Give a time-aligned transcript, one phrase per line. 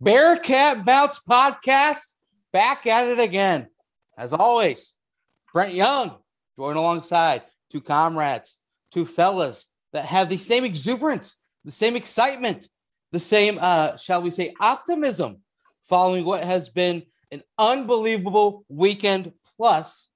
[0.00, 2.12] Bearcat Bounce podcast
[2.52, 3.66] back at it again.
[4.16, 4.92] As always,
[5.52, 6.16] Brent Young
[6.56, 8.56] joined alongside two comrades,
[8.92, 11.34] two fellas that have the same exuberance,
[11.64, 12.68] the same excitement,
[13.10, 15.38] the same, uh, shall we say, optimism
[15.88, 17.02] following what has been
[17.32, 20.08] an unbelievable weekend plus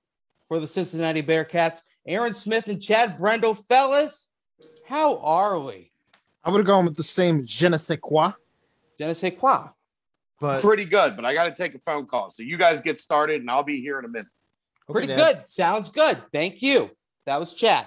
[0.46, 1.80] for the Cincinnati Bearcats.
[2.06, 4.28] Aaron Smith and Chad Brendel, fellas,
[4.86, 5.90] how are we?
[6.44, 8.32] I would have gone with the same je ne sais quoi.
[9.02, 9.68] Je ne sais quoi.
[10.40, 12.30] But Pretty good, but I got to take a phone call.
[12.30, 14.28] So you guys get started, and I'll be here in a minute.
[14.88, 15.16] okay, Pretty Dad.
[15.16, 15.48] good.
[15.48, 16.18] Sounds good.
[16.32, 16.88] Thank you.
[17.26, 17.86] That was Chad.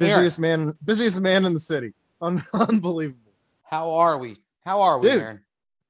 [0.00, 1.92] Aaron, Busiest man, busiest man in the city.
[2.20, 3.32] Un- unbelievable.
[3.62, 4.36] how are we?
[4.64, 5.22] How are we, Dude.
[5.22, 5.40] Aaron?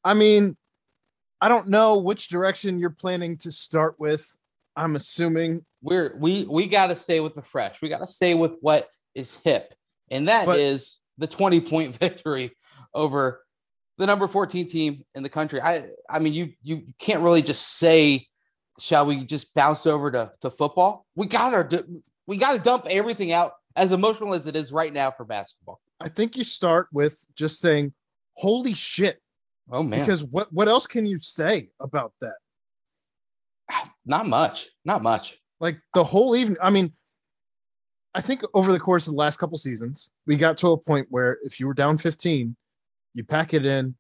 [0.05, 0.55] I mean,
[1.41, 4.37] I don't know which direction you're planning to start with.
[4.77, 7.81] I'm assuming, We're we we got to stay with the fresh.
[7.83, 9.75] We got to stay with what is hip,
[10.11, 12.53] and that is But- the 20 point victory
[12.95, 13.43] over
[13.99, 15.61] the number 14 team in the country.
[15.61, 18.27] I I mean, you you can't really just say,
[18.81, 21.05] shall we just bounce over to to football?
[21.17, 21.69] We got our
[22.27, 25.81] we got to dump everything out as emotional as it is right now for basketball.
[26.01, 27.93] I think you start with just saying,
[28.35, 29.21] "Holy shit!"
[29.71, 32.37] Oh man, Because what what else can you say about that?
[34.07, 35.37] not much, not much.
[35.61, 36.57] Like the whole evening.
[36.63, 36.93] I mean,
[38.15, 41.07] I think over the course of the last couple seasons, we got to a point
[41.11, 42.57] where if you were down 15,
[43.15, 43.95] you pack it in,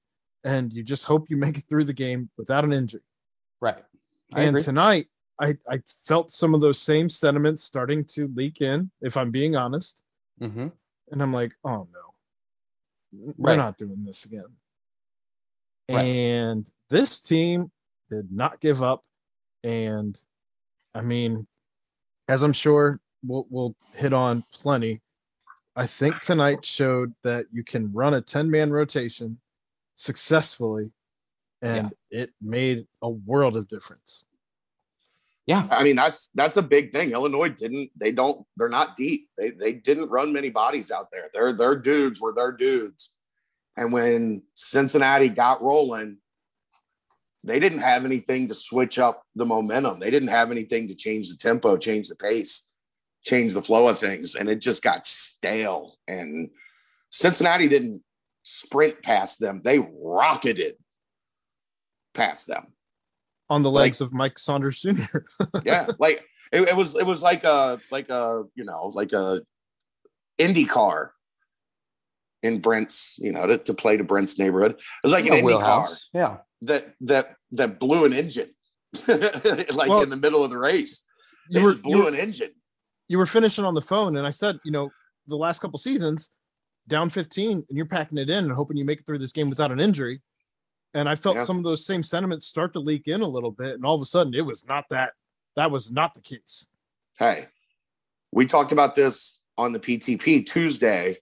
[0.44, 3.00] and you just hope you make it through the game without an injury.
[3.60, 3.84] Right.
[4.34, 4.62] I and agree.
[4.62, 5.06] tonight,
[5.40, 9.56] I, I felt some of those same sentiments starting to leak in, if I'm being
[9.56, 10.04] honest.
[10.40, 10.68] Mm-hmm.
[11.10, 13.56] And I'm like, oh no, we're Right.
[13.56, 14.44] not doing this again.
[15.90, 16.02] Right.
[16.02, 17.70] And this team
[18.10, 19.02] did not give up.
[19.64, 20.18] And
[20.94, 21.46] I mean,
[22.28, 25.00] as I'm sure we'll, we'll hit on plenty,
[25.78, 29.38] I think tonight showed that you can run a 10 man rotation
[29.94, 30.90] successfully.
[31.62, 34.24] And it made a world of difference.
[35.46, 35.66] Yeah.
[35.70, 37.12] I mean, that's that's a big thing.
[37.12, 37.90] Illinois didn't.
[37.96, 38.44] They don't.
[38.56, 39.28] They're not deep.
[39.36, 41.30] They they didn't run many bodies out there.
[41.32, 43.12] Their their dudes were their dudes.
[43.76, 46.18] And when Cincinnati got rolling,
[47.42, 49.98] they didn't have anything to switch up the momentum.
[49.98, 52.68] They didn't have anything to change the tempo, change the pace,
[53.24, 55.06] change the flow of things, and it just got
[55.40, 55.96] stale.
[56.06, 56.50] And
[57.10, 58.02] Cincinnati didn't
[58.42, 60.74] sprint past them; they rocketed
[62.14, 62.66] past them.
[63.50, 65.18] On the Like- legs of Mike Saunders Jr.
[65.64, 66.22] yeah like
[66.52, 69.40] it, it was it was like a like a you know like a
[70.36, 71.14] indy car
[72.42, 75.54] in brent's you know to, to play to brent's neighborhood it was like an indy
[75.54, 75.88] car.
[76.12, 76.38] Yeah.
[76.62, 78.50] that that that blew an engine
[79.08, 81.02] like Well, in the middle of the race
[81.48, 82.50] you they were, just you blew were an engine
[83.08, 84.90] you were finishing on the phone and I said, you know,
[85.28, 86.30] the last couple seasons,
[86.88, 89.48] down 15, and you're packing it in and hoping you make it through this game
[89.50, 90.20] without an injury.
[90.94, 91.44] And I felt Yeah.
[91.44, 93.74] some of those same sentiments start to leak in a little bit.
[93.74, 95.12] And all of a sudden it was not that
[95.56, 96.68] that was not the case.
[97.18, 97.46] hey
[98.30, 101.16] we talked about this on the ptp tuesday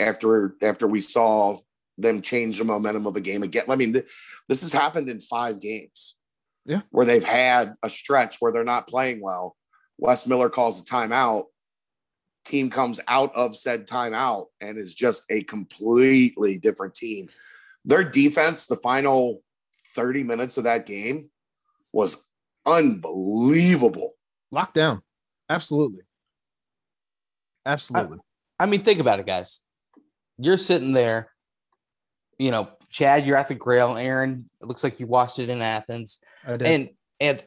[0.00, 1.56] after after we saw
[1.96, 4.10] them change the momentum of a game again i mean th-
[4.48, 6.16] this has happened in five games
[6.64, 6.80] Yeah.
[6.90, 9.56] where they've had a stretch where they're not playing well
[9.98, 11.44] wes miller calls a timeout
[12.46, 17.28] team comes out of said timeout and is just a completely different team
[17.84, 19.42] their defense the final
[19.94, 21.30] 30 minutes of that game
[21.92, 22.16] was
[22.64, 24.12] unbelievable
[24.52, 25.00] Lockdown.
[25.48, 26.02] Absolutely.
[27.64, 28.18] Absolutely.
[28.58, 29.60] I mean, think about it, guys.
[30.38, 31.30] You're sitting there,
[32.38, 33.96] you know, Chad, you're at the grill.
[33.96, 36.18] Aaron, it looks like you watched it in Athens.
[36.46, 36.68] I did.
[36.68, 36.88] And
[37.20, 37.44] and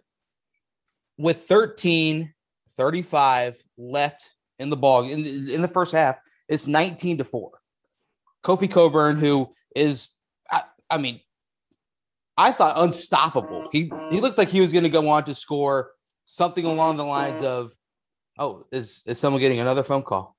[1.18, 2.34] with 13,
[2.76, 7.52] 35 left in the ball in, in the first half, it's 19 to 4.
[8.44, 10.10] Kofi Cockburn, who is
[10.50, 11.20] I, I mean,
[12.38, 13.68] I thought unstoppable.
[13.72, 15.92] He he looked like he was going to go on to score
[16.26, 17.74] something along the lines of,
[18.38, 20.38] "Oh, is is someone getting another phone call?"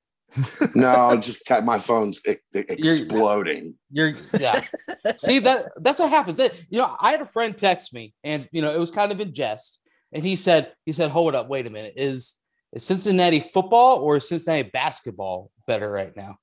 [0.75, 2.23] No, just my phone's
[2.55, 3.75] exploding.
[3.91, 4.63] You're yeah.
[5.19, 6.39] See that that's what happens.
[6.39, 9.13] That you know, I had a friend text me, and you know, it was kind
[9.13, 9.79] of in jest,
[10.13, 11.95] and he said, he said, "Hold up, wait a minute.
[11.97, 12.37] Is
[12.73, 16.37] is Cincinnati football or is Cincinnati basketball better right now?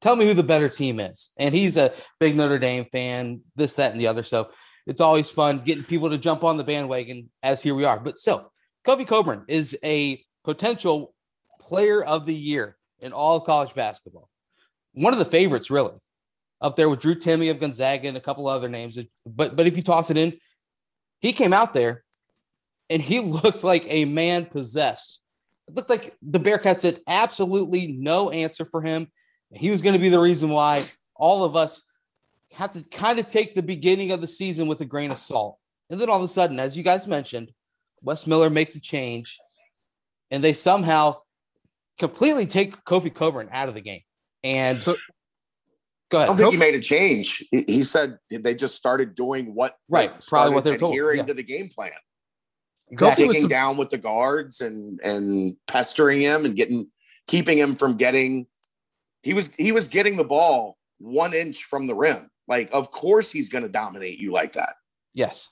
[0.00, 3.74] Tell me who the better team is." And he's a big Notre Dame fan, this,
[3.74, 4.22] that, and the other.
[4.22, 4.50] So
[4.86, 7.30] it's always fun getting people to jump on the bandwagon.
[7.42, 8.52] As here we are, but still,
[8.86, 11.14] Kofi Cockburn is a potential
[11.60, 14.28] player of the year in all of college basketball.
[14.92, 15.92] One of the favorites, really
[16.60, 18.98] up there with Drew Timme of Gonzaga and a couple other names.
[19.26, 20.34] But but if you toss it in,
[21.20, 22.04] he came out there
[22.88, 25.19] and he looked like a man possessed.
[25.70, 29.06] It looked like the Bearcats had absolutely no answer for him.
[29.52, 30.82] He was going to be the reason why
[31.14, 31.84] all of us
[32.52, 35.58] have to kind of take the beginning of the season with a grain of salt.
[35.88, 37.52] And then all of a sudden, as you guys mentioned,
[38.02, 39.38] Wes Miller makes a change
[40.32, 41.18] and they somehow
[41.98, 44.02] completely take Kofi Cockburn out of the game.
[44.42, 44.96] And So
[46.10, 46.30] go ahead.
[46.30, 47.46] I don't think he made a change.
[47.52, 51.24] He, he said they just started doing what Right, probably what they're told, adhering yeah.
[51.26, 51.92] to the game plan.
[52.90, 53.24] Exactly.
[53.24, 56.88] Kofi was down with the guards and and pestering him and getting
[57.26, 58.46] keeping him from getting
[59.22, 62.30] he was he was getting the ball one inch from the rim.
[62.48, 64.74] Like, of course he's gonna dominate you like that.
[65.14, 65.48] Yes.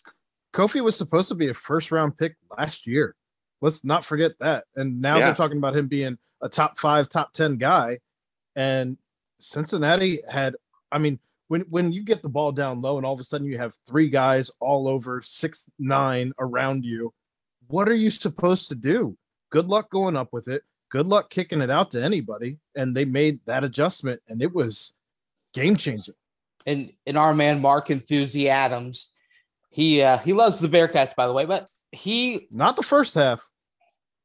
[0.53, 3.15] Kofi was supposed to be a first round pick last year.
[3.61, 4.65] Let's not forget that.
[4.77, 5.27] And now Yeah.
[5.27, 7.99] they're talking about him being a top five, top 10 guy.
[8.57, 8.97] And
[9.39, 10.57] Cincinnati had,
[10.91, 11.19] I mean,
[11.49, 13.75] when, when you get the ball down low and all of a sudden you have
[13.87, 17.13] three guys all over six, nine around you,
[17.69, 19.17] what are you supposed to do?
[19.51, 20.63] Good luck going up with it.
[20.91, 22.57] Good luck kicking it out to anybody.
[22.75, 24.99] And they made that adjustment and it was
[25.55, 26.15] game changing.
[26.67, 29.11] And and our man Mark Enthusi Adams,
[29.71, 33.41] he uh he loves the Bearcats, by the way, but he Not the first half.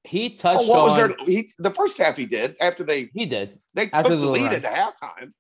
[0.04, 1.16] he touched Oh, what was on there?
[1.26, 3.60] He the first half he did after they he did.
[3.74, 4.56] they After took the the lead run.
[4.56, 5.32] at halftime.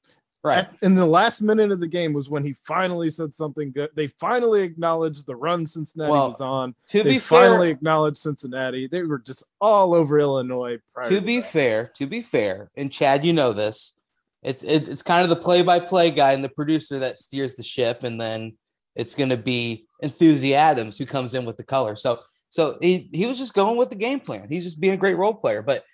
[0.44, 0.60] Right.
[0.60, 3.90] At- in the last minute of the game was when he finally said something good.
[3.96, 6.76] They finally acknowledged the run Cincinnati Well, was on.
[6.90, 8.88] To They be fair, finally acknowledged Cincinnati.
[8.88, 10.80] They were just all over Illinois.
[10.94, 11.50] Prior to be that.
[11.50, 13.94] fair, to be fair, and Chad, you know this.
[14.42, 18.20] It's it's kind of the play-by-play guy and the producer that steers the ship, and
[18.20, 18.58] then
[18.96, 21.96] it's going to be Enthusi Adams who comes in with the color.
[21.96, 22.20] So
[22.50, 24.48] so he he was just going with the game plan.
[24.50, 25.62] He's just being a great role player.
[25.62, 25.86] But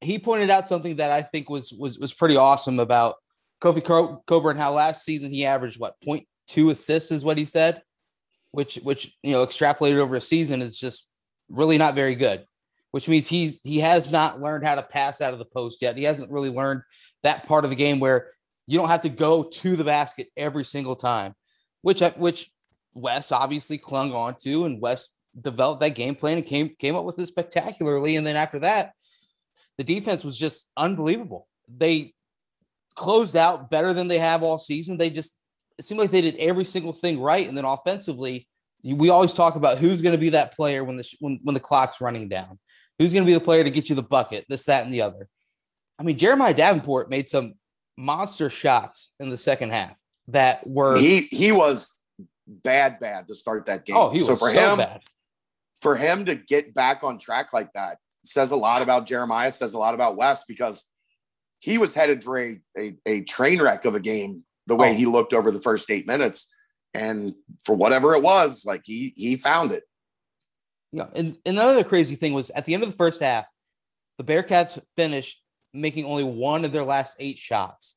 [0.00, 3.16] he pointed out something that I think was was was pretty awesome about
[3.62, 4.56] Kofi Co- Cockburn.
[4.56, 7.82] How last season he averaged what 0.2 assists is what he said,
[8.50, 11.08] which which you know extrapolated over a season is just
[11.48, 12.44] really not very good
[12.92, 15.96] which means he's he has not learned how to pass out of the post yet.
[15.96, 16.82] He hasn't really learned
[17.22, 18.28] that part of the game where
[18.66, 21.34] you don't have to go to the basket every single time,
[21.80, 22.50] which uh, which
[22.94, 25.08] Wes obviously clung on to, and Wes
[25.40, 28.16] developed that game plan and came came up with it spectacularly.
[28.16, 28.92] And then after that,
[29.78, 31.48] the defense was just unbelievable.
[31.74, 32.12] They
[32.94, 34.96] closed out better than they have all season.
[34.96, 35.36] They just
[35.78, 38.48] it seemed like they did every single thing right, and then offensively.
[38.84, 41.60] We always talk about who's going to be that player when the when, when the
[41.60, 42.58] clock's running down
[42.98, 45.02] who's going to be the player to get you the bucket, this, that, and the
[45.02, 45.28] other.
[45.98, 47.54] I mean, Jeremiah Davenport made some
[47.96, 49.96] monster shots in the second half
[50.28, 51.94] that were He he was
[52.46, 53.96] bad, bad to start that game.
[53.96, 55.00] oh, he was so so, for him bad.
[55.80, 59.74] for him to get back on track like that says a lot about Jeremiah, says
[59.74, 60.84] a lot about Wes because
[61.62, 64.94] he was headed for a a, a train wreck of a game the way Oh.
[64.94, 66.48] he looked over the first eight minutes.
[66.94, 69.84] And for whatever it was, like he he found it.
[70.92, 73.46] Yeah, and, and another crazy thing was at the end of the first half,
[74.18, 75.40] the Bearcats finished
[75.72, 77.94] making only one of their last eight shots.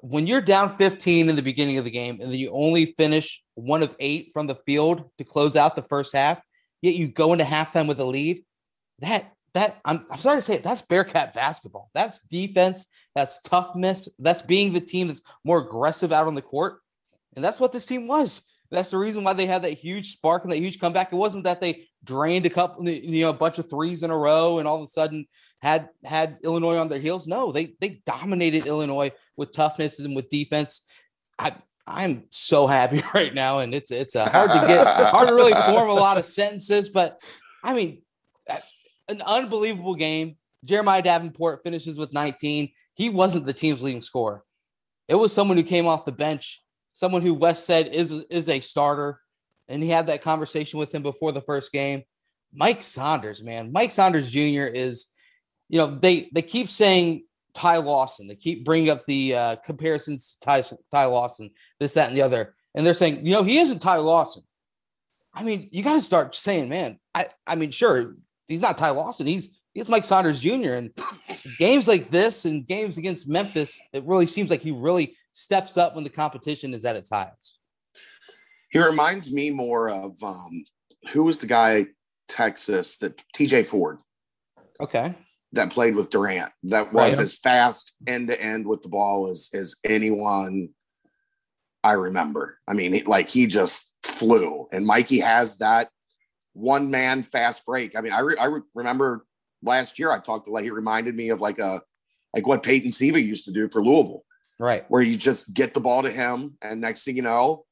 [0.00, 3.40] When you're down 15 in the beginning of the game and then you only finish
[3.54, 6.40] one of eight from the field to close out the first half,
[6.80, 8.44] yet you go into halftime with a lead,
[8.98, 11.90] that that I'm, I'm sorry to say it, that's Bearcat basketball.
[11.94, 16.78] That's defense, that's toughness, that's being the team that's more aggressive out on the court.
[17.36, 18.42] And that's what this team was.
[18.70, 21.12] That's the reason why they had that huge spark and that huge comeback.
[21.12, 24.16] It wasn't that they drained a couple, you know, a bunch of threes in a
[24.16, 25.26] row and all of a sudden
[25.60, 27.26] had had Illinois on their heels.
[27.26, 30.82] No, they they dominated Illinois with toughness and with defense.
[31.38, 31.54] I
[31.86, 35.52] I'm so happy right now, and it's it's uh, hard to get hard to really
[35.52, 37.20] form a lot of sentences, but
[37.62, 38.02] I mean,
[39.08, 40.36] an unbelievable game.
[40.64, 42.70] Jeremiah Davenport finishes with 19.
[42.94, 44.44] He wasn't the team's leading scorer.
[45.08, 46.62] It was someone who came off the bench
[46.94, 49.20] someone who Wes said is is a starter,
[49.68, 52.02] and he had that conversation with him before the first game.
[52.52, 54.64] Mike Saunders, man, Mike Saunders Jr.
[54.64, 55.06] is,
[55.68, 60.36] you know, they they keep saying Ty Lawson, they keep bringing up the uh, comparisons
[60.40, 63.58] to Ty, Ty Lawson, this, that, and the other, and they're saying, you know, he
[63.58, 64.42] isn't Ty Lawson.
[65.34, 68.16] I mean, you got to start saying, man, I I mean, sure,
[68.48, 70.72] he's not Ty Lawson, he's he's Mike Saunders Jr.
[70.74, 70.90] And
[71.58, 75.94] games like this and games against Memphis, it really seems like he really steps up
[75.94, 77.58] when the competition is at its highest.
[78.70, 80.64] He reminds me more of um,
[81.12, 81.86] who was the guy
[82.28, 83.98] Texas that TJ Ford
[84.80, 85.14] Okay.
[85.52, 87.22] that played with Durant that was Right.
[87.22, 90.68] as fast end to end with the ball as as anyone
[91.84, 92.58] I remember.
[92.68, 95.88] I mean, like he just flew, and Mikey has that
[96.52, 97.96] one man fast break.
[97.96, 99.26] I mean, I re- I re- remember
[99.62, 101.82] last year I talked to like he reminded me of like a
[102.34, 104.24] like what Peyton Siva used to do for Louisville
[104.58, 104.84] Right.
[104.88, 107.64] where you just get the ball to him, and next thing you know,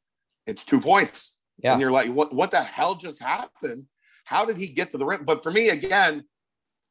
[0.47, 1.37] it's two points.
[1.63, 1.73] Yeah.
[1.73, 3.85] And you're like, what, what the hell just happened?
[4.25, 5.25] How did he get to the rim?
[5.25, 6.25] But for me, again,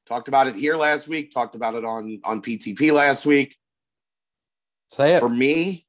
[0.06, 3.56] talked about it here last week, talked about it on, on PTP last week.
[4.92, 5.20] Say it.
[5.20, 5.88] For me,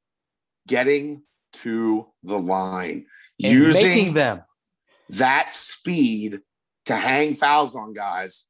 [0.67, 3.05] getting to the line,
[3.41, 4.41] And using making them.
[5.11, 6.39] That speed
[6.85, 8.45] to hang fouls on guys,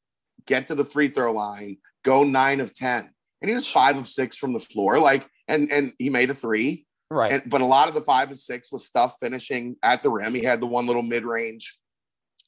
[0.45, 3.09] get to the free throw line, go nine of 10.
[3.41, 4.99] And he was five of six from the floor.
[4.99, 6.85] Like, and and he made a three.
[7.09, 7.33] Right.
[7.33, 10.35] And but a lot of the five of six was stuff finishing at the rim.
[10.35, 11.77] He had the one little mid-range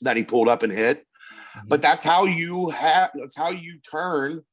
[0.01, 0.99] that he pulled up and hit.
[0.99, 1.67] Mm-hmm.
[1.67, 4.43] But that's how you have that's how you turn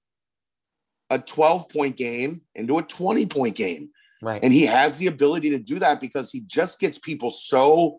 [1.11, 3.91] a 12 point game into a 20 point game.
[4.23, 4.43] right.
[4.43, 7.99] And he has the ability to do that because he just gets people so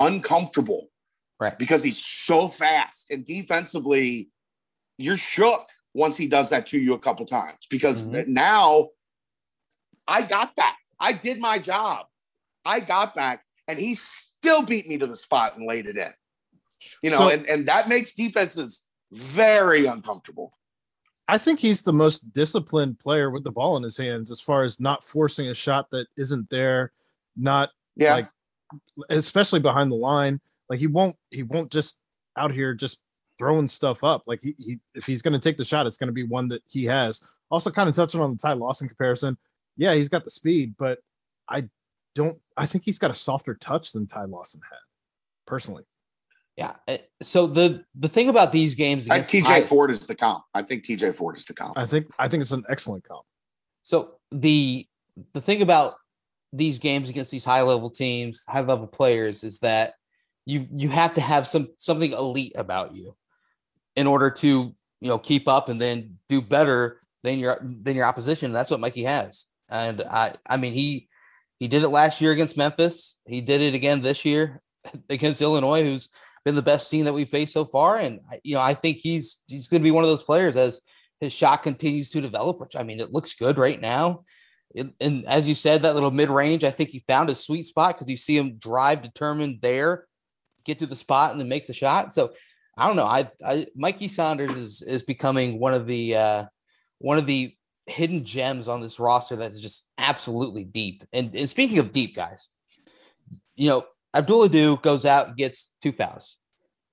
[0.00, 0.88] uncomfortable.
[1.40, 1.58] Right.
[1.58, 3.10] Because he's so fast.
[3.10, 4.30] And defensively,
[4.98, 7.66] you're shook once he does that to you a couple times.
[7.68, 8.26] Because Mhm.
[8.28, 8.88] now
[10.08, 10.76] I got that.
[11.00, 12.06] I did my job.
[12.64, 16.12] I got back, and he still beat me to the spot and laid it in.
[17.02, 20.52] You know, So- and, and that makes defenses very uncomfortable.
[21.28, 24.62] I think he's the most disciplined player with the ball in his hands as far
[24.62, 26.92] as not forcing a shot that isn't there,
[27.36, 28.14] not Yeah.
[28.14, 28.30] Like,
[29.10, 30.40] especially behind the line.
[30.68, 32.00] Like he won't he won't just
[32.36, 33.00] out here just
[33.38, 34.22] throwing stuff up.
[34.26, 36.48] Like he, he if he's going to take the shot, it's going to be one
[36.48, 37.22] that he has.
[37.50, 39.36] Also, kind of touching on the Ty Lawson comparison.
[39.76, 40.98] Yeah, he's got the speed, but
[41.48, 41.68] I
[42.14, 42.38] don't.
[42.56, 44.78] I think he's got a softer touch than Ty Lawson had,
[45.46, 45.84] personally.
[46.56, 46.72] Yeah.
[46.88, 50.14] uh, So the the thing about these games I, against TJ high- Ford is the
[50.14, 50.42] comp.
[50.54, 51.76] I think TJ Ford is the comp.
[51.78, 53.24] I think I think it's an excellent comp.
[53.82, 54.86] So the
[55.34, 55.96] the thing about
[56.52, 59.94] these games against these high level teams, high level players, is that
[60.44, 63.16] you you have to have some something elite about you
[63.96, 68.06] in order to you know keep up and then do better than your than your
[68.06, 68.52] opposition.
[68.52, 71.08] That's what Mikey has, and I I mean he
[71.58, 73.18] he did it last year against Memphis.
[73.26, 74.62] He did it again this year
[75.10, 76.08] against Illinois, who's
[76.44, 77.96] been the best team that we faced so far.
[77.96, 80.80] And you know I think he's he's going to be one of those players as
[81.20, 84.24] his shot continues to develop, which I mean, it looks good right now.
[85.00, 87.94] And as you said, that little mid range, I think he found his sweet spot
[87.94, 90.06] because you see him drive determined there,
[90.64, 92.12] get to the spot, and then make the shot.
[92.12, 92.32] So
[92.76, 93.06] I don't know.
[93.06, 96.44] I, I Mikey Saunders is is becoming one of the uh,
[96.98, 97.54] one of the
[97.86, 101.04] hidden gems on this roster that is just absolutely deep.
[101.12, 102.48] And, and speaking of deep guys,
[103.54, 106.36] you know, Abdul Ado goes out and gets two fouls.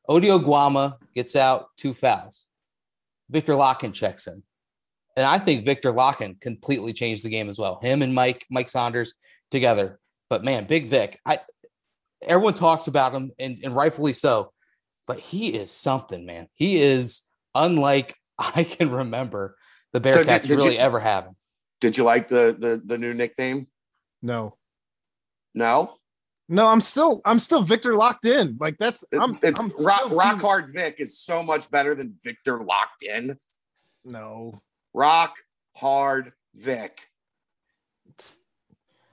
[0.08, 2.46] Ody Oguama gets out two fouls.
[3.30, 4.44] Viktor Lakhin checks in.
[5.16, 7.80] And I think Viktor Lakhin completely changed the game as well.
[7.82, 9.14] Him and Mike, Mike Saunders
[9.52, 10.00] together.
[10.30, 11.40] But man, Big Vic, I
[12.24, 14.52] everyone talks about him and, and rightfully so,
[15.06, 16.48] but he is something, man.
[16.56, 17.22] He is
[17.54, 19.56] unlike I can remember
[19.92, 21.36] the So did- Bearcats did you- really ever having.
[21.82, 23.68] Did you like the the the new nickname?
[24.22, 24.54] No,
[25.54, 25.96] No.
[26.48, 28.58] no, I'm still I'm still Victor locked in.
[28.60, 32.64] Like that's I'm, it- I'm rock, rock hard Vic is so much better than Victor
[32.64, 33.38] locked in.
[34.06, 34.54] No,
[34.94, 35.36] Rock
[35.76, 37.08] hard Vic.
[38.08, 38.40] it's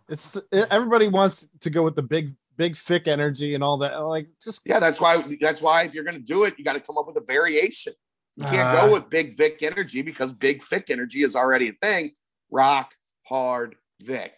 [0.09, 0.37] it's
[0.71, 3.97] everybody wants to go with the big big thick energy and all that.
[3.97, 5.25] Like just Yeah, that's why.
[5.41, 7.25] That's why if you're going to do it, you got to come up with a
[7.27, 7.93] variation.
[8.37, 11.73] You can't Uh, go with Big Vic energy because Big Vic energy is already a
[11.73, 12.13] thing.
[12.51, 12.95] Rock
[13.27, 14.37] hard Vic.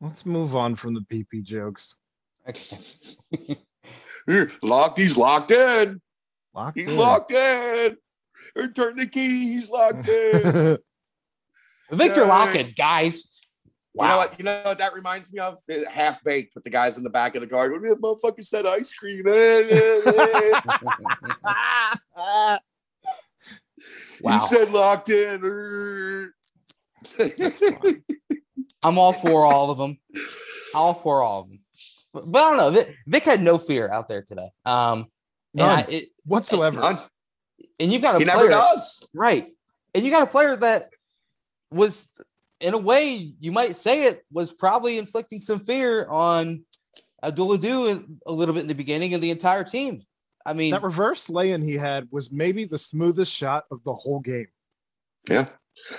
[0.00, 1.96] let's move on from the PP jokes.
[2.48, 2.78] Okay.
[4.26, 4.98] Here, Locked.
[4.98, 6.00] He's locked in.
[6.54, 6.96] Locked He's in.
[6.96, 7.96] locked in.
[8.56, 9.54] Or turn the key.
[9.54, 10.78] He's locked in.
[11.90, 12.28] Victor Yay.
[12.28, 13.40] Lakhin, guys.
[13.94, 14.38] You know what?
[14.38, 15.58] You know what that reminds me of?
[15.90, 17.70] Half baked with the guys in the back of the car.
[17.70, 19.24] Going, "Yeah, motherfucker said ice cream.
[24.20, 24.38] Wow.
[24.38, 26.30] He said locked in.
[28.82, 29.98] I'm all for all of them.
[30.74, 31.60] All for all of them.
[32.12, 32.70] But, but I don't know.
[32.70, 34.48] Vic, Vic had no fear out there today.
[34.64, 35.06] Um,
[35.54, 36.80] and, I, None it, whatsoever.
[36.80, 36.98] None.
[37.80, 39.08] And you've got a He player, never does.
[39.14, 39.52] right?
[39.94, 40.90] And you got a player that
[41.70, 42.06] was,
[42.60, 46.64] in a way, you might say it was probably inflicting some fear on
[47.22, 50.02] Abdul Ado a little bit in the beginning of the entire team.
[50.44, 54.20] I mean, that reverse lay-in he had was maybe the smoothest shot of the whole
[54.20, 54.46] game.
[55.28, 55.46] Yeah.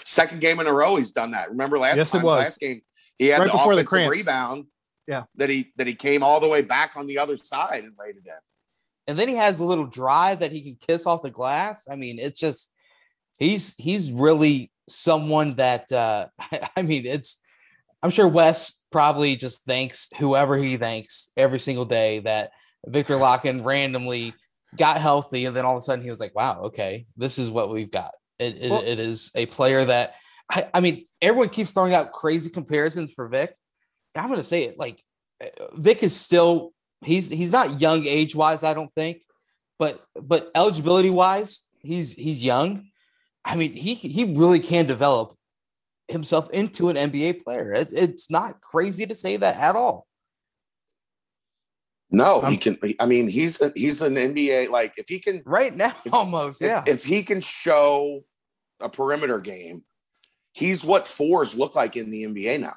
[0.05, 1.49] Second game in a row, he's done that.
[1.49, 2.39] Remember last Yes, it was.
[2.43, 2.81] last game,
[3.17, 4.65] he had Right the before the rebound.
[5.05, 5.23] Yeah.
[5.35, 8.15] That he that he came all the way back on the other side and laid
[8.15, 8.33] it in.
[9.07, 11.87] And then he has a little drive that he can kiss off the glass.
[11.89, 12.71] I mean, it's just
[13.39, 16.27] he's he's really someone that uh
[16.75, 17.39] I mean, it's
[18.03, 22.51] I'm sure Wes probably just thanks whoever he thanks every single day that
[22.85, 24.33] Viktor Lakhin randomly
[24.77, 27.49] got healthy and then all of a sudden he was like, wow, okay, this is
[27.49, 28.11] what we've got.
[28.39, 30.15] It, it, Well- it is a player that
[30.49, 33.53] I, I mean, everyone keeps throwing out crazy comparisons for Vic.
[34.15, 35.03] I'm going to say it like
[35.43, 36.73] uh, Vic is still
[37.03, 39.21] he's he's not young age wise, I don't think,
[39.79, 42.89] but but eligibility wise, he's he's young.
[43.45, 45.33] I mean, he he really can develop
[46.07, 47.73] himself into an NBA player.
[47.73, 50.07] It, it's not crazy to say that at all.
[52.09, 52.77] No, he um, can.
[52.99, 54.69] I mean, he's a, he's an NBA.
[54.69, 56.83] Like if he can right now, if, almost yeah.
[56.85, 58.23] If, if he can show
[58.79, 59.83] a perimeter game,
[60.53, 62.75] he's what fours look like in the NBA now.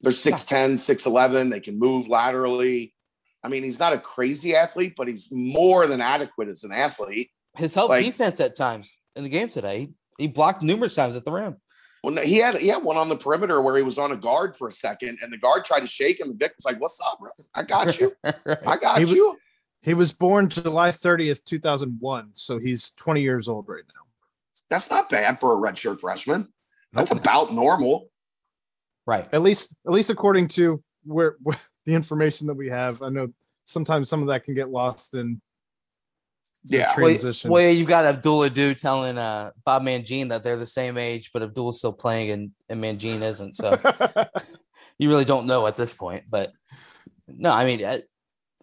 [0.00, 1.50] They're 6'10, 6'11.
[1.50, 2.92] They can move laterally.
[3.44, 7.30] I mean, he's not a crazy athlete, but he's more than adequate as an athlete.
[7.56, 11.24] His help like, defense at times in the game today, he blocked numerous times at
[11.24, 11.56] the rim.
[12.02, 14.56] Well, he had he had one on the perimeter where he was on a guard
[14.56, 17.00] for a second, and the guard tried to shake him, and Vic was like, "What's
[17.00, 17.30] up, bro?
[17.54, 18.12] I got you.
[18.24, 19.36] I got he you." Was,
[19.82, 24.02] he was born July 30th, 2001, so he's 20 years old right now.
[24.68, 26.48] That's not bad for a redshirt freshman.
[26.92, 27.20] That's nope.
[27.20, 28.10] about normal.
[29.06, 29.26] Right.
[29.32, 31.56] At least at least according to where, where
[31.86, 33.02] the information that we have.
[33.02, 33.28] I know
[33.64, 35.40] sometimes some of that can get lost in
[36.64, 37.50] yeah transition.
[37.50, 41.30] Well, well, you got Abdul Ado telling uh, Bob Mangine that they're the same age,
[41.32, 43.56] but Abdul's still playing and, and Mangine isn't.
[43.56, 43.74] So
[44.98, 46.24] you really don't know at this point.
[46.28, 46.52] But
[47.28, 47.98] no, I mean, uh,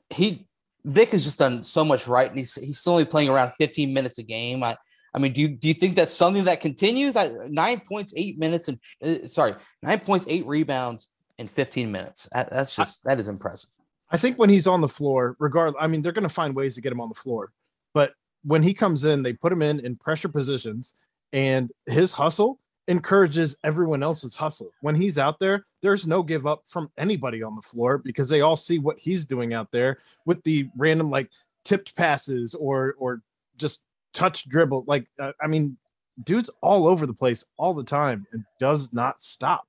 [0.10, 0.48] he
[0.86, 3.94] Vic has just done so much right, and he's he's still only playing around 15
[3.94, 4.64] minutes a game.
[4.64, 4.78] I
[5.14, 7.16] I mean, do you do you think that's something that continues?
[7.16, 11.08] I, nine points, eight minutes, and uh, sorry, nine points, eight rebounds
[11.40, 12.28] in 15 minutes.
[12.34, 13.72] That, that's just that is impressive.
[14.12, 16.76] I think when he's on the floor, regardless, I mean, they're going to find ways
[16.76, 17.52] to get him on the floor.
[17.94, 20.96] But when he comes in, they put him in in pressure positions,
[21.34, 24.72] and his hustle encourages everyone else's hustle.
[24.82, 28.42] When he's out there, there's no give up from anybody on the floor because they
[28.42, 31.30] all see what he's doing out there with the random like
[31.64, 33.22] tipped passes or or
[33.58, 34.84] just touch dribble.
[34.88, 35.78] Like uh, I mean,
[36.26, 39.69] dude's all over the place all the time and does not stop.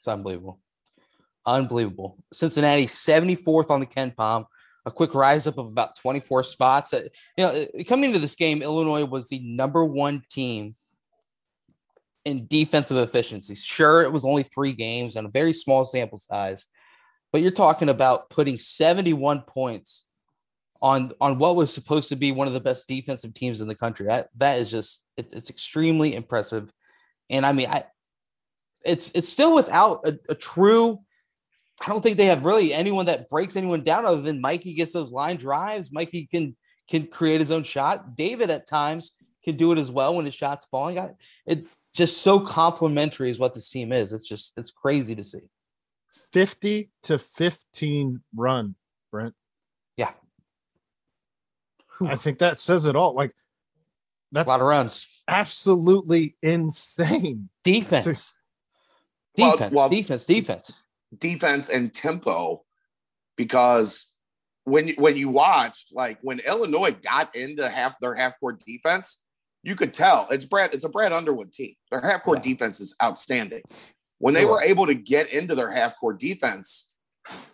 [0.00, 0.58] It's unbelievable.
[1.44, 2.16] Unbelievable.
[2.32, 4.46] Cincinnati 74th on the KenPom.
[4.86, 6.94] a quick rise up of about 24 spots.
[6.94, 7.02] Uh,
[7.36, 10.74] you know, uh, coming into this game, Illinois was the number one team
[12.24, 13.54] in defensive efficiency.
[13.54, 16.64] Sure, it was only three games and a very small sample size,
[17.30, 20.06] but you're talking about putting 71 points
[20.80, 23.74] on on what was supposed to be one of the best defensive teams in the
[23.74, 24.06] country.
[24.06, 26.72] That that is just it, it's extremely impressive.
[27.28, 27.84] And I mean, I
[28.84, 30.98] it's it's still without a, a true
[31.82, 34.92] I don't think they have really anyone that breaks anyone down other than Mikey gets
[34.92, 35.92] those line drives.
[35.92, 36.54] Mikey can
[36.88, 38.16] can create his own shot.
[38.16, 39.12] David at times
[39.44, 40.98] can do it as well when his shot's falling.
[40.98, 41.12] I,
[41.46, 44.12] it just so complimentary is what this team is.
[44.12, 45.40] It's just it's crazy to see.
[46.32, 48.74] 50 to 15 run,
[49.10, 49.34] Brent.
[49.96, 50.10] Yeah.
[52.04, 53.14] I think that says it all.
[53.14, 53.32] Like
[54.32, 55.06] that's a lot of runs.
[55.28, 57.48] Absolutely insane.
[57.64, 58.32] Defense.
[59.36, 60.82] Defense, well, well, defense, defense
[61.18, 62.62] defense and tempo
[63.36, 64.06] because
[64.64, 69.24] when when you watched like when Illinois got into half their half court defense,
[69.62, 71.74] you could tell it's Brad it's a Brad Underwood team.
[71.90, 72.52] Their half court yeah.
[72.52, 73.62] defense is outstanding.
[74.18, 76.94] When they were able to get into their half court defense,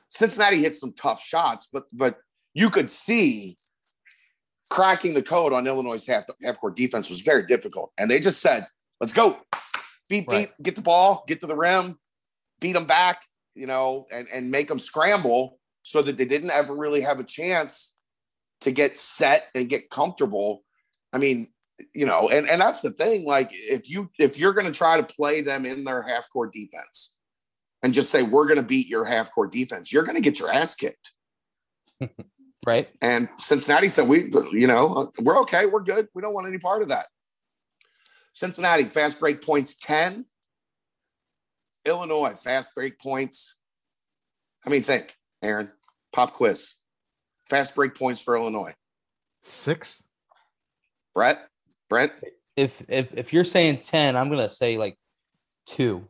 [0.09, 2.19] Cincinnati hit some tough shots, but but
[2.55, 3.57] you could see
[4.69, 7.93] cracking the code on Illinois' half half court defense was very difficult.
[7.97, 8.67] And they just said,
[9.01, 9.39] "Let's go,
[10.09, 10.63] beat, beat, right.
[10.63, 11.99] get the ball, get to the rim,
[12.61, 13.23] beat them back,
[13.55, 17.25] you know, and, and make them scramble so that they didn't ever really have a
[17.25, 17.95] chance
[18.61, 20.63] to get set and get comfortable.
[21.13, 21.49] I mean,
[21.95, 23.25] you know, and, and that's the thing.
[23.25, 27.13] Like if you if you're gonna try to play them in their half court defense
[27.83, 30.75] and just say we're gonna beat your half court defense, you're gonna get your ass
[30.75, 31.13] kicked.
[32.67, 32.89] right.
[33.01, 36.09] And Cincinnati said, we, you know, we're okay, we're good.
[36.15, 37.07] We don't want any part of that.
[38.37, 40.27] Cincinnati fast break points 10,
[41.87, 43.57] Illinois, fast break points.
[44.67, 45.73] I mean, think, Aaron,
[46.13, 46.75] pop quiz.
[47.49, 48.75] Fast break points for Illinois.
[49.43, 50.07] Six.
[51.15, 51.49] Brett,
[51.89, 52.13] Brent.
[52.57, 54.99] If if if you're saying ten, I'm gonna say like
[55.67, 56.07] two.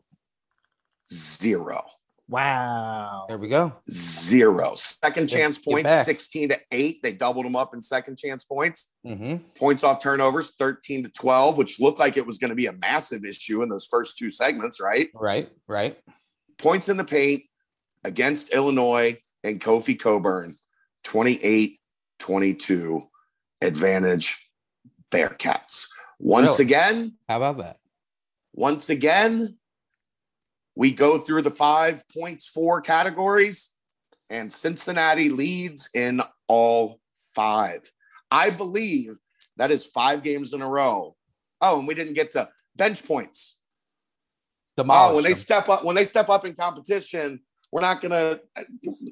[1.08, 1.84] Zero.
[2.28, 3.26] Wow.
[3.28, 3.72] There we go.
[3.90, 4.74] Zero.
[4.74, 7.02] Second chance points, 16 to 8.
[7.02, 8.94] They doubled them up in second chance points.
[9.06, 9.36] Mm-hmm.
[9.56, 12.72] Points off turnovers, 13 to 12, which looked like it was going to be a
[12.72, 15.08] massive issue in those first two segments, right?
[15.14, 15.96] Right, right.
[16.58, 17.44] Points in the paint
[18.02, 20.54] against Illinois and Kofi Cockburn,
[21.04, 21.78] 28
[22.18, 23.02] 22
[23.60, 24.50] advantage
[25.10, 25.86] Bearcats.
[26.18, 26.68] Once really?
[26.68, 27.78] again, how about that?
[28.54, 29.58] Once again,
[30.76, 33.70] we go through the five points four categories,
[34.30, 37.00] and Cincinnati leads in all
[37.34, 37.90] five.
[38.30, 39.08] I believe
[39.56, 41.16] that is five games in a row.
[41.60, 43.58] Oh, and we didn't get to bench points.
[44.76, 45.30] Demolish oh, when them.
[45.30, 47.40] they step up, when they step up in competition,
[47.72, 48.40] we're not gonna,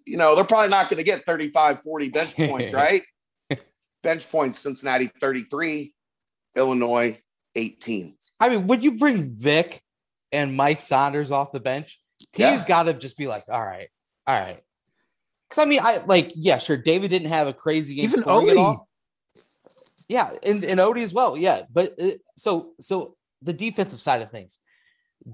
[0.04, 3.02] you know, they're probably not gonna get 35, 40 bench points, right?
[4.02, 5.94] bench points, Cincinnati 33,
[6.56, 7.16] Illinois
[7.54, 8.14] 18.
[8.38, 9.82] I mean, would you bring Vic
[10.34, 11.98] and Mike Saunders off the bench,
[12.32, 12.64] teams Yeah.
[12.66, 13.88] got to just be like, all right,
[14.26, 14.60] all right.
[15.48, 16.76] Because I mean, I like, yeah, sure.
[16.76, 18.58] David didn't have a crazy game Even Ody.
[18.58, 18.88] all.
[20.08, 21.36] Yeah, and, and Ody as well.
[21.36, 24.58] Yeah, but uh, so so the defensive side of things,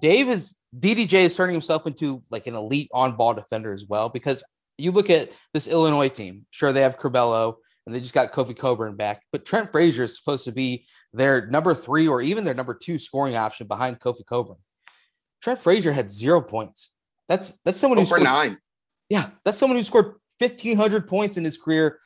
[0.01, 4.09] Dave is DDJ is turning himself into like an elite on ball defender as well.
[4.09, 4.45] Because
[4.79, 7.55] you look at this Illinois team, sure they have Curbelo
[7.87, 11.47] and they just got Kofi Cockburn back, but Trent Frazier is supposed to be their
[11.49, 14.57] number three or even their number two scoring option behind Kofi Cockburn.
[15.42, 16.90] Trent Frazier had zero points.
[17.29, 18.59] That's that's someone who scored nine.
[19.09, 21.98] yeah, that's someone who scored 1,500 points in his career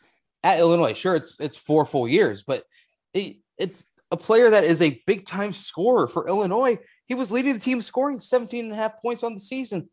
[0.42, 0.94] at Illinois.
[0.94, 2.64] Sure, it's it's four full years, but
[3.12, 6.78] it, it's a player that is a big time scorer for Illinois.
[7.06, 9.88] He was leading the team scoring 17 and a half points on the season.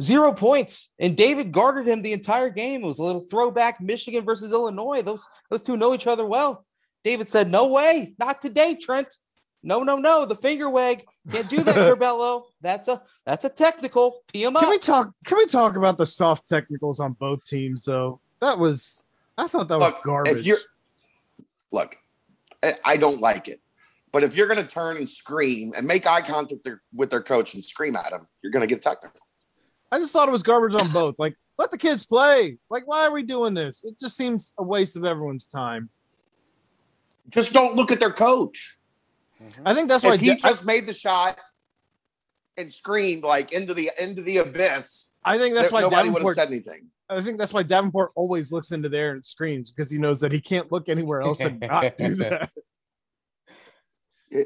[0.00, 0.90] Zero points.
[0.98, 2.82] And David guarded him the entire game.
[2.82, 5.02] It was a little throwback Michigan versus Illinois.
[5.02, 6.66] Those those two know each other well.
[7.04, 9.14] David said, No way, not today, Trent.
[9.64, 10.26] No, no, no.
[10.26, 11.06] The finger wag.
[11.32, 12.44] Can't do that, Curbelo.
[12.60, 14.22] That's a that's a technical.
[14.32, 15.12] Tee him Can we talk?
[15.24, 17.84] Can we talk about the soft technicals on both teams?
[17.84, 20.40] Though that was, I thought that was garbage.
[20.40, 20.58] If you're
[21.72, 21.96] look,
[22.62, 23.60] I- I don't like it.
[24.12, 27.10] But if you're going to turn and scream and make eye contact with their, with
[27.10, 29.18] their coach and scream at him, you're going to get technical.
[29.90, 31.16] I just thought it was garbage on both.
[31.18, 32.56] Like, let the kids play.
[32.70, 33.82] Like, why are we doing this?
[33.82, 35.88] It just seems a waste of everyone's time.
[37.30, 38.76] Just don't look at their coach.
[39.64, 41.38] I think that's why if he Da- just made the shot
[42.56, 46.34] and screamed like into the into the abyss, I, think that's why nobody would have
[46.34, 46.88] said anything.
[47.08, 50.32] I think that's why Davenport always looks into there and screams because he knows that
[50.32, 52.50] he can't look anywhere else and not do that.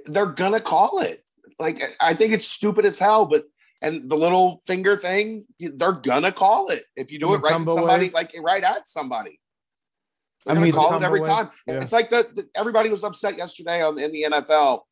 [0.06, 1.24] They're gonna call it.
[1.58, 3.44] Like I think it's stupid as hell, but
[3.80, 8.06] and the little finger thing, they're gonna call it if you do it right somebody,
[8.06, 8.14] ways?
[8.14, 9.40] like right at somebody.
[10.44, 11.50] They're I gonna mean, call it every tumble time.
[11.66, 11.82] yeah.
[11.82, 14.82] It's like the, the- everybody was upset yesterday on in the NFL.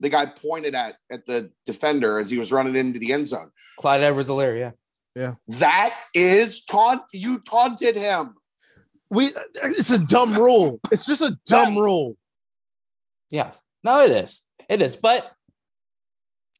[0.00, 3.50] The guy pointed at at the defender as he was running into the end zone.
[3.78, 4.70] Clyde Edwards-Helaire, yeah.
[5.14, 5.34] Yeah.
[5.58, 7.02] That is taunt.
[7.14, 8.34] You taunted him.
[9.10, 9.30] We,
[9.62, 10.80] it's a dumb rule.
[10.92, 12.16] It's just a dumb rule.
[13.30, 13.52] Yeah.
[13.84, 14.42] No, it is.
[14.68, 14.96] It is.
[14.96, 15.30] But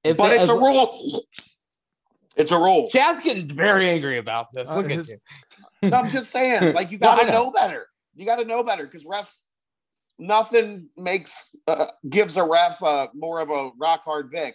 [0.04, 0.94] if but they- it's a rule.
[2.36, 2.88] It's a rule.
[2.90, 4.70] Chad's getting very angry about this.
[4.70, 5.10] Uh, Look at his-
[5.82, 5.90] you.
[5.90, 7.44] No, I'm just saying, like you got to know.
[7.44, 7.86] know better.
[8.16, 9.40] You got to know better because refs,
[10.18, 14.54] nothing makes uh, gives a ref uh, more of a rock hard Vic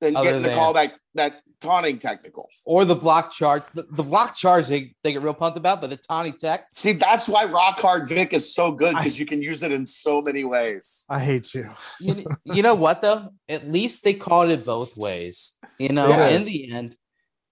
[0.00, 2.48] than Other getting to call that that taunting technical.
[2.66, 3.62] Or the block charge.
[3.74, 6.66] The, the block charge they, they get real pumped about, but the Tawny Tech.
[6.72, 9.86] See, that's why rock hard Vic is so good because you can use it in
[9.86, 11.04] so many ways.
[11.08, 11.68] I hate you.
[12.00, 13.30] You, you know what though?
[13.48, 15.52] At least they called it both ways.
[15.78, 16.28] You know, Yeah.
[16.28, 16.96] in the end,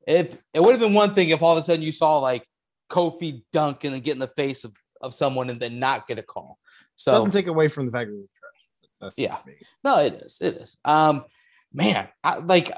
[0.07, 2.47] if it would have been one thing if all of a sudden you saw like
[2.90, 6.19] Kofi dunk and then get in the face of, of someone and then not get
[6.19, 6.59] a call.
[6.97, 8.90] So it Doesn't take away from the fact that it's trash.
[9.01, 9.37] That's Yeah.
[9.47, 9.55] me.
[9.83, 10.38] No, it is.
[10.40, 10.77] It is.
[10.85, 11.25] Um,
[11.73, 12.73] man, I, like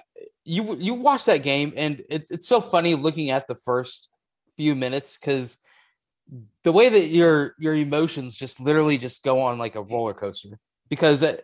[0.44, 4.08] you you watch that game, and it's it's so funny looking at the first
[4.56, 5.58] few minutes because
[6.62, 10.58] the way that your your emotions just literally just go on like a roller coaster.
[10.88, 11.36] Because uh,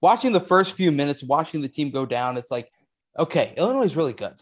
[0.00, 2.70] watching the first few minutes, watching the team go down, it's like,
[3.18, 4.34] okay, Illinois is really good.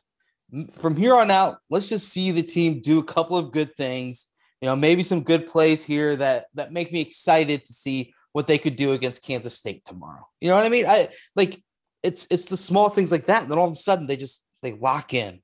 [0.72, 4.26] From here on out, let's just see the team do a couple of good things.
[4.60, 8.46] You know, maybe some good plays here that that make me excited to see what
[8.46, 10.26] they could do against Kansas State tomorrow.
[10.40, 10.86] You know what I mean?
[10.86, 11.62] I like
[12.02, 14.42] it's it's the small things like that, and then all of a sudden they just
[14.62, 15.40] they lock in,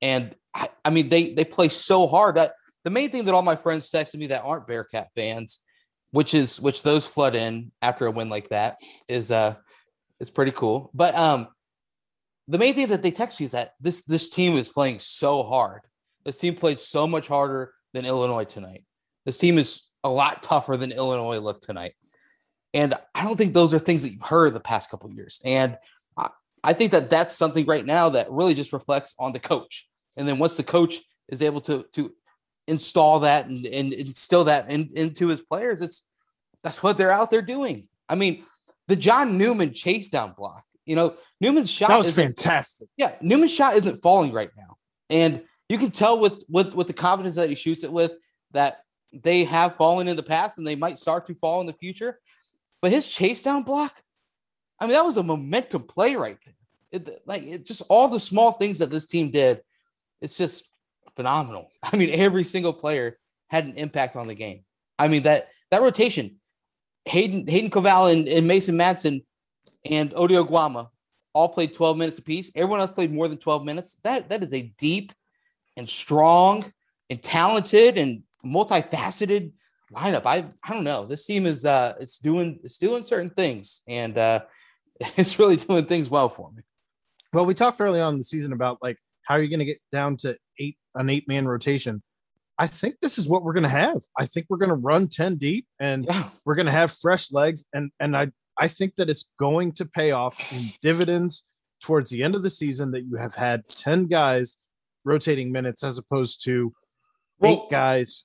[0.00, 2.36] and I, I mean they they play so hard.
[2.36, 2.52] That
[2.84, 5.60] the main thing that all my friends texted me that aren't Bearcat fans,
[6.12, 8.76] which is which those flood in after a win like that,
[9.08, 9.56] is uh
[10.20, 10.90] it's pretty cool.
[10.94, 11.48] But um,
[12.48, 15.42] the main thing that they text me is that this this team is playing so
[15.42, 15.82] hard.
[16.24, 18.84] This team played so much harder than Illinois tonight.
[19.24, 21.94] This team is a lot tougher than Illinois looked tonight.
[22.74, 25.40] And I don't think those are things that you've heard the past couple of years.
[25.44, 25.78] And
[26.18, 26.28] I,
[26.62, 29.88] I think that that's something right now that really just reflects on the coach.
[30.16, 32.12] And then once the coach is able to to
[32.66, 36.02] install that and, and instill that in, into his players, it's
[36.62, 37.88] that's what they're out there doing.
[38.08, 38.44] I mean,
[38.88, 40.64] the John Newman chase down block.
[40.84, 42.88] You know, Newman's shot That was fantastic.
[42.96, 44.76] yeah, Newman's shot isn't falling right now,
[45.08, 48.12] and you can tell with with with the confidence that he shoots it with
[48.52, 51.72] that they have fallen in the past and they might start to fall in the
[51.72, 52.20] future.
[52.82, 54.02] But his chase down block,
[54.80, 56.54] I mean, that was a momentum play right there.
[56.92, 59.62] It, like it just all the small things that this team did,
[60.20, 60.68] it's just
[61.16, 61.70] phenomenal.
[61.82, 64.64] I mean, every single player had an impact on the game.
[64.98, 66.36] I mean that that rotation,
[67.06, 69.24] Hayden Hayden Koval and, and Mason Madsen
[69.84, 70.88] and Ody Oguama
[71.32, 72.52] all played 12 minutes apiece.
[72.54, 73.96] Everyone else played more than 12 minutes.
[74.04, 75.12] That that is a deep
[75.76, 76.64] and strong
[77.10, 79.52] and talented and multifaceted
[79.92, 80.26] lineup.
[80.26, 81.06] I I don't know.
[81.06, 84.40] This team is uh it's doing it's doing certain things and uh
[85.16, 86.62] it's really doing things well for me.
[87.32, 89.64] Well, we talked early on in the season about like how are you going to
[89.64, 92.02] get down to eight an eight man rotation.
[92.58, 94.00] I think this is what we're going to have.
[94.20, 96.28] I think we're going to run ten deep, and Yeah.
[96.44, 99.84] we're going to have fresh legs, and and I I think that it's going to
[99.86, 101.44] pay off in dividends
[101.82, 104.58] towards the end of the season that you have had ten guys
[105.04, 106.72] rotating minutes as opposed to
[107.38, 108.24] Well- eight guys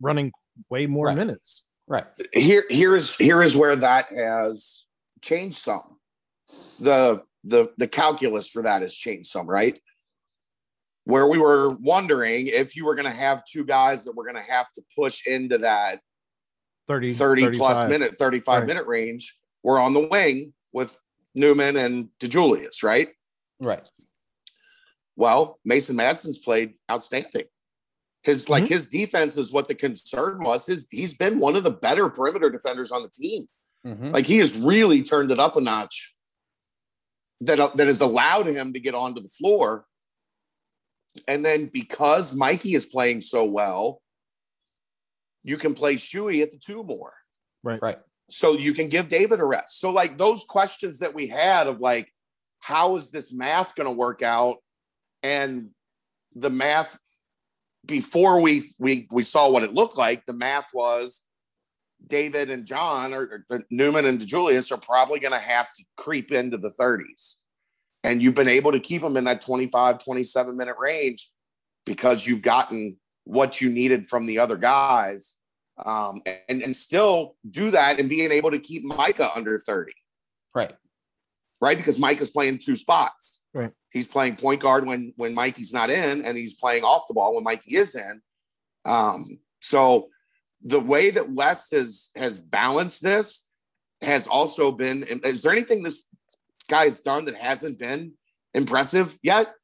[0.00, 0.32] running
[0.70, 1.16] way more Right.
[1.16, 1.64] minutes.
[1.88, 2.06] Right.
[2.34, 4.86] here here is here is where that has
[5.22, 6.00] changed some
[6.80, 9.78] the the the calculus for that has changed some right
[11.04, 14.34] where we were wondering if you were going to have two guys that were going
[14.34, 16.00] to have to push into that
[16.88, 17.88] 30, 30 plus 35.
[17.88, 18.66] minute 35 Right.
[18.66, 21.00] minute range we're on the wing with
[21.36, 23.10] newman and dejulius right
[23.60, 23.88] Right.
[25.16, 27.44] Well mason madsen's played outstanding
[28.22, 28.68] his like Mhm.
[28.68, 32.50] his defense is what the concern was his he's been one of the better perimeter
[32.50, 33.46] defenders on the team
[33.86, 34.12] Mhm.
[34.12, 36.12] Like he has really turned it up a notch.
[37.42, 39.86] That uh, that has allowed him to get onto the floor.
[41.28, 44.02] And then because Mikey is playing so well,
[45.44, 47.12] you can play Shuey at the two more.
[47.62, 47.80] Right.
[47.80, 47.98] Right.
[48.28, 49.78] So you can give David a rest.
[49.78, 52.10] So like those questions that we had of like,
[52.58, 54.56] how is this math going to work out?
[55.26, 55.70] And
[56.36, 56.98] the math
[57.84, 61.22] before we we we saw what it looked like, the math was
[62.06, 66.30] David and John or, or Newman and Julius are probably going to have to creep
[66.30, 67.36] into the 30s.
[68.04, 71.28] And you've been able to keep them in that 25, 27 minute range
[71.84, 75.34] because you've gotten what you needed from the other guys.
[75.84, 79.92] Um, and, and still do that and being able to keep Mika under 30,
[80.54, 80.74] Right.
[81.60, 81.76] right?
[81.76, 83.35] Because Mika's playing two spots.
[83.96, 87.34] He's playing point guard when when Mikey's not in, and he's playing off the ball
[87.34, 88.20] when Mikey is in.
[88.84, 90.08] Um, so
[90.60, 93.46] the way that Wes has has balanced this
[94.02, 95.02] has also been.
[95.24, 96.04] Is there anything this
[96.68, 98.12] guy has done that hasn't been
[98.52, 99.54] impressive yet?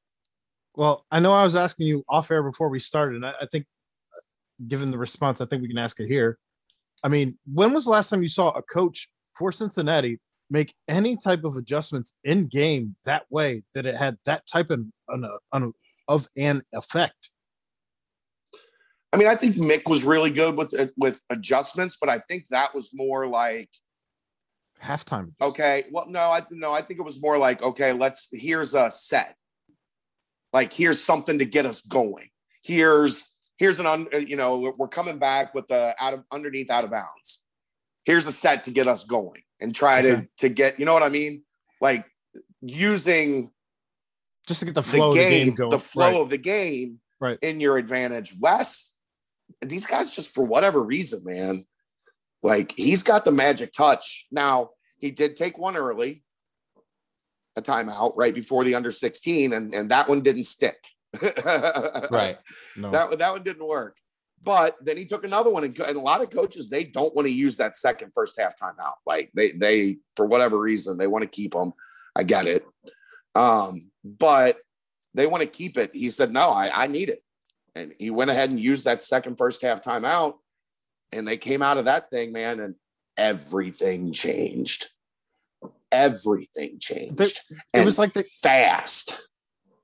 [0.76, 3.46] Well, I know I was asking you off air before we started, and I, I
[3.52, 3.66] think,
[4.66, 6.38] given the response, I think we can ask it here.
[7.04, 10.18] I mean, when was the last time you saw a coach for Cincinnati
[10.52, 14.80] make any type of adjustments in game that way that it had that type of
[16.08, 17.30] of an effect?
[19.12, 22.74] I mean, I think Mick was really good with with adjustments, but I think that
[22.74, 23.68] was more like
[24.82, 25.32] Halftime.
[25.40, 25.84] okay.
[25.92, 27.92] Well, no, I no, I think it was more like okay.
[27.92, 29.36] Let's here's a set.
[30.52, 32.28] Like here's something to get us going.
[32.64, 36.70] Here's here's an un, you know we're- we're coming back with the out of underneath
[36.70, 37.41] out of bounds.
[38.04, 40.28] Here's a set to get us going and try to Okay.
[40.38, 41.42] to get you know what I mean.
[41.80, 42.04] Like
[42.60, 43.50] using
[44.46, 45.70] Just to get the the flow game, of the game going.
[45.70, 46.20] the flow Right.
[46.20, 47.38] of the game Right.
[47.42, 48.34] in your advantage.
[48.40, 48.94] Wes,
[49.60, 51.66] these guys just for whatever reason, man,
[52.42, 54.26] like he's got the magic touch.
[54.32, 56.24] Now he did take one early,
[57.56, 60.76] a timeout right before the under 16, and, and that one didn't stick.
[61.22, 62.38] Right.
[62.76, 62.90] no.
[62.90, 63.96] That, that one didn't work.
[64.44, 67.26] But then he took another one, and, and a lot of coaches they don't want
[67.26, 68.94] to use that second first half timeout.
[69.06, 71.72] Like they they for whatever reason they want to keep them.
[72.16, 72.66] I get it,
[73.34, 74.58] um, but
[75.14, 75.90] they want to keep it.
[75.94, 77.22] He said, "No, I, I need it,"
[77.74, 80.34] and he went ahead and used that second first half timeout,
[81.12, 82.74] and they came out of that thing, man, and
[83.16, 84.88] everything changed.
[85.92, 87.20] Everything changed.
[87.20, 87.38] it
[87.74, 89.28] And was like the fast.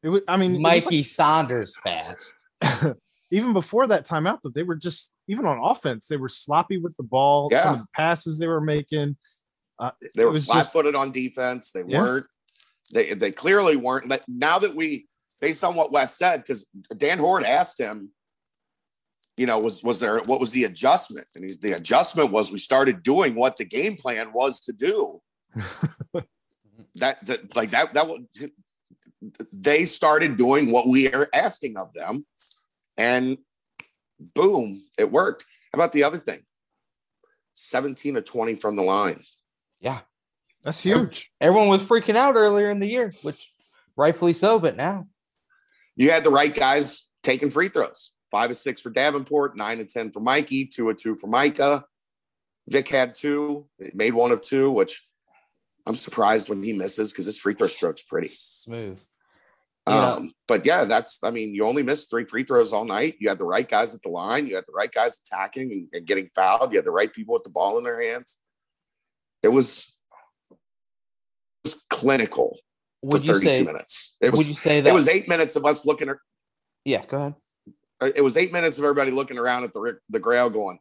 [0.02, 0.22] it was.
[0.26, 2.34] I mean, it was Mikey Saunders fast.
[3.30, 6.96] even before that timeout, that they were just even on offense, they were sloppy with
[6.96, 7.48] the ball.
[7.50, 7.62] Yeah.
[7.62, 9.16] Some of the passes they were making.
[9.78, 11.70] Uh, They were was flat just footed on defense.
[11.70, 12.00] They Yeah.
[12.00, 12.26] weren't.
[12.92, 14.08] They they clearly weren't.
[14.08, 15.06] But now that we,
[15.40, 18.10] based on what Wes said, because Dan Hoard asked him,
[19.36, 21.28] you know, was was there what was the adjustment?
[21.36, 25.20] And the adjustment was we started doing what the game plan was to do.
[26.96, 28.08] that that like that that
[29.52, 32.24] they started doing what we are asking of them,
[32.98, 33.38] and
[34.20, 35.46] boom, it worked.
[35.72, 36.40] How about the other thing?
[37.54, 39.22] 17 to 20 from the line.
[39.80, 40.00] Yeah.
[40.62, 41.32] that's huge.
[41.40, 43.50] Everyone was freaking out earlier in the year, which
[43.96, 45.06] rightfully so, but now.
[45.96, 48.12] you had the right guys taking free throws.
[48.30, 51.84] Five of six for Davenport, nine of ten for Mikey, two of two for Mika.
[52.68, 55.06] Vic had two, made one of two, which
[55.86, 58.28] I'm surprised when he misses because his free throw stroke's pretty.
[58.30, 59.02] Smooth.
[59.92, 63.16] Um, but yeah, that's I mean, you only missed three free throws all night.
[63.20, 65.88] You had the right guys at the line, you had the right guys attacking and,
[65.92, 68.36] and getting fouled, you had the right people with the ball in their hands.
[69.42, 69.94] It was,
[70.50, 70.56] it
[71.64, 72.58] was clinical
[73.02, 74.16] for Would you 32 say minutes.
[74.20, 76.16] It would was you say that it was eight minutes of us looking at
[76.84, 77.34] Yeah, go ahead.
[78.00, 80.78] uh, it was eight minutes of everybody looking around at the the Grail going,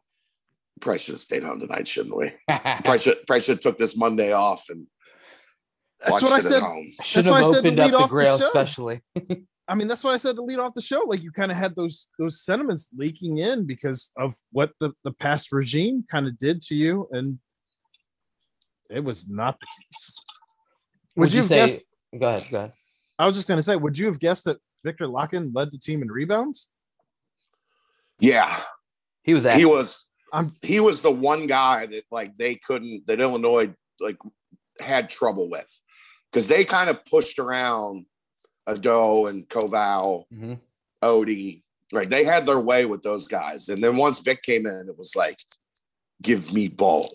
[0.80, 2.32] probably should have stayed home tonight, shouldn't we?
[2.48, 4.86] Probably should, probably should have took this Monday off and
[6.00, 6.60] That's what I said.
[6.62, 6.92] home.
[7.02, 8.46] Should why I have said to opened up lead the off the show.
[8.46, 9.00] especially.
[9.70, 11.00] I mean, that's why I said to lead off the show.
[11.06, 15.12] Like you kind of had those those sentiments leaking in because of what the the
[15.14, 17.38] past regime kind of did to you, and
[18.90, 20.16] it was not the case.
[21.16, 21.84] Would, Would you you have say- guessed?
[22.18, 22.46] Go ahead.
[22.50, 22.72] Go ahead.
[23.18, 26.00] I was just gonna say, would you have guessed that Viktor Lakhin led the team
[26.02, 26.68] in rebounds?
[28.20, 28.60] Yeah,
[29.24, 29.44] He was.
[29.54, 30.08] he was.
[30.32, 34.16] I'm- he was the one guy that like they couldn't that Illinois like
[34.80, 35.68] had trouble with
[36.30, 38.06] because they kind of pushed around
[38.66, 40.60] Ado and Koval, Mhm.
[41.02, 41.64] Ody.
[41.92, 44.98] Like they had their way with those guys, and then once Vic came in, it
[44.98, 45.38] was like,
[46.20, 47.08] give me ball.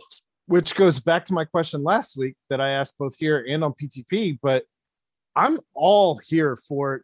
[0.47, 3.73] Which goes back to my question last week that I asked both here and on
[3.73, 4.39] PTP.
[4.41, 4.65] But
[5.35, 7.03] I'm all here for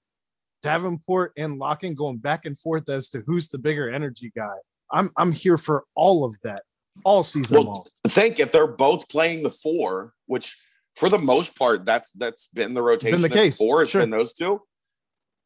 [0.63, 4.55] Davenport and Lakhin going back and forth as to who's the bigger energy guy.
[4.91, 6.63] I'm I'm here for all of that
[7.05, 7.85] all season Well, long.
[8.07, 10.57] think if they're both playing the four, which
[10.95, 13.21] for the most part that's that's been the rotation.
[13.21, 14.01] the at case, Four has sure.
[14.01, 14.61] been those two.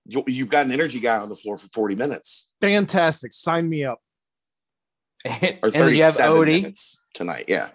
[0.06, 3.32] You, you've got an energy guy on the floor for forty minutes Fantastic.
[3.34, 3.99] Sign me up.
[5.25, 7.45] or and then you have thirty-seven Ody, minutes tonight.
[7.47, 7.69] Yeah,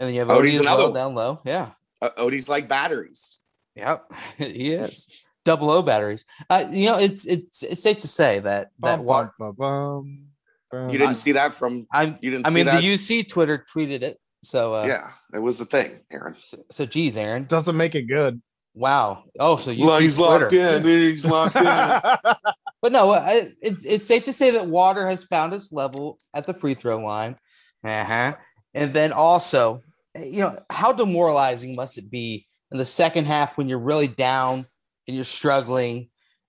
[0.00, 1.40] and then you have Ody's Ody as another well down low.
[1.44, 1.70] Yeah.
[2.00, 3.38] uh, Ody's like batteries.
[3.76, 4.12] Yep.
[4.38, 5.06] he is.
[5.44, 6.24] Double O batteries.
[6.50, 9.32] Uh, you know, it's it's it's safe to say that that Bum, water.
[9.38, 10.28] bum, bum,
[10.72, 10.90] bum.
[10.90, 12.18] You didn't see that from I'm.
[12.22, 12.80] you didn't I see mean, that.
[12.80, 14.18] the UC Twitter tweeted it.
[14.42, 16.36] So uh, yeah, it was a thing, Aaron.
[16.40, 17.44] So, so geez, Aaron.
[17.44, 18.40] doesn't make it good.
[18.74, 19.24] Wow.
[19.38, 20.82] Oh, so you Well, he's locked in.
[20.82, 21.64] He's locked in.
[22.82, 26.44] But no, I, it's it's safe to say that water has found its level at
[26.44, 27.36] the free throw line.
[27.84, 28.34] Uh-huh.
[28.74, 29.82] And then also,
[30.18, 34.64] you know, how demoralizing must it be in the second half when you're really down
[35.06, 36.08] and you're struggling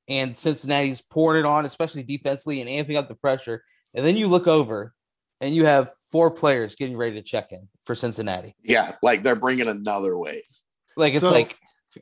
[0.09, 3.63] and Cincinnati's pouring it on, especially defensively and amping up the pressure.
[3.93, 4.93] And then you look over
[5.39, 8.55] and you have four players getting ready to check in for Cincinnati.
[8.63, 10.41] yeah, like they're bringing another wave.
[10.95, 11.57] Like it's So- like,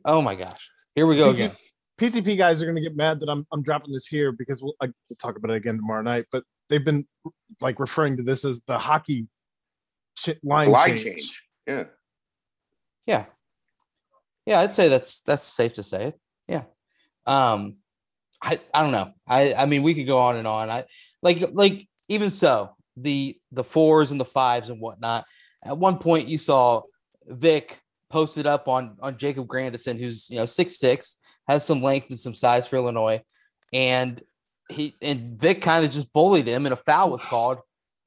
[0.06, 1.56] oh my gosh, here we go PG again.
[2.00, 4.74] PTP guys are going to get mad that I'm I'm dropping this here because we'll,
[4.82, 6.26] I, we'll talk about it again tomorrow night.
[6.32, 7.06] But they've been
[7.62, 9.28] like referring to this as the hockey
[10.18, 11.04] ch- line, Line change.
[11.04, 11.44] change.
[11.68, 11.84] Yeah.
[13.06, 13.26] Yeah.
[14.48, 16.20] Yeah, I'd say that's that's safe to say it.
[16.48, 16.64] Yeah.
[17.28, 17.76] Um
[18.42, 19.12] I I don't know.
[19.28, 20.70] I I mean we could go on and on.
[20.72, 20.86] I
[21.22, 25.26] like like even so, the the fours and the fives and whatnot.
[25.64, 26.82] At one point you saw
[27.28, 32.10] Vic posted up on on Jacob Grandison, who's you know six six, has some length
[32.10, 33.22] and some size for Illinois,
[33.74, 34.22] and
[34.70, 37.60] he and Vic kind of just bullied him, and a foul was called.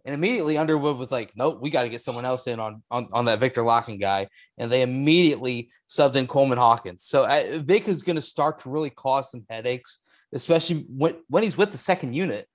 [0.07, 3.09] And immediately Underwood was like, "Nope, we got to get someone else in on, on
[3.13, 7.05] on that Viktor Lakhin guy." And they immediately subbed in Coleman Hawkins.
[7.05, 9.99] So uh, Vic is going to start to really cause some headaches,
[10.35, 12.47] especially when when he's with the second unit.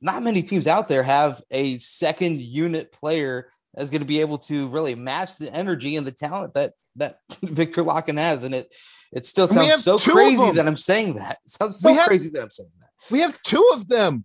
[0.00, 4.38] Not many teams out there have a second unit player that's going to be able
[4.38, 8.74] to really match the energy and the talent that that Viktor Lakhin has, and it
[9.12, 11.38] it still sounds so crazy that I'm saying that.
[11.44, 12.88] It sounds so We have- crazy that I'm saying that.
[13.10, 14.24] We have two of them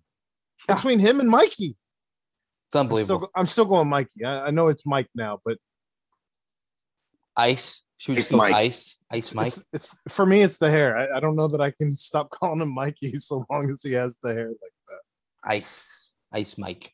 [0.67, 0.75] Yeah.
[0.75, 1.77] between him and Mikey.
[2.67, 3.19] It's I'm unbelievable.
[3.27, 4.25] still, I'm still going Mikey.
[4.25, 5.57] I, I know it's Mike now, but
[7.37, 7.81] ice.
[7.97, 8.53] Should we Ice just Mike.
[8.53, 8.97] ice?
[9.11, 9.47] Ice Mike.
[9.47, 10.41] it's, it's for me.
[10.41, 10.97] It's the hair.
[10.97, 13.93] I, I don't know that I can stop calling him Mikey so long as he
[13.93, 14.99] has the hair like that.
[15.45, 16.91] Ice, Ice Mike.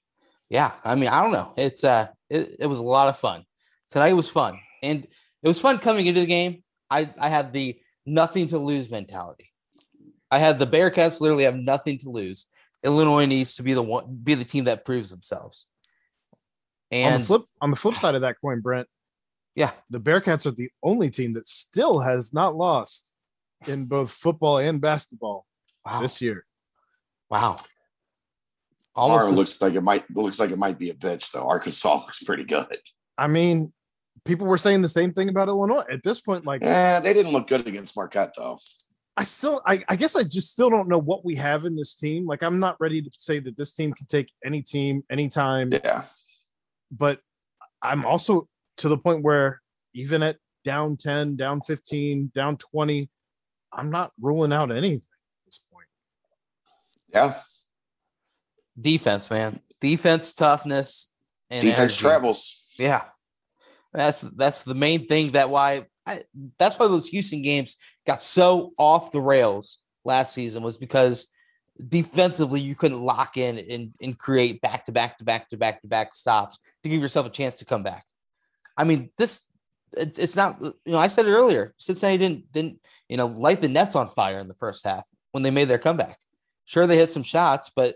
[0.49, 1.53] Yeah, I mean, I don't know.
[1.57, 3.43] It's uh, it, it was a lot of fun.
[3.89, 6.63] Tonight was fun, and it was fun coming into the game.
[6.89, 9.51] I I had the nothing to lose mentality.
[10.31, 12.45] I had the Bearcats literally have nothing to lose.
[12.83, 15.67] Illinois needs to be the one, be the team that proves themselves.
[16.91, 18.87] on And the flip, on the flip side of that coin, Brent,
[19.55, 23.13] yeah, the Bearcats are the only team that still has not lost
[23.67, 25.45] in both football and basketball
[25.85, 26.45] wow, this year.
[27.29, 27.57] wow,
[28.95, 29.37] Tomorrow almost.
[29.37, 31.47] looks like it might looks like it might be a bitch though.
[31.47, 32.77] Arkansas looks pretty good.
[33.17, 33.71] I mean,
[34.25, 36.45] people were saying the same thing about Illinois at this point.
[36.45, 38.59] Like, Yeah, they didn't look good against Marquette though.
[39.17, 41.95] I still, I, I guess I just still don't know what we have in this
[41.95, 42.25] team.
[42.25, 46.03] Like, I'm not ready to say that this team can take any team anytime, Yeah.
[46.89, 47.19] but
[47.81, 48.47] I'm also
[48.77, 49.61] to the point where
[49.93, 53.09] even at down 10, down 15, down 20,
[53.73, 55.87] I'm not ruling out anything at this point.
[57.13, 57.39] Yeah.
[58.79, 59.59] Defense, man.
[59.81, 61.07] Defense, toughness,
[61.49, 62.01] and Defense energy.
[62.01, 62.65] travels.
[62.77, 63.03] Yeah,
[63.93, 65.31] that's that's the main thing.
[65.31, 66.23] That why I,
[66.57, 67.75] that's why those Houston games
[68.05, 71.27] got so off the rails last season was because
[71.87, 75.81] defensively you couldn't lock in and, and create back to back to back to back
[75.81, 78.05] to back stops to give yourself a chance to come back.
[78.75, 79.43] I mean, this
[79.95, 80.57] it, it's not.
[80.61, 81.73] You know, I said it earlier.
[81.77, 85.43] Cincinnati didn't didn't you know light the nets on fire in the first half when
[85.43, 86.19] they made their comeback.
[86.65, 87.95] Sure, they hit some shots, but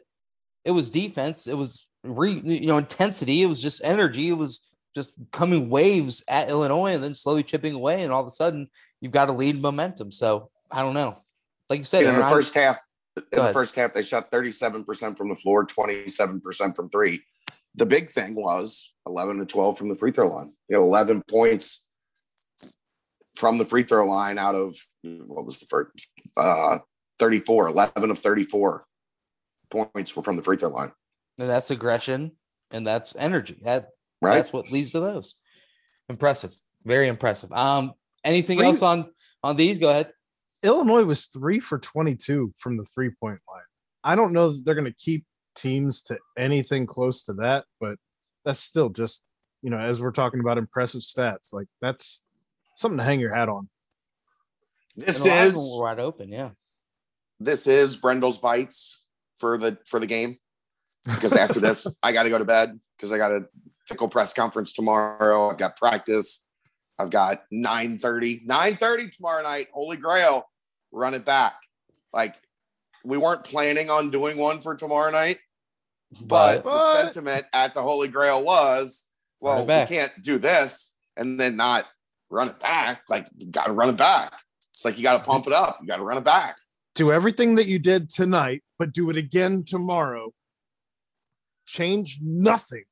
[0.66, 1.47] it was defense.
[1.47, 3.43] It was re, you know intensity.
[3.43, 4.30] It was just energy.
[4.30, 4.61] It was
[4.95, 8.03] just coming waves at Illinois and then slowly chipping away.
[8.03, 8.70] And all of a sudden,
[9.01, 10.11] you've got to lead momentum.
[10.11, 11.18] So I don't know.
[11.70, 12.80] Like you said, in the first half,
[13.16, 17.22] in the first half, they shot 37% from the floor, 27% from three.
[17.76, 20.53] The big thing was 11 to 12 from the free throw line.
[20.70, 21.88] You had 11 points
[23.36, 25.89] from the free throw line out of what was the first
[26.38, 26.80] uh
[27.20, 28.86] 34, 11 of 34
[29.74, 30.92] points were from the free throw line,
[31.40, 32.32] and that's aggression
[32.72, 33.60] and that's energy.
[33.64, 33.90] That
[34.22, 34.36] right?
[34.36, 35.36] that's what leads to those.
[36.10, 36.56] Impressive,
[36.86, 37.52] very impressive.
[37.52, 37.94] Um,
[38.24, 39.12] anything Free- else on
[39.44, 39.78] on these?
[39.78, 40.12] Go ahead.
[40.64, 43.62] Illinois was three for 22 from the three point line.
[44.04, 47.98] I don't know that they're going to keep teams to anything close to that, but
[48.46, 49.28] that's still just,
[49.62, 52.24] you know, as we're talking about impressive stats, like that's
[52.76, 53.68] something to hang your hat on.
[54.96, 56.30] This And a lot of is wide open.
[56.30, 56.52] Yeah.
[57.40, 59.03] this is Brendel's bites
[59.38, 60.38] for the for the game.
[61.06, 63.48] Because after this, I got to go to bed because I got a
[63.88, 65.50] fickle press conference tomorrow.
[65.50, 66.46] I've got practice.
[67.00, 69.68] I've got 9:30, 9:30 tomorrow night.
[69.74, 70.46] Holy Grail,
[70.92, 71.56] run it back.
[72.14, 72.36] Like
[73.04, 75.40] we weren't planning on doing one for tomorrow night,
[76.22, 79.06] but, But the sentiment at the Holy Grail was,
[79.40, 81.86] well, we can't do this and then not
[82.30, 83.04] run it back.
[83.10, 84.34] Like you got to run it back.
[84.74, 85.80] It's like you got to pump it up.
[85.82, 86.58] You got to run it back.
[86.96, 90.34] Do everything that you did tonight, but do it again tomorrow.
[91.66, 92.84] Change nothing.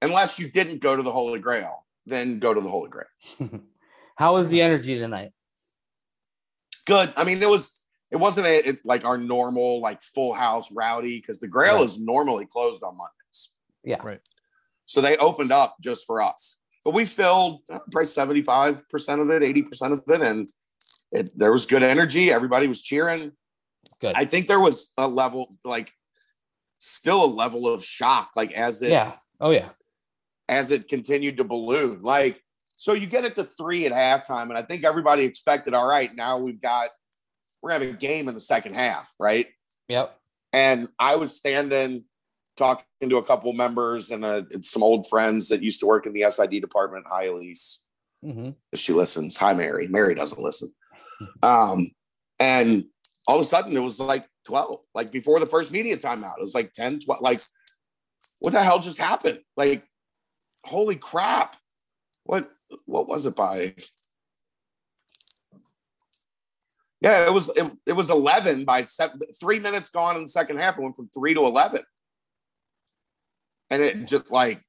[0.00, 3.08] unless you didn't go to the Holy Grail, then go to the Holy Grail.
[4.16, 5.32] how was the energy tonight?
[6.86, 7.12] Good.
[7.16, 11.18] I mean, it was it wasn't a, it, like our normal like full house rowdy
[11.18, 11.84] because the Grail Right.
[11.84, 13.50] is normally closed on Mondays.
[13.82, 14.00] Yeah.
[14.04, 14.20] Right.
[14.86, 19.20] So they opened up just for us, but we filled uh, probably seventy five percent
[19.20, 20.48] of it, eighty percent of it, and
[21.10, 22.30] it, there was good energy.
[22.30, 23.32] Everybody was cheering.
[24.00, 24.14] Good.
[24.16, 25.92] I think there was a level like
[26.78, 29.14] still a level of shock, like as it yeah.
[29.40, 29.70] Oh yeah.
[30.48, 32.02] as it continued to balloon.
[32.02, 32.42] Like,
[32.76, 36.14] so you get it to three at halftime, and I think everybody expected, all right,
[36.14, 36.90] now we've got,
[37.60, 39.46] we're having a game in the second half, right?
[39.88, 40.16] Yep.
[40.52, 42.04] And I was standing
[42.56, 46.12] talking to a couple members and uh, some old friends that used to work in
[46.12, 47.04] the SID department.
[47.08, 47.82] Hi, Elise.
[48.22, 49.36] hmm If she listens.
[49.36, 49.88] Hi, Mary.
[49.88, 50.72] Mary doesn't listen.
[51.42, 51.90] Um,
[52.38, 52.84] and
[53.28, 56.38] all of a sudden it was like 12, like before the first media timeout.
[56.38, 57.40] It was like 10, 12, like
[58.38, 59.40] what the hell just happened?
[59.54, 59.84] Like,
[60.64, 61.56] holy crap.
[62.24, 62.50] What
[62.86, 63.74] what was it by?
[67.00, 70.58] Yeah, it was it, it was 11 by seven, three minutes gone in the second
[70.58, 70.78] half.
[70.78, 71.82] It went from three to 11.
[73.70, 74.60] And it just like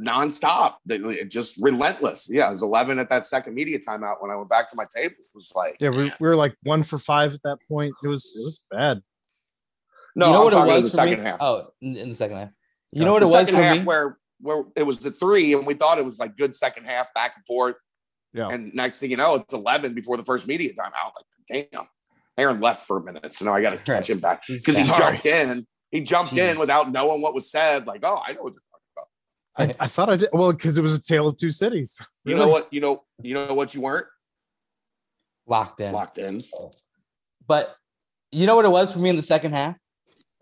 [0.00, 0.74] nonstop.
[0.86, 2.28] They- just relentless.
[2.30, 4.16] Yeah, it was 11 at that second media timeout.
[4.20, 6.54] When I went back to my table, it was like, Yeah, we, we were like
[6.64, 7.92] one for five at that point.
[8.04, 9.00] It was it was bad.
[10.14, 11.24] no, you know I'm what it was in the second me?
[11.24, 11.38] half.
[11.40, 12.48] Oh, in, in the second half.
[12.92, 13.06] You Yeah.
[13.06, 13.84] know what the it was second for half me?
[13.84, 17.12] where where it was the three, and we thought it was like good second half,
[17.14, 17.76] back and forth.
[18.32, 18.48] Yeah.
[18.50, 21.12] And next thing you know, it's 11 before the first media timeout.
[21.50, 21.88] Like, damn,
[22.36, 24.84] Aaron left for a minute, so now I got to catch him back because he
[24.92, 25.66] jumped in.
[25.90, 26.52] He jumped Jeez.
[26.52, 27.86] in without knowing what was said.
[27.86, 28.67] Like, oh, I know what they're talking about.
[29.58, 32.00] I, I thought I did well because it was a tale of two cities.
[32.24, 32.72] You know what?
[32.72, 34.06] You know, you know what you weren't
[35.46, 35.92] locked in.
[35.92, 36.40] locked in.
[37.46, 37.74] But
[38.30, 39.76] you know what it was for me in the second half?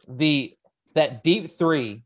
[0.08, 0.54] The
[0.94, 2.02] that deep three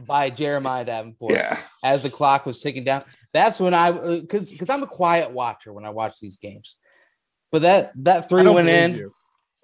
[0.00, 3.02] by Jeremiah Davenport Yeah, as the clock was ticking down.
[3.32, 6.76] That's when I because because I'm a quiet watcher when I watch these games.
[7.50, 8.94] But that that three went in.
[8.94, 9.12] you.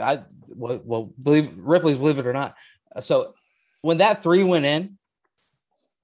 [0.01, 2.55] I well, well believe Ripley's believe it or not.
[3.01, 3.35] So
[3.83, 4.98] when that three went in,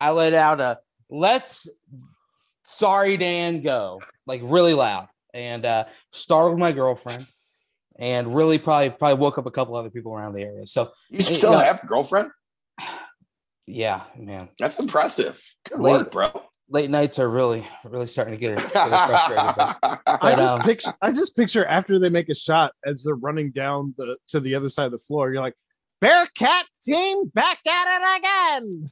[0.01, 0.78] I let out a
[1.11, 1.68] let's
[2.64, 7.26] sorry Dan go like really loud and uh startled my girlfriend
[7.99, 10.66] and really probably probably woke up a couple other people around the area.
[10.66, 11.59] So you Hey, still no.
[11.59, 12.30] have a girlfriend?
[13.66, 14.49] yeah, man.
[14.59, 15.40] That's impressive.
[15.68, 16.42] Good Late- work, bro.
[16.70, 19.55] Late nights are really really starting to get her, get her frustrated.
[19.57, 23.14] But I just um, picture I just picture after they make a shot as they're
[23.16, 25.30] running down the to the other side of the floor.
[25.32, 25.55] You're like,
[26.01, 28.82] Bearcat team back at it again.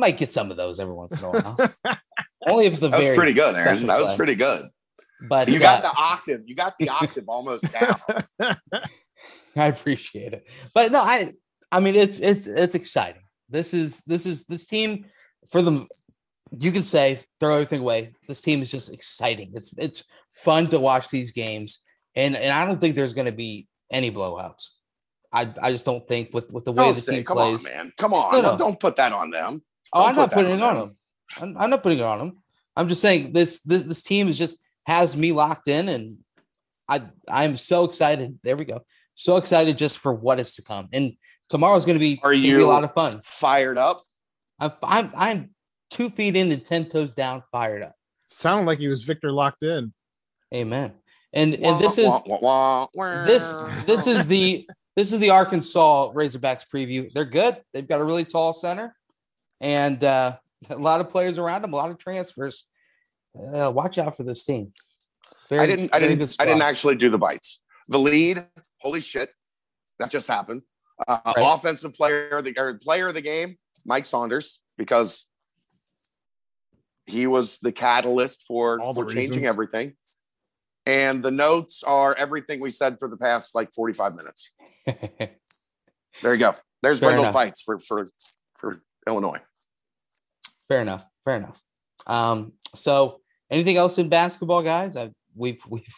[0.00, 1.56] Might get some of those every once in a while.
[2.48, 3.86] Only if it's a that was very pretty good, Aaron.
[3.86, 4.16] That was play.
[4.16, 4.68] pretty good.
[5.28, 6.42] but You got uh, the octave.
[6.46, 8.54] You got the octave almost down.
[9.56, 10.46] I appreciate it.
[10.74, 11.32] But no, I
[11.70, 13.22] I mean it's it's it's exciting.
[13.48, 15.06] This is this is this team
[15.50, 15.86] for them.
[16.58, 18.14] You can say throw everything away.
[18.26, 19.52] This team is just exciting.
[19.54, 21.80] It's it's fun to watch these games,
[22.14, 24.68] and and I don't think there's going to be any blowouts.
[25.32, 27.66] I I just don't think with with the way Don't the say, team come plays.
[27.66, 27.92] on, man.
[27.98, 28.32] Come on.
[28.32, 28.56] No, no.
[28.56, 29.62] Don't put that on them.
[29.92, 30.96] Oh, I'm not put that putting it on on them.
[31.40, 32.42] I'm, I'm not putting it on them.
[32.76, 36.18] I'm just saying this this this team is just has me locked in, and
[36.88, 38.38] I I'm so excited.
[38.42, 38.82] There we go.
[39.14, 40.88] So excited just for what is to come.
[40.92, 41.12] And
[41.50, 43.20] tomorrow's going to be, Are gonna be a lot of fun.
[43.22, 44.00] Fired up.
[44.58, 45.50] I'm I'm I'm
[45.90, 47.94] two feet in and ten toes down, fired up.
[48.28, 49.92] sounded like he was Victor locked in.
[50.54, 50.92] Amen.
[51.32, 52.12] And and this is
[53.26, 53.54] this
[53.86, 54.66] this is the
[54.96, 57.12] this is the Arkansas Razorbacks preview.
[57.12, 57.60] They're good.
[57.72, 58.96] They've got a really tall center,
[59.60, 60.36] and uh,
[60.70, 62.64] a lot of players around them, a lot of transfers.
[63.36, 64.72] Uh, watch out for this team.
[65.48, 65.94] Very, I didn't.
[65.94, 66.36] I didn't.
[66.38, 67.60] I didn't actually do the bites.
[67.88, 68.46] The lead.
[68.80, 69.30] Holy shit,
[69.98, 70.62] that just happened.
[71.06, 71.36] Uh, right.
[71.38, 75.26] Offensive player of the or player of the game, Mike Saunders, because
[77.06, 79.94] he was the catalyst for, for changing everything.
[80.86, 84.50] And the notes are everything we said for the past like 45 minutes.
[84.86, 86.54] there you go.
[86.82, 88.04] There's Fair Bengals bites for for
[88.56, 89.40] for Illinois.
[90.70, 91.04] Fair enough.
[91.24, 91.60] Fair enough.
[92.06, 94.96] Um, so anything else in basketball, guys?
[94.96, 95.94] I, we've we've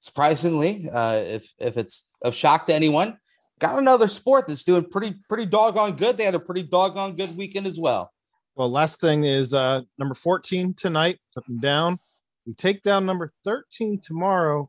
[0.00, 3.16] surprisingly, uh, if if it's of shock to anyone,
[3.60, 6.18] got another sport that's doing pretty pretty doggone good.
[6.18, 8.12] They had a pretty doggone good weekend as well.
[8.56, 11.96] Well, last thing is uh, number 14 tonight, up and down.
[12.48, 14.68] We take down number 13 tomorrow.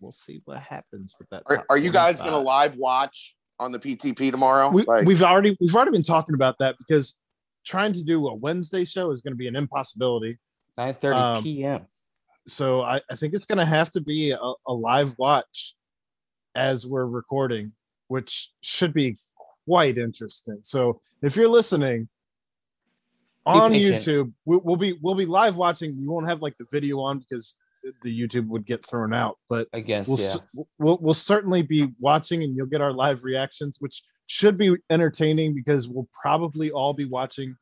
[0.00, 1.42] We'll see what happens with that.
[1.46, 4.68] Are, are you guys going to live watch on the PTP tomorrow?
[4.70, 7.18] We, like, we've already we've already been talking about that because
[7.64, 10.36] trying to do a Wednesday show is going to be an impossibility.
[10.78, 11.86] 9:30 um, p.m.
[12.46, 15.74] So I, I think it's going to have to be a, a live watch
[16.54, 17.70] as we're recording,
[18.08, 19.18] which should be
[19.66, 20.58] quite interesting.
[20.62, 22.08] So if you're listening,
[23.48, 24.32] on YouTube.
[24.44, 25.98] We, will be we'll be live watching.
[25.98, 27.56] We won't have like the video on because
[28.02, 29.38] the YouTube would get thrown out.
[29.48, 30.36] But I guess we'll, yeah.
[30.78, 35.54] we'll we'll certainly be watching, and you'll get our live reactions, which should be entertaining
[35.54, 37.56] because we'll probably all be watching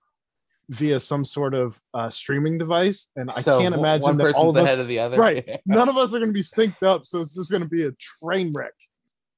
[0.70, 4.50] via some sort of uh, streaming device, and so I can't imagine one that all
[4.50, 5.16] of us, of the other.
[5.16, 7.68] Right, none of us are going to be synced up, so it's just going to
[7.68, 7.92] be a
[8.22, 8.74] train wreck.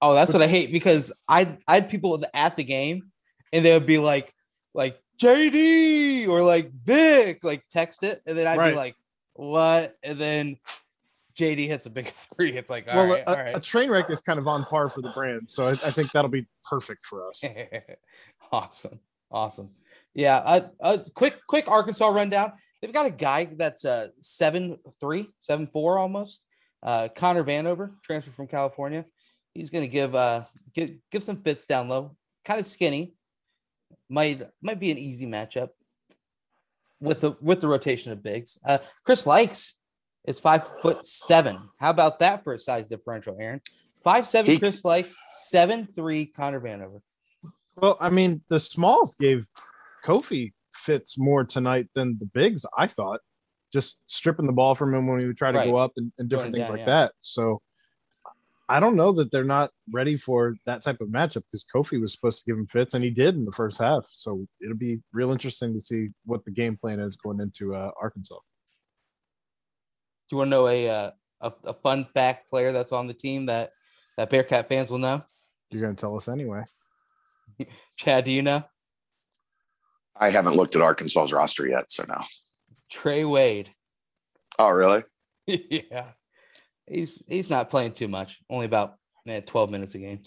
[0.00, 3.10] Oh, that's what I hate because I I had people at the game,
[3.52, 4.32] and they would be like
[4.74, 8.70] like JD or like Vic, like text it, and then I'd right.
[8.70, 8.94] be like,
[9.39, 9.97] what?
[10.03, 10.57] And then
[11.39, 12.57] JD hits a big three.
[12.57, 15.11] It's like, well, right, a, a, train wreck is kind of on par for the
[15.11, 17.45] brand, so I, I think that'll be perfect for us.
[18.53, 18.99] awesome,
[19.30, 19.70] awesome.
[20.12, 22.53] Yeah, a, a, quick, quick Arkansas rundown.
[22.82, 26.43] They've got a guy that's uh seven three, seven four almost.
[26.82, 29.05] Uh, Connor Vanover, transfer from California.
[29.55, 33.14] He's going to give uh give give some fits down low, kind of skinny,
[34.09, 35.70] might might be an easy matchup
[37.01, 38.59] with the with the rotation of bigs.
[38.64, 39.72] Uh, Chris Lykes
[40.26, 41.59] is five foot seven.
[41.78, 43.61] How about that for a size differential, Aaron?
[44.03, 47.01] Five seven he, Chris Lykes, seven three Connor Vanover.
[47.76, 49.47] Well, I mean, the smalls gave
[50.05, 52.64] Kofi fits more tonight than the bigs.
[52.76, 53.20] I thought,
[53.72, 55.70] just stripping the ball from him when he would try to right.
[55.70, 57.03] go up and, and different Going things down, like yeah.
[57.03, 57.12] that.
[57.20, 57.61] So
[58.70, 62.12] I don't know that they're not ready for that type of matchup because Kofi was
[62.12, 64.04] supposed to give him fits and he did in the first half.
[64.04, 67.90] So it'll be real interesting to see what the game plan is going into uh,
[68.00, 68.36] Arkansas.
[70.28, 71.10] Do you want to know a, uh,
[71.40, 73.72] a, a fun fact player that's on the team that
[74.18, 75.24] that Bearcat fans will know?
[75.70, 76.64] You're going to tell us anyway.
[77.96, 78.64] Chad, do you know?
[80.20, 82.20] I haven't looked at Arkansas's roster yet, so no.
[82.90, 83.70] Trey Wade.
[84.58, 85.04] Oh, really?
[85.46, 86.10] yeah
[86.91, 88.95] he's he's not playing too much, only about
[89.26, 90.20] eh, 12 minutes a game.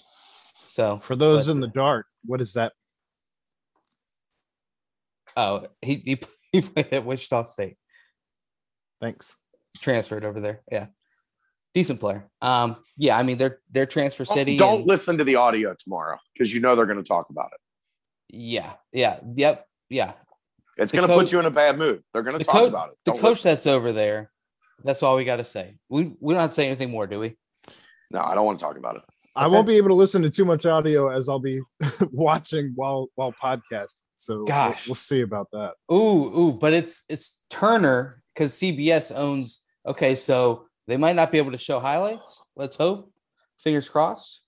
[0.69, 2.73] So for those but, in the dark, what is that?
[5.35, 7.77] Oh, he he, he played at Wichita State.
[8.99, 9.37] Thanks.
[9.79, 10.61] Transferred over there.
[10.71, 10.87] Yeah.
[11.73, 12.29] Decent player.
[12.41, 14.57] Um, yeah, I mean they're they're transfer city.
[14.57, 17.49] Don't and, listen to the audio tomorrow because you know they're going to talk about
[17.53, 17.59] it.
[18.35, 20.13] Yeah, yeah, yep, yeah.
[20.77, 22.03] It's going to put you in a bad mood.
[22.13, 22.97] They're going to talk co- about it.
[23.05, 23.51] Don't the coach listen.
[23.51, 24.31] that's over there
[24.83, 25.77] that's all we got to say.
[25.89, 27.35] We we don't have to say anything more, do we?
[28.11, 29.03] No, I don't want to talk about it.
[29.35, 31.61] I won't be able to listen to too much audio as I'll be
[32.11, 34.03] watching while while podcasting.
[34.15, 34.85] So Gosh.
[34.85, 35.73] We'll, we'll see about that.
[35.91, 39.61] Ooh, ooh, but it's it's Turner because CBS owns.
[39.85, 42.43] Okay, so they might not be able to show highlights.
[42.55, 43.11] Let's hope.
[43.63, 44.41] Fingers crossed.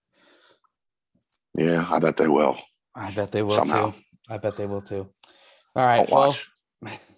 [1.57, 2.57] Yeah, I bet they will.
[2.95, 3.91] I bet they will Somehow.
[3.91, 3.97] too.
[4.29, 5.09] I bet they will too.
[5.75, 6.09] All right.
[6.09, 6.36] Well,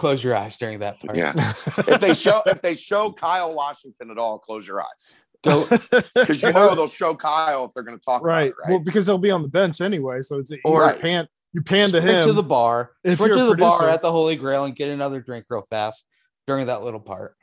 [0.00, 1.16] close your eyes during that part.
[1.16, 1.32] Yeah.
[1.36, 5.14] if they show if they show Kyle Washington at all, close your eyes.
[5.44, 5.64] Go
[6.14, 8.48] because you know they'll show Kyle if they're going to talk right.
[8.48, 8.70] It, right.
[8.70, 10.98] Well, because they'll be on the bench anyway, so it's or right.
[10.98, 14.10] pan you pan to him to the bar, if switch to the bar at the
[14.10, 16.04] Holy Grail and get another drink real fast
[16.46, 17.34] during that little part.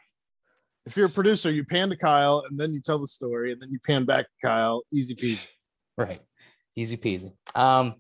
[0.86, 3.62] If you're a producer, you pan to Kyle and then you tell the story, and
[3.62, 4.82] then you pan back to Kyle.
[4.92, 5.46] Easy peasy.
[6.00, 6.22] Right.
[6.76, 7.34] Easy peasy.
[7.56, 7.96] Um,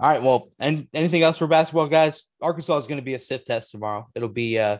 [0.00, 0.22] all right.
[0.22, 2.24] Well, and anything else for basketball, guys?
[2.40, 4.08] Arkansas is going to be a stiff test tomorrow.
[4.14, 4.78] It'll be uh,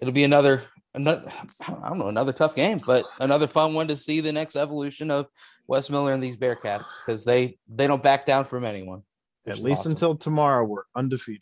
[0.00, 0.64] it'll be another
[0.94, 1.30] another
[1.68, 5.10] I don't know another tough game, but another fun one to see the next evolution
[5.10, 5.26] of
[5.68, 9.02] Wes Miller and these Bearcats because they they don't back down from anyone.
[9.46, 9.92] At least awesome.
[9.92, 11.40] until tomorrow, we're undefeated.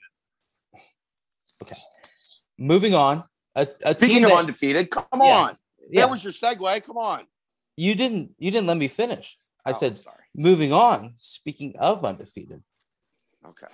[1.63, 1.77] Okay.
[2.59, 3.25] moving on.
[3.55, 5.21] A, a team Speaking of that undefeated, come Yeah.
[5.39, 5.57] on.
[5.91, 6.85] yeah, That was your segue.
[6.85, 7.27] Come on.
[7.77, 9.39] you didn't you didn't let me finish.
[9.65, 10.23] I Oh, said sorry.
[10.37, 11.15] Moving on.
[11.19, 12.63] Speaking of undefeated,
[13.45, 13.67] Okay.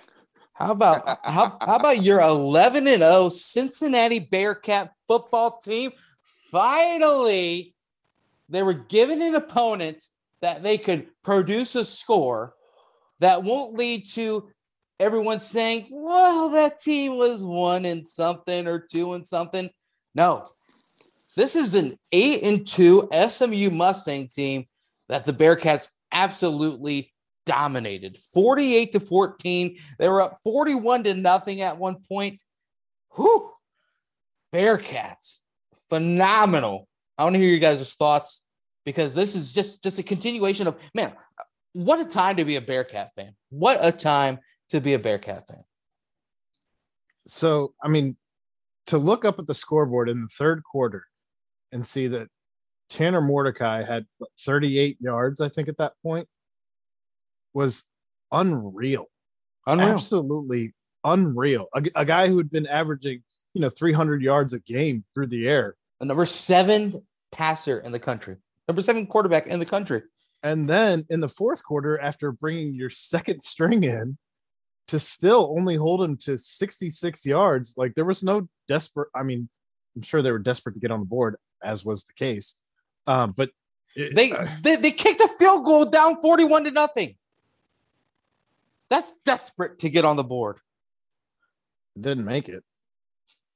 [0.53, 5.91] how about how, how about your 11 and 0 Cincinnati Bearcat football team?
[6.51, 7.75] Finally,
[8.49, 10.03] they were given an opponent
[10.41, 12.53] that they could produce a score
[13.19, 14.49] that won't lead to
[14.99, 19.69] everyone saying, well, that team was one and something or two and something.
[20.13, 20.45] No,
[21.35, 24.65] this is an eight and two SMU Mustang team
[25.09, 27.11] that the Bearcats absolutely
[27.45, 29.77] dominated 48 to 14.
[29.99, 32.41] They were up 41 to nothing at one point.
[33.15, 33.51] Whew.
[34.53, 35.39] Bearcats,
[35.89, 36.87] phenomenal.
[37.17, 38.41] I want to hear you guys' thoughts
[38.85, 41.13] because this is just just a continuation of man,
[41.73, 43.35] what a time to be a Bearcat fan.
[43.49, 44.39] What a time
[44.69, 45.63] to be a Bearcat fan.
[47.27, 48.15] So, I mean,
[48.87, 51.05] to look up at the scoreboard in the third quarter
[51.71, 52.27] and see that
[52.93, 54.05] Tanner Mordecai had
[54.41, 56.27] 38 yards, I think, at that point
[57.55, 57.85] was
[58.31, 59.07] unreal.
[59.65, 59.89] Unreal.
[59.89, 60.71] Absolutely
[61.03, 61.67] unreal.
[61.73, 63.23] A, a guy who had been averaging,
[63.55, 65.75] you know, 300 yards a game through the air.
[66.01, 68.35] A number seven passer in the country,
[68.67, 70.03] number seven quarterback in the country.
[70.43, 74.17] And then in the fourth quarter, after bringing your second string in,
[74.89, 79.09] to still only hold him to 66 yards, like there was no desperate.
[79.15, 79.49] I mean,
[79.95, 82.57] I'm sure they were desperate to get on the board, as was the case.
[83.07, 83.49] Um, but
[83.95, 87.15] it- They, uh, they they kicked a field goal down 41 to nothing.
[88.89, 90.59] That's desperate to get on the board.
[91.99, 92.63] didn't make it.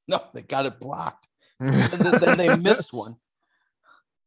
[0.08, 1.28] No, they got it blocked.
[1.60, 3.16] Then, then they missed one.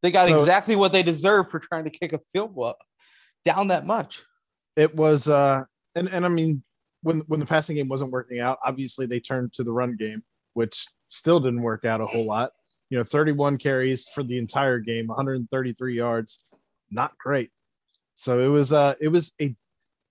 [0.03, 2.75] They got So- exactly what they deserved for trying to kick a field goal
[3.45, 4.23] down that much.
[4.77, 5.63] it was uh
[5.95, 6.63] and and I mean
[7.03, 10.23] when when the passing game wasn't working out, obviously they turned to the run game,
[10.55, 12.51] which still didn't work out a whole lot.
[12.91, 16.45] You know, 31 carries for the entire game, 133 yards,
[16.91, 17.51] not great.
[18.17, 19.55] So it was uh it was a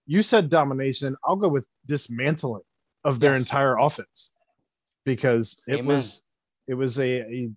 [0.07, 2.63] you said domination, I'll go with dismantling
[3.03, 3.41] of their Yes.
[3.41, 4.37] entire offense
[5.05, 5.85] because it Amen.
[5.87, 6.25] was
[6.67, 7.51] it was a, a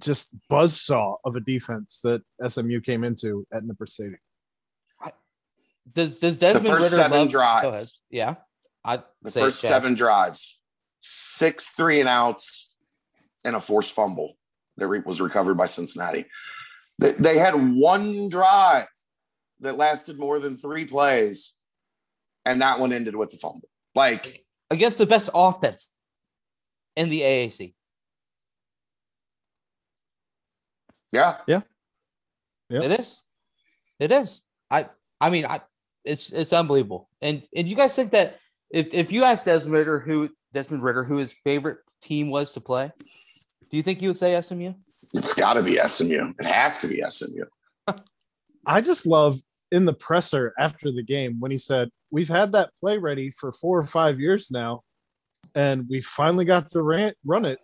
[0.00, 4.18] just buzzsaw of a defense that SMU came into at Nippert Stadium.
[5.92, 8.00] Does does Desmond the first Ridder seven love, drives.
[8.10, 8.36] Yeah,
[8.84, 9.68] I The say first Chad.
[9.68, 10.58] seven drives,
[11.00, 12.70] six three and outs,
[13.44, 14.36] and a forced fumble
[14.76, 16.26] that re- was recovered by Cincinnati.
[16.98, 18.86] They, they had one drive
[19.60, 21.52] that lasted more than three plays,
[22.44, 23.68] and that one ended with the fumble.
[23.94, 25.90] Like, against the best offense
[26.96, 27.74] in the AAC.
[31.46, 31.62] yeah,
[32.72, 32.84] Yep.
[32.84, 33.22] It is.
[34.00, 34.40] It is.
[34.70, 34.88] I
[35.20, 35.60] I mean I
[36.04, 37.08] it's it's unbelievable.
[37.20, 38.38] And and you guys think that
[38.70, 42.60] if, if you asked Desmond Ridder who Desmond Ridder who his favorite team was to
[42.60, 42.90] play,
[43.72, 44.74] do you think he would say SMU?
[44.86, 46.34] it's got to be SMU.
[46.38, 47.44] It has to be SMU.
[48.66, 49.40] I just love
[49.72, 53.50] in the presser after the game when he said, We've had that play ready for
[53.50, 54.82] four or five years now,
[55.54, 57.58] and we finally got to ran- run it.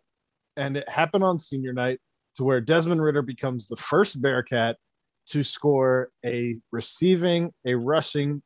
[0.57, 2.01] And it happened on senior night
[2.37, 4.79] to where Desmond Ridder becomes the first Bearcat
[5.27, 8.41] to score a receiving, a rushing,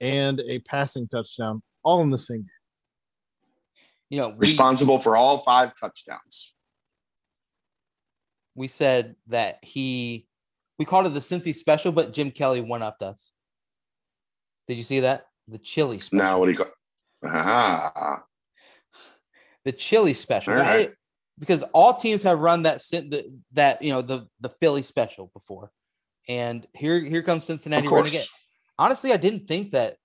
[0.00, 2.46] and a passing touchdown all in the same game.
[4.10, 6.52] You know, we, Responsible for all five touchdowns.
[8.54, 10.26] We said that he
[10.78, 13.32] we called it the Cincy special, but Jim Kelly one upped us.
[14.66, 15.26] Did you see that?
[15.48, 16.24] The chili special.
[16.24, 16.68] Now, what do you call?
[17.24, 18.22] Ah,
[19.64, 20.54] the chili special.
[20.54, 20.88] All right.
[20.88, 20.94] I-
[21.38, 22.82] because all teams have run that
[23.52, 25.72] that you know the the Philly special before,
[26.28, 28.28] and here here comes Cincinnati running it.
[28.78, 29.96] Honestly, I didn't think that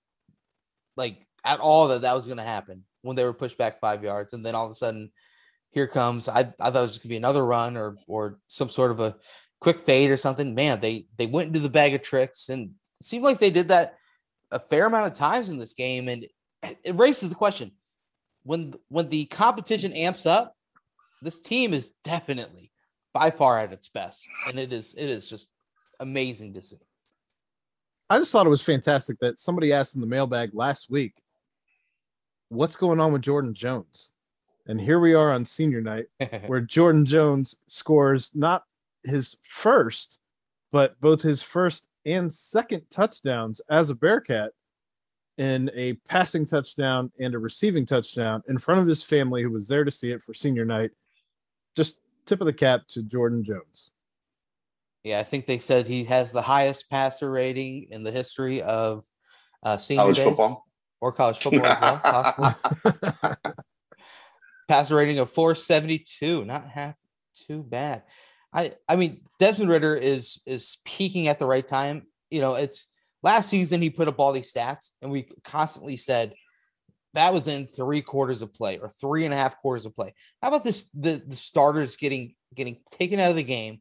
[0.96, 4.02] like at all that that was going to happen when they were pushed back five
[4.02, 5.12] yards, and then all of a sudden,
[5.70, 6.28] here comes.
[6.28, 9.00] I I thought it was going to be another run or or some sort of
[9.00, 9.16] a
[9.60, 10.54] quick fade or something.
[10.54, 12.70] Man, they they went into the bag of tricks, and
[13.02, 13.96] seemed like they did that
[14.50, 16.26] a fair amount of times in this game, and
[16.62, 17.72] it raises the question
[18.46, 20.54] when when the competition amps up,
[21.20, 22.70] this team is definitely
[23.12, 25.48] by far at its best, and it is it is just
[26.00, 26.76] amazing to see.
[28.08, 31.14] I just thought it was fantastic that somebody asked in the mailbag last week,
[32.50, 34.12] what's going on with Jordan Jones?
[34.68, 36.06] And here we are on senior night
[36.46, 38.64] where Jordan Jones scores not
[39.04, 40.20] his first,
[40.72, 44.52] but both his first and second touchdowns as a Bearcat
[45.38, 49.68] in a passing touchdown and a receiving touchdown in front of his family who was
[49.68, 50.90] there to see it for senior night.
[51.76, 53.92] Just tip of the cap to Jordan Jones.
[55.04, 59.04] yeah, I think they said he has the highest passer rating in the history of
[59.62, 60.66] uh, senior college days football.
[61.00, 63.34] or college football as well.
[64.68, 66.94] Passer rating of 472, not half
[67.46, 68.02] too bad.
[68.52, 72.06] I I mean Desmond Ridder is is peaking at the right time.
[72.30, 72.86] You know, it's
[73.22, 76.34] last season he put up all these stats, and we constantly said
[77.14, 80.14] that was in three quarters of play or three and a half quarters of play.
[80.42, 83.80] How about this the, the starters getting getting taken out of the game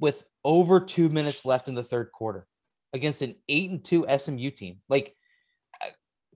[0.00, 2.46] with over two minutes left in the third quarter
[2.92, 4.80] against an eight and two SMU team?
[4.88, 5.14] Like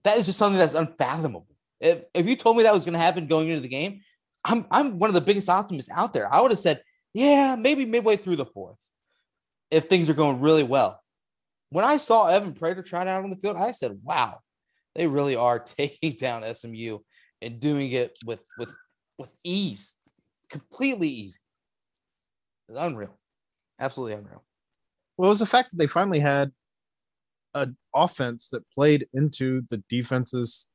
[0.05, 1.47] that is just something that's unfathomable.
[1.81, 4.01] If, if you told me that was going to happen going into the game,
[4.45, 6.33] I'm I'm one of the biggest optimists out there.
[6.33, 8.77] I would have said, yeah, maybe midway through the fourth,
[9.71, 11.01] if things are going really well.
[11.71, 14.41] When I saw Evan Prater trot out on the field, I said, wow,
[14.95, 16.99] they really are taking down SMU
[17.43, 18.71] and doing it with with
[19.19, 19.95] with ease,
[20.49, 21.41] completely easy.
[22.69, 23.19] It's unreal,
[23.79, 24.45] absolutely unreal.
[25.17, 26.51] Well, it was the fact that they finally had
[27.55, 30.70] an offense that played into the defense's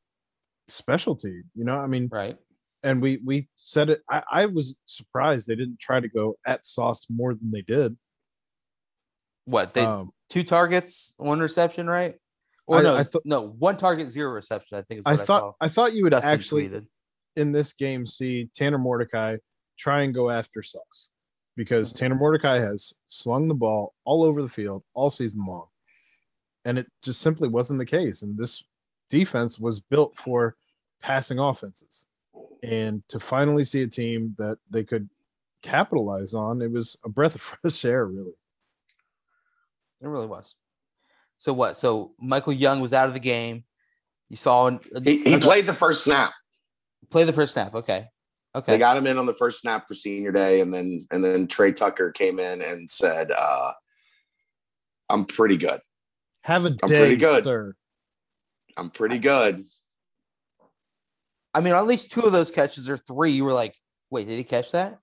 [0.68, 1.44] specialty.
[1.54, 2.38] You know, I mean, right?
[2.84, 4.02] And we we said it.
[4.10, 7.98] I, I was surprised they didn't try to go at Sauce more than they did.
[9.46, 12.16] What they um, two targets, one reception, right?
[12.68, 14.78] Or I, no, I th- no, one target, zero reception.
[14.78, 16.88] I think I thought I, I, thought you would Dustin actually tweeted.
[17.36, 19.38] in this game see Tanner Mordecai
[19.78, 21.12] try and go after Sauce
[21.56, 22.00] because mm-hmm.
[22.00, 25.68] Tanner Mordecai has slung the ball all over the field all season long,
[26.66, 28.24] and it just simply wasn't the case.
[28.24, 28.64] And this
[29.10, 30.56] defense was built for
[31.02, 32.08] passing offenses,
[32.64, 35.10] and to finally see a team that they could
[35.62, 38.34] capitalize on, it was a breath of fresh air, really.
[40.02, 40.56] It really was.
[41.38, 41.78] So what?
[41.78, 43.64] So Michael Young was out of the game.
[44.30, 46.34] You saw a, he, he played the first snap.
[47.12, 47.76] Play the first snap.
[47.76, 48.08] Okay.
[48.56, 48.72] Okay.
[48.72, 51.46] They got him in on the first snap for senior day, and then and then
[51.46, 53.74] Trey Tucker came in and said, uh,
[55.10, 55.82] "I'm pretty good.
[56.44, 57.44] Have a I'm day, pretty good.
[57.44, 57.76] Sir.
[58.78, 59.66] I'm pretty good."
[61.54, 63.76] I mean, at least two of those catches or three, you were like,
[64.10, 65.00] "Wait, did he catch that?"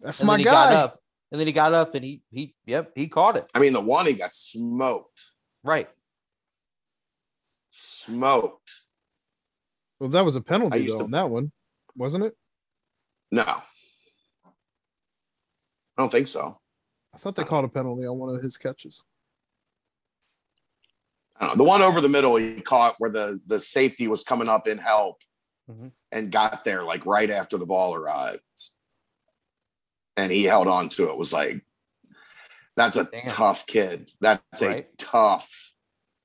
[0.00, 0.74] That's and my guy.
[0.74, 0.98] up,
[1.30, 3.46] and then he got up and he he yep he caught it.
[3.54, 5.20] I mean, the one he got smoked.
[5.62, 5.88] Right.
[7.70, 8.70] Smoked.
[10.00, 11.04] Well, that was a penalty though to...
[11.04, 11.52] on that one,
[11.96, 12.34] wasn't it?
[13.30, 13.44] No.
[13.44, 13.62] I
[15.96, 16.58] don't think so.
[17.14, 19.04] I thought they called a penalty on one of his catches.
[21.56, 24.78] The one over the middle he caught where the the safety was coming up in
[24.78, 25.16] help
[25.70, 25.88] mm-hmm.
[26.10, 28.40] and got there like right after the ball arrived.
[30.16, 31.16] And he held on to it.
[31.16, 31.62] Was like
[32.76, 33.26] that's a Damn.
[33.26, 34.10] tough kid.
[34.20, 34.88] That's right.
[34.90, 35.72] a tough,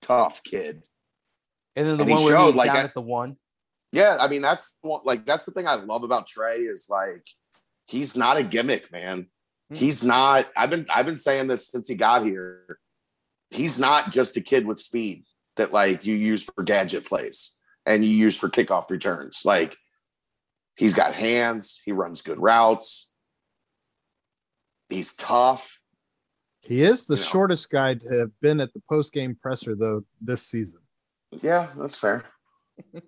[0.02, 0.84] tough kid.
[1.76, 3.38] And then the and one where showed, like at the one.
[3.92, 7.24] Yeah, I mean that's like that's the thing I love about trey is like
[7.88, 9.24] he's not a gimmick, man.
[9.24, 9.76] Mm-hmm.
[9.76, 10.48] He's not.
[10.56, 12.80] I've been I've been saying this since he got here.
[13.50, 15.26] He's not just a kid with speed
[15.56, 17.54] that like you use for gadget plays
[17.86, 19.42] and you use for kickoff returns.
[19.46, 19.78] Like
[20.76, 21.82] he's got hands.
[21.84, 23.10] He runs good routes.
[24.90, 25.80] He's tough.
[26.62, 27.80] He is the you shortest know.
[27.80, 30.82] guy to have been at the post game presser though this season.
[31.32, 32.24] Yeah, that's fair.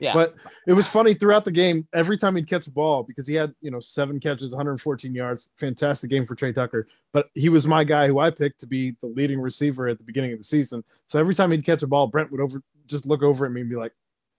[0.00, 0.14] yeah.
[0.14, 0.34] But
[0.66, 3.54] it was funny throughout the game, every time he'd catch a ball, because he had,
[3.60, 6.86] you know, seven catches, 114 yards, fantastic game for Trey Tucker.
[7.12, 10.04] But he was my guy who I picked to be the leading receiver at the
[10.04, 10.82] beginning of the season.
[11.04, 13.60] So every time he'd catch a ball, Brent would over just look over at me
[13.60, 13.92] and be like,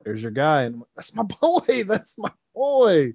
[0.04, 0.64] There's your guy.
[0.64, 1.84] And like, that's my boy.
[1.86, 3.14] That's my boy.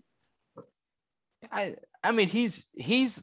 [1.51, 1.75] I
[2.05, 3.23] I mean, he's he's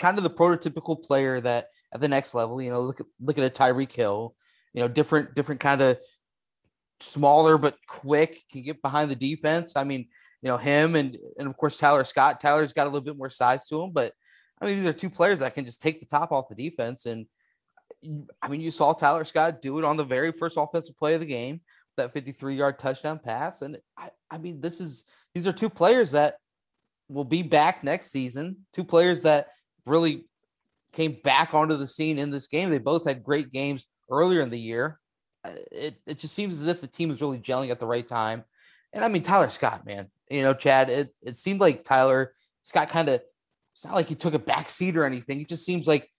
[0.00, 3.38] kind of the prototypical player that at the next level, you know, look at look
[3.38, 4.34] at a Tyreek Hill,
[4.72, 5.98] you know, different different kind of
[7.00, 9.74] smaller but quick, can get behind the defense.
[9.76, 10.08] I mean,
[10.42, 12.40] you know, him and and of course Tyler Scott.
[12.40, 14.12] Tyler's got a little bit more size to him, but
[14.60, 17.06] I mean, these are two players that can just take the top off the defense.
[17.06, 17.26] And
[18.42, 21.20] I mean, you saw Tyler Scott do it on the very first offensive play of
[21.20, 21.60] the game,
[21.96, 23.62] that 53 yard touchdown pass.
[23.62, 26.36] And I, I mean, this is these are two players that
[27.08, 28.56] will be back next season.
[28.72, 29.48] Two players that
[29.86, 30.24] really
[30.92, 32.70] came back onto the scene in this game.
[32.70, 34.98] They both had great games earlier in the year.
[35.44, 38.06] Uh, it, it just seems as if the team is really gelling at the right
[38.06, 38.44] time.
[38.92, 42.32] And I mean, Tyler Scott, man, you know, Chad, it, it seemed like Tyler
[42.62, 43.20] Scott kind of,
[43.74, 45.40] it's not like he took a back seat or anything.
[45.40, 46.10] It just seems like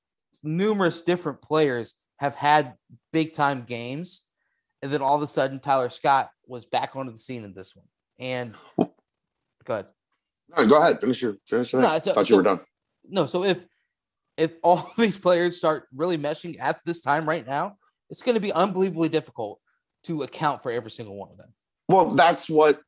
[0.44, 2.76] numerous different players have had
[3.12, 4.24] big time games.
[4.82, 7.76] And then all of a sudden, Tyler Scott was back onto the scene in this
[7.76, 7.86] one.
[8.20, 8.56] And
[9.66, 9.88] go ahead.
[10.56, 11.02] No, go ahead.
[11.02, 11.74] Finish your finish.
[11.74, 12.60] No, so, thought so, you were done.
[13.08, 13.58] No, so if
[14.38, 17.78] if all these players start really meshing at this time right now,
[18.10, 19.60] it's going to be unbelievably difficult
[20.04, 21.54] to account for every single one of them.
[21.88, 22.80] Well, that's what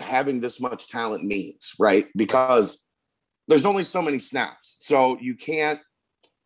[0.00, 2.06] having this much talent means, right?
[2.16, 2.84] Because
[3.46, 4.76] there's only so many snaps.
[4.80, 5.80] So you can't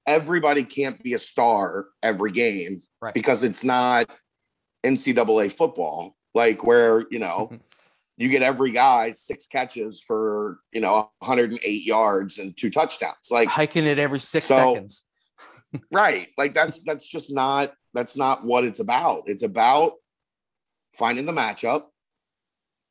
[0.07, 3.15] everybody can't be a star every game right.
[3.15, 4.11] because it's not
[4.85, 7.53] NCAA football, like where, you know,
[8.17, 13.31] you get every guy six catches for you know 108 yards and two touchdowns.
[13.31, 15.05] Like hiking it every six So- seconds.
[15.91, 19.25] right, like that's that's just not that's not what it's about.
[19.27, 19.95] It's about
[20.95, 21.85] finding the matchup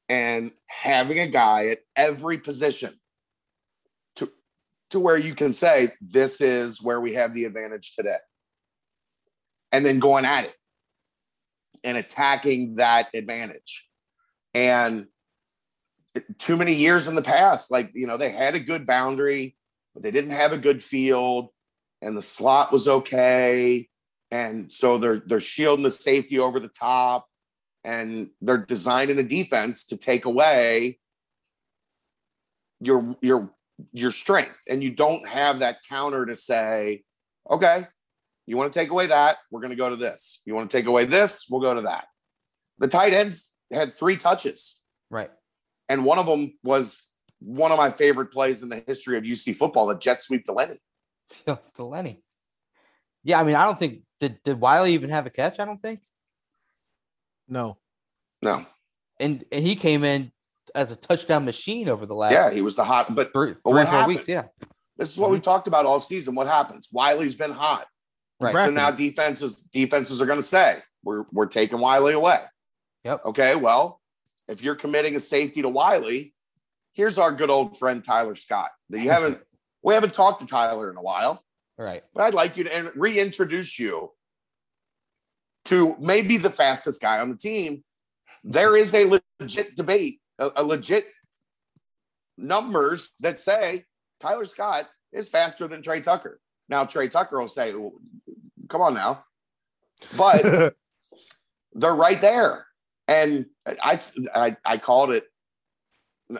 [0.09, 2.99] and having a guy at every position
[4.15, 4.31] to
[4.89, 8.17] to where you can say this is where we have the advantage today.
[9.71, 10.55] And then going at it
[11.83, 13.87] and attacking that advantage.
[14.53, 15.07] And
[16.37, 19.55] too many years in the past like you know they had a good boundary
[19.93, 21.47] but they didn't have a good field
[22.01, 23.87] and the slot was okay
[24.31, 27.27] and so they're they're shielding the safety over the top
[27.83, 30.99] and they're designing a defense to take away
[32.79, 33.51] your your
[33.91, 37.03] your strength and you don't have that counter to say
[37.49, 37.85] okay
[38.47, 40.77] you want to take away that we're going to go to this you want to
[40.77, 42.05] take away this we'll go to that
[42.79, 45.31] the tight ends had three touches Right.
[45.89, 47.05] and one of them was
[47.41, 50.53] one of my favorite plays in the history of UC football, the jet sweep to
[50.53, 50.77] Lenny.
[51.73, 52.21] to Lenny.
[53.23, 55.59] Yeah, I mean, I don't think did did Whyle even have a catch?
[55.59, 55.99] I don't think.
[57.49, 57.77] No.
[58.43, 58.65] No,
[59.19, 60.31] And and he came in
[60.73, 63.69] as a touchdown machine over the last yeah, he was the hot, but three, But
[63.71, 64.07] three what four happens?
[64.15, 64.27] weeks.
[64.27, 64.45] Yeah.
[64.97, 66.33] this is what we've talked about all season.
[66.33, 66.87] What happens?
[66.91, 67.85] Whyle's been hot.
[68.39, 68.53] Right.
[68.53, 72.39] So now defenses defenses are going to say we're we're taking Whyle away.
[73.03, 73.25] Yep.
[73.25, 73.55] Okay.
[73.55, 74.01] Well,
[74.47, 76.09] if you're committing a safety to Whyle,
[76.93, 78.71] here's our good old friend Tyler Scott.
[78.89, 79.37] That you haven't
[79.83, 81.43] we haven't talked to Tyler in a while,
[81.81, 82.03] Right.
[82.13, 84.11] but I'd like you to reintroduce you
[85.65, 87.83] to maybe the fastest guy on the team.
[88.43, 91.07] There is a legit debate, a, a legit
[92.37, 93.85] numbers that say
[94.19, 96.39] Tyler Scott is faster than Trey Tucker.
[96.69, 97.93] Now Trey Tucker will say, "Well,
[98.69, 99.23] "Come on now,"
[100.17, 100.75] but
[101.73, 102.67] they're right there.
[103.07, 103.99] And I,
[104.35, 105.25] I, I called it.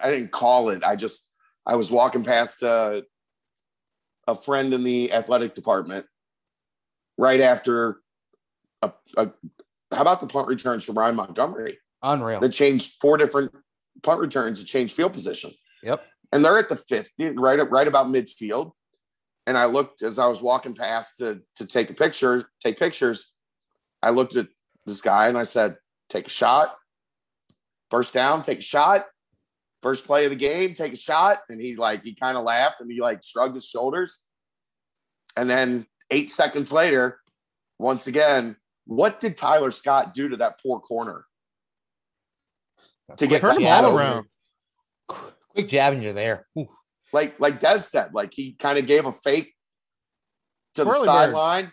[0.02, 0.84] I didn't call it.
[0.84, 1.28] I just,
[1.66, 3.02] I was walking past uh,
[4.28, 6.06] a friend in the athletic department
[7.18, 7.98] right after
[8.82, 9.32] a, a
[9.92, 11.78] how about the punt returns from Ryan Montgomery?
[12.04, 12.40] Unreal.
[12.40, 13.52] that changed four different
[14.02, 15.52] punt returns to change field position.
[15.84, 16.04] Yep.
[16.32, 18.72] and they're at the 50 right up right about midfield.
[19.48, 23.32] And i looked as i was walking past to to take a picture take pictures.
[24.02, 24.48] I looked at
[24.86, 25.76] this guy and i said
[26.10, 26.76] take a shot.
[27.90, 29.06] First down take a shot
[29.82, 32.82] first play of the game take a shot and he like he kind of laughed
[32.82, 34.20] and he like shrugged his shoulders
[35.36, 37.20] and then eight seconds later
[37.80, 38.56] once again
[38.86, 41.26] what did tyler scott do to that poor corner
[43.18, 44.26] to get Turn that all around.
[45.08, 46.48] Quick jab and you're there.
[46.58, 46.70] Oof.
[47.12, 49.54] like like Des said, like he kind of gave a fake
[50.76, 51.06] to the Twirly bird.
[51.08, 51.72] sideline.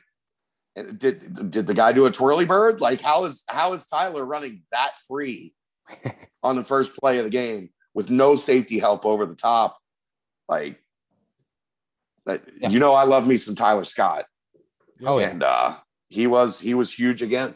[0.74, 2.80] Did did the guy do a twirly bird?
[2.80, 5.54] Like how is how is Tyler running that free
[6.42, 9.78] on the first play of the game with no safety help over the top?
[10.48, 10.80] Like
[12.26, 12.68] that, Yeah.
[12.70, 14.26] you know, I love me some Tyler Scott,
[15.04, 15.76] Oh yeah, and uh,
[16.08, 17.54] he was he was huge again.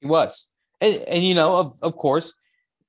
[0.00, 0.46] he was.
[0.80, 2.32] And and you know, of, of course,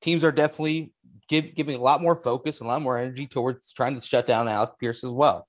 [0.01, 0.91] teams are definitely
[1.27, 4.27] give, giving a lot more focus and a lot more energy towards trying to shut
[4.27, 5.47] down Alec Pierce as well.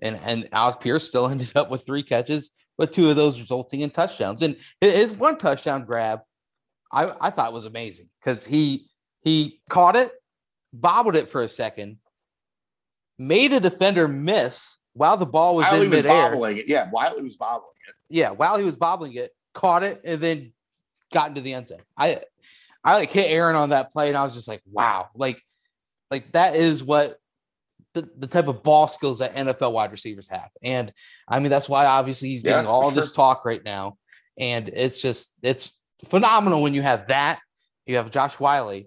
[0.00, 3.80] And and Alec Pierce still ended up with three catches, but two of those resulting
[3.80, 4.42] in touchdowns.
[4.42, 6.20] And his his one touchdown grab,
[6.92, 8.88] I, I thought was amazing because he
[9.22, 10.12] he caught it,
[10.72, 11.98] bobbled it for a second,
[13.18, 16.30] made a defender miss while the ball was While in midair.
[16.30, 19.82] bobbling it, yeah, while he was bobbling it, Yeah, while he was bobbling it, caught
[19.84, 20.52] it, and then
[21.12, 21.80] got into the end zone.
[21.96, 22.20] I
[22.84, 25.42] I like hit Aaron on that play, and I was just like, wow, like
[26.10, 27.16] like that is what
[27.94, 30.48] the, the type of ball skills that NFL wide receivers have.
[30.62, 30.92] And
[31.28, 33.98] I mean, that's why obviously he's Yeah, doing all for this talk right now.
[34.38, 35.70] And it's just it's
[36.08, 37.40] phenomenal when you have that,
[37.86, 38.82] you have Josh Whyle,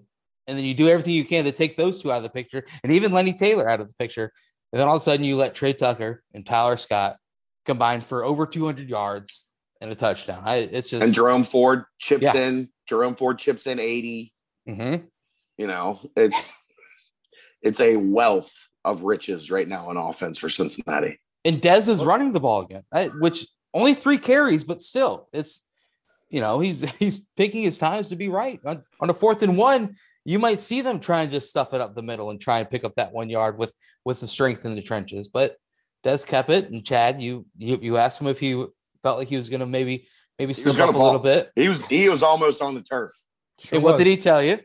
[0.46, 2.64] and then you do everything you can to take those two out of the picture,
[2.82, 4.32] and even Lenny Taylor out of the picture.
[4.72, 7.16] And then all of a sudden you let Trey Tucker and Tyler Scott
[7.64, 9.44] combine for over 200 yards
[9.80, 10.42] and a touchdown.
[10.44, 12.34] I, it's just and Jerome Ford chips Yeah.
[12.34, 12.68] in.
[12.88, 14.32] Jerome Ford chips in eighty.
[14.68, 15.04] Mhm.
[15.58, 16.52] You know, it's
[17.62, 18.52] it's a wealth
[18.84, 21.18] of riches right now in offense for Cincinnati.
[21.44, 22.84] and Dez is running the ball again,
[23.18, 25.62] which only three carries, but still, it's
[26.30, 29.56] you know he's he's picking his times to be right on, on a fourth and
[29.56, 29.96] one.
[30.26, 32.82] You might see them trying to stuff it up the middle and try and pick
[32.82, 33.72] up that one yard with
[34.04, 35.56] with the strength in the trenches, but
[36.02, 36.70] Des kept it.
[36.70, 38.52] And Chad, you you, you asked him if he
[39.02, 40.08] felt like he was going to maybe
[40.38, 41.52] maybe He was slip up a little bit.
[41.54, 43.12] He was he was almost on the turf.
[43.60, 44.58] Sure and what did he tell you?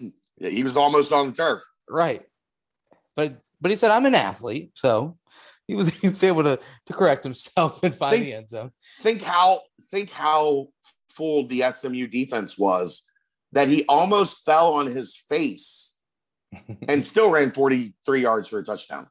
[0.38, 1.62] Yeah, he was almost on the turf.
[1.88, 2.22] Right.
[3.14, 5.16] But but he said I'm an athlete, so
[5.66, 8.70] he was he was able to to correct himself and find Think- the end zone.
[9.00, 10.68] Think how think how
[11.08, 13.02] full the SMU defense was
[13.56, 15.94] that he almost fell on his face
[16.88, 19.06] and still ran 43 yards for a touchdown.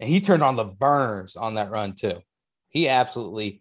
[0.00, 2.20] And he turned on the burners on that run too.
[2.68, 3.60] He absolutely,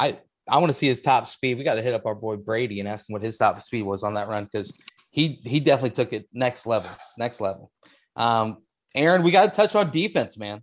[0.00, 0.18] I
[0.48, 1.58] I want to see his top speed.
[1.58, 3.82] We got to hit up our boy Brady and ask him what his top speed
[3.82, 4.72] was on that run because
[5.10, 7.70] he he definitely took it next level, next level.
[8.16, 8.62] Um,
[8.94, 10.62] Aaron, we got to touch on defense, man.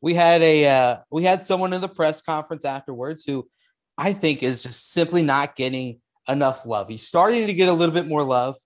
[0.00, 3.48] We had a uh, we had someone in the press conference afterwards who
[3.98, 5.98] I think is just simply not getting
[6.28, 6.88] enough love.
[6.88, 8.56] He's starting to get a little bit more love,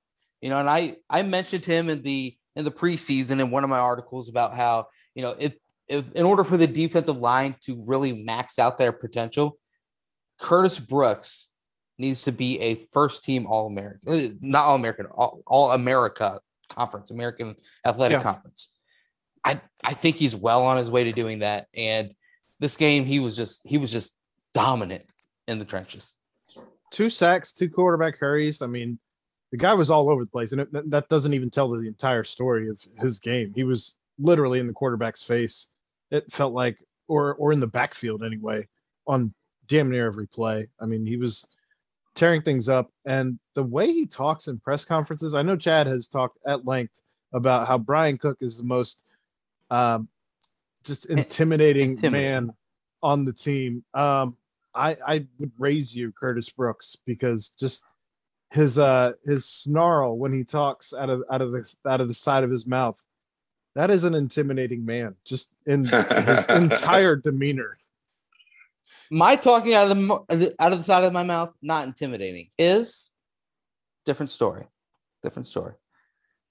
[0.40, 0.58] you know.
[0.58, 4.28] And I I mentioned him in the in the preseason in one of my articles
[4.28, 5.54] about how you know if
[5.88, 9.58] if in order for the defensive line to really max out their potential,
[10.38, 11.48] Curtis Brooks
[11.98, 16.40] needs to be a first team eh, All American, not All American, All, all America
[16.68, 18.22] Conference, American Athletic yeah.
[18.22, 18.68] Conference.
[19.44, 21.66] I I think he's well on his way to doing that.
[21.74, 22.12] And
[22.60, 24.12] this game, he was just he was just
[24.54, 25.04] dominant
[25.46, 26.14] in the trenches.
[26.90, 28.62] Two sacks, two quarterback hurries.
[28.62, 28.98] I mean,
[29.50, 32.24] the guy was all over the place, and it, that doesn't even tell the entire
[32.24, 33.52] story of his game.
[33.54, 35.68] He was literally in the quarterback's face.
[36.10, 36.78] It felt like,
[37.08, 38.66] or or in the backfield anyway,
[39.06, 39.32] on
[39.66, 40.66] damn near every play.
[40.80, 41.46] I mean, he was
[42.14, 42.90] tearing things up.
[43.06, 47.00] And the way he talks in press conferences, I know Chad has talked at length
[47.32, 49.06] about how Bryan Cook is the most
[49.70, 50.08] um,
[50.84, 52.50] just intimidating, intimidating, man
[53.02, 53.84] on the team.
[53.94, 54.36] Um,
[54.78, 57.84] I, I would raise you, Curtis Brooks, because just
[58.50, 62.14] his uh his snarl when he talks out of out of the out of the
[62.14, 63.02] side of his mouth,
[63.74, 65.14] that is an intimidating man.
[65.24, 67.78] Just in his entire demeanor
[69.10, 72.50] my talking out of the out of the side of my mouth, not intimidating.
[72.58, 73.10] Is
[74.06, 74.66] different story,
[75.22, 75.74] different story.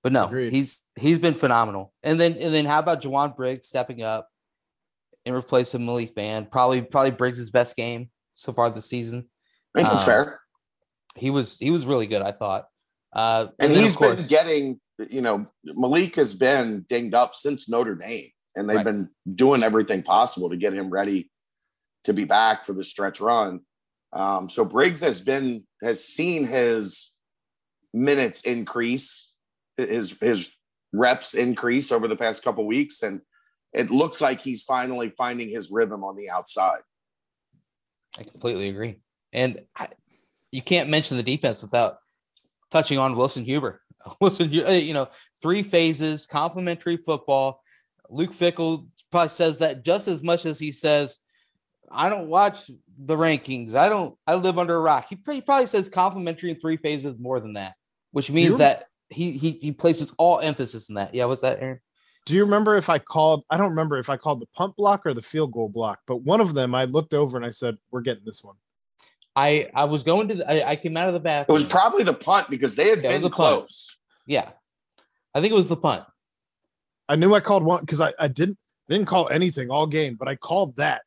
[0.04, 0.54] But no, Agreed.
[0.54, 1.94] he's he's been phenomenal.
[2.04, 4.30] And then and then how about Jowon Briggs stepping up
[5.26, 9.28] and replacing Malik Vann Probably probably Briggs' best game so far this season.
[9.76, 10.40] I think that's um, fair.
[11.16, 12.68] He was he was really good, I thought.
[13.14, 14.80] Uh, and, and he's course, been getting,
[15.10, 18.86] you know, Malik has been dinged up since Notre Dame, and they've right.
[18.86, 21.32] been doing everything possible to get him ready
[22.04, 23.62] to be back for the stretch run.
[24.14, 27.12] Um, so Briggs has been has seen his
[27.94, 29.34] minutes increase,
[29.78, 30.50] his his
[30.94, 33.22] reps increase over the past couple weeks, and
[33.74, 36.82] it looks like he's finally finding his rhythm on the outside.
[38.18, 39.00] I completely agree,
[39.34, 39.90] and I,
[40.52, 41.98] you can't mention the defense without
[42.72, 43.82] touching on Wilson Huber.
[44.22, 45.10] Wilson, uh, you know,
[45.42, 47.62] three phases, complementary football.
[48.10, 51.20] Luke Fickell probably says that just as much as he says
[51.92, 53.74] I don't watch the rankings.
[53.74, 54.16] I don't.
[54.26, 55.08] I live under a rock.
[55.10, 57.76] He, he probably says complimentary in three phases more than that,
[58.12, 61.16] which means you, that he, he he places all emphasis in that.
[61.16, 61.80] Yeah, what's that, Aaron?
[62.28, 63.46] Do you remember if I called?
[63.50, 66.18] I don't remember if I called the punt block or the field goal block, but
[66.18, 68.58] one of them I looked over and I said, "We're getting this one."
[69.38, 70.36] I I was going to.
[70.36, 71.56] The, I, I came out of the bathroom.
[71.56, 73.96] It was probably the punt because they had yeah, been close.
[73.96, 74.26] Punt.
[74.26, 74.50] Yeah,
[75.34, 76.04] I think it was the punt.
[77.08, 78.58] I knew I called one because I, I didn't
[78.90, 81.04] didn't call anything all game, but I called that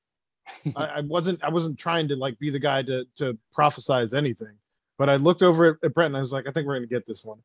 [0.76, 4.54] I, I, wasn't I wasn't trying to like be the guy to to prophesize anything,
[4.98, 6.86] but I looked over at, at Brent and I was like, I think we're gonna
[6.86, 7.38] get this one.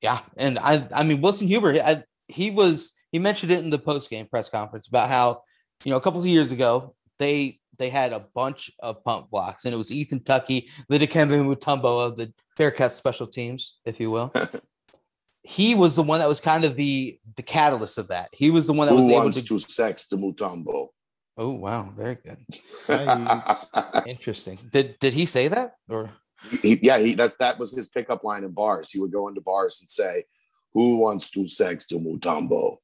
[0.00, 3.78] Yeah, and I I mean Wilson Huber, I, he was he mentioned it in the
[3.78, 5.42] post game press conference about how
[5.84, 9.64] you know a couple of years ago they they had a bunch of pump blocks
[9.64, 14.10] and it was Ethan Tucky, the Dikembe Mutombo of the Bearcats special teams, if you
[14.10, 14.32] will.
[15.42, 18.30] he was the one that was kind of the the catalyst of that.
[18.32, 20.88] He was the one that Who was able to, to sex the Mutombo.
[21.36, 22.38] Oh wow, very good.
[24.06, 24.58] Interesting.
[24.70, 26.10] Did did he say that or?
[26.62, 28.90] He, yeah, he that's that was his pickup line in bars.
[28.90, 30.24] He would go into bars and say,
[30.74, 32.78] "Who wants to sex to Mutombo?"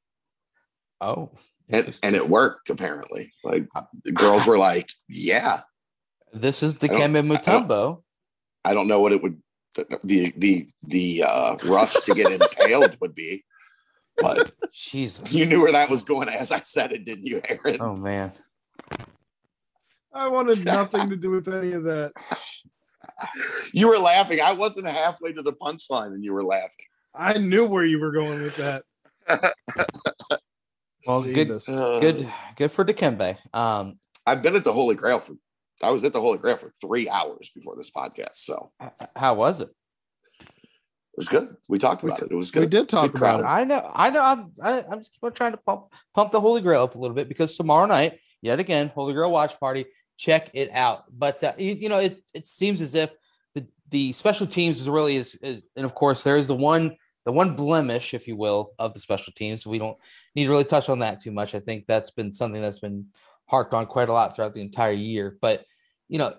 [1.01, 1.31] Oh,
[1.69, 3.33] and and it worked apparently.
[3.45, 3.67] Like
[4.05, 5.63] the girls were like, "Yeah."
[6.33, 8.03] This is the Dikembe Mutombo.
[8.65, 9.41] I, I don't know what it would
[9.77, 13.45] the the the uh, rush to get impaled would be.
[14.19, 17.81] But Jesus, you knew where that was going as I said it, didn't you, Aaron?
[17.81, 18.33] Oh man.
[20.13, 22.13] I wanted nothing to do with any of that.
[23.73, 24.41] You were laughing.
[24.41, 26.87] I wasn't halfway to the punchline and you were laughing.
[27.15, 28.83] I knew where you were going with that.
[31.07, 33.37] well, good, uh, good, good for Dikembe.
[33.55, 35.35] Um, I've been at the Holy Grail for.
[35.83, 38.35] I was at the Holy Grail for three hours before this podcast.
[38.35, 38.71] So,
[39.17, 39.71] how was it?
[40.41, 40.47] it?
[41.17, 41.57] was good.
[41.69, 42.33] We talked about we, it.
[42.33, 42.61] It was good.
[42.61, 43.61] We did talk good about crowd.
[43.61, 43.61] it.
[43.61, 43.91] I know.
[43.95, 44.23] I know.
[44.23, 44.53] I'm.
[44.63, 47.15] I, am i am just trying to pump pump the Holy Grail up a little
[47.15, 49.87] bit because tomorrow night, yet again, Holy Grail watch party.
[50.19, 51.05] Check it out.
[51.11, 53.11] But uh, you, you, know, it it seems as if
[53.91, 57.33] the special teams is really is, is and of course there is the one the
[57.33, 59.67] one blemish, if you will, of the special teams.
[59.67, 59.99] We don't
[60.35, 61.55] need to really touch on that too much.
[61.55, 63.07] I think that's been something that's been
[63.47, 65.37] harped on quite a lot throughout the entire year.
[65.41, 65.65] But
[66.09, 66.35] you know,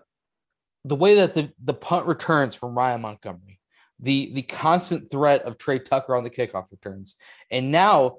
[0.86, 3.60] the way that the the punt returns from Ryan Montgomery
[4.02, 7.16] the the constant threat of Trey Tucker on the kickoff returns,
[7.52, 8.18] and now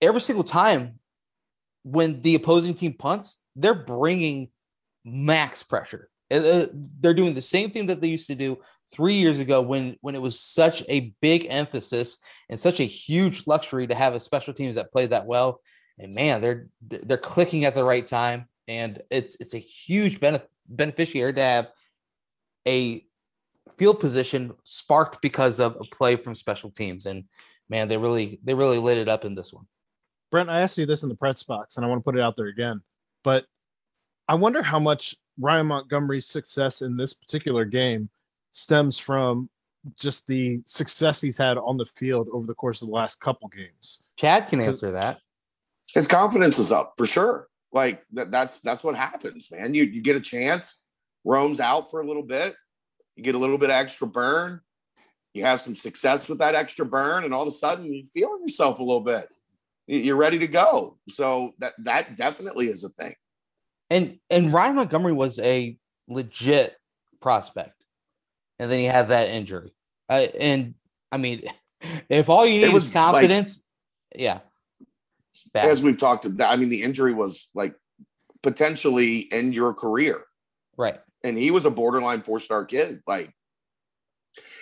[0.00, 0.98] every single time
[1.82, 4.48] when the opposing team punts, they're bringing
[5.04, 6.08] max pressure.
[6.30, 6.66] Uh,
[7.00, 8.58] they're doing the same thing that they used to do
[8.92, 12.18] three years ago when when it was such a big emphasis
[12.48, 15.60] and such a huge luxury to have a special teams that played that well.
[15.98, 20.50] And man, they're they're clicking at the right time, and it's it's a huge benefit
[20.66, 21.70] beneficiary to have
[22.66, 23.04] a
[23.76, 27.06] field position sparked because of a play from special teams.
[27.06, 27.24] And
[27.68, 29.66] man, they really they really lit it up in this one.
[30.30, 32.22] Brent, I asked you this in the press box, and I want to put it
[32.22, 32.82] out there again.
[33.22, 33.46] But
[34.28, 38.08] I wonder how much Ryan Montgomery's success in this particular game
[38.52, 39.48] stems from
[39.98, 43.48] just the success he's had on the field over the course of the last couple
[43.48, 44.02] games.
[44.16, 45.18] Chad can answer that.
[45.92, 47.48] His confidence is up for sure.
[47.72, 49.74] Like that, that's that's what happens, man.
[49.74, 50.84] You you get a chance,
[51.24, 52.54] roams out for a little bit,
[53.16, 54.60] you get a little bit of extra burn,
[55.34, 58.38] you have some success with that extra burn, and all of a sudden you feel
[58.40, 59.24] yourself a little bit.
[59.86, 60.98] You're ready to go.
[61.10, 63.14] So that that definitely is a thing.
[63.90, 65.76] And and Ryan Montgomery was a
[66.08, 66.76] legit
[67.20, 67.86] prospect,
[68.58, 69.72] and then he had that injury.
[70.08, 70.74] Uh, and
[71.12, 71.42] I mean,
[72.08, 73.60] if all you need was confidence,
[74.14, 74.40] like, yeah.
[75.52, 75.70] Bad.
[75.70, 77.76] As we've talked about, I mean, the injury was like
[78.42, 80.24] potentially end your career,
[80.76, 80.98] right?
[81.22, 83.30] And he was a borderline four star kid, like,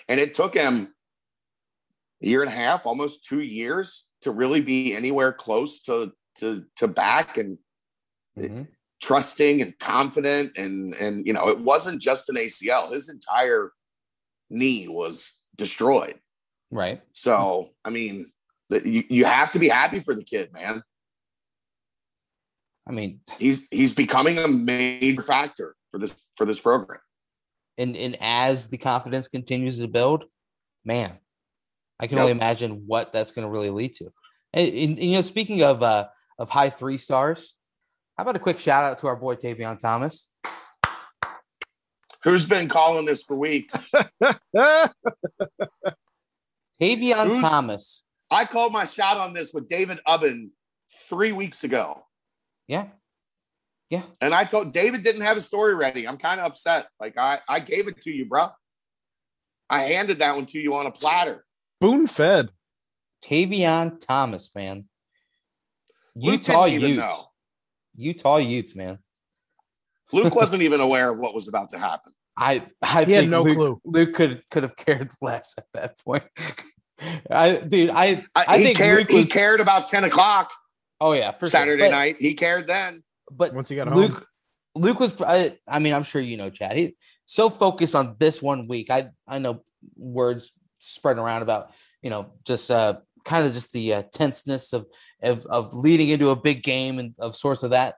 [0.07, 0.93] and it took him
[2.23, 6.65] a year and a half, almost two years, to really be anywhere close to to
[6.77, 7.57] to back and
[8.39, 8.63] mm-hmm
[9.03, 13.73] trusting and confident and and you know it wasn't just an ACL his entire
[14.49, 16.19] knee was destroyed.
[16.71, 17.03] Right.
[17.13, 18.31] So i mean
[18.71, 20.83] you, you have to be happy for the kid man.
[22.89, 27.01] I mean he's he's becoming a major factor for this for this program.
[27.79, 30.25] And and as the confidence continues to build
[30.85, 31.13] man
[32.01, 32.23] i can yep.
[32.23, 34.13] only imagine what that's going to really lead to.
[34.53, 36.07] And, and, and, you know speaking of uh
[36.39, 37.55] of high three stars
[38.23, 40.31] how about a quick shout out to our boy Tavion Thomas?
[42.23, 43.91] Who's been calling this for weeks?
[46.81, 48.05] Tavion Who's, Thomas.
[48.31, 50.51] I called my shot on this with David Ubben
[51.09, 52.05] three weeks ago.
[52.69, 52.87] Yeah.
[53.91, 54.05] Yeah.
[54.21, 56.07] And I told David didn't have a story ready.
[56.07, 56.87] I'm kind of upset.
[57.01, 58.51] Like I, I gave it to you, bro.
[59.69, 61.45] I handed that one to you on a platter.
[61.83, 62.51] Spoon fed.
[63.25, 64.85] Tavion Thomas, man.
[66.15, 66.99] Utah Utes.
[66.99, 67.32] Know.
[67.95, 68.99] Utah Utes, man.
[70.13, 72.13] Luke wasn't even aware of what was about to happen.
[72.37, 73.81] I I he had no Luke, clue.
[73.85, 76.25] Luke could could have cared less at that point.
[77.31, 79.09] I dude, I I, I he cared.
[79.09, 80.53] Was, he cared about ten o'clock.
[81.01, 81.91] Oh yeah, for Saturday sure.
[81.91, 82.17] But, night.
[82.21, 83.03] He cared then.
[83.31, 84.25] But once he got Luke, home,
[84.77, 85.15] Luke was.
[85.21, 86.77] I, I mean, I'm sure you know, Chad.
[86.77, 88.91] He so focused on this one week.
[88.91, 89.63] I I know
[89.97, 91.73] words spreading around about
[92.03, 94.87] you know just uh kind of just the uh, tenseness of,
[95.23, 97.97] of of leading into a big game and of sorts of that.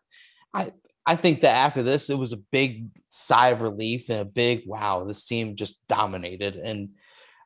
[0.53, 0.70] I
[1.07, 4.62] I think that after this, it was a big sigh of relief and a big
[4.66, 5.05] wow.
[5.05, 6.91] This team just dominated, and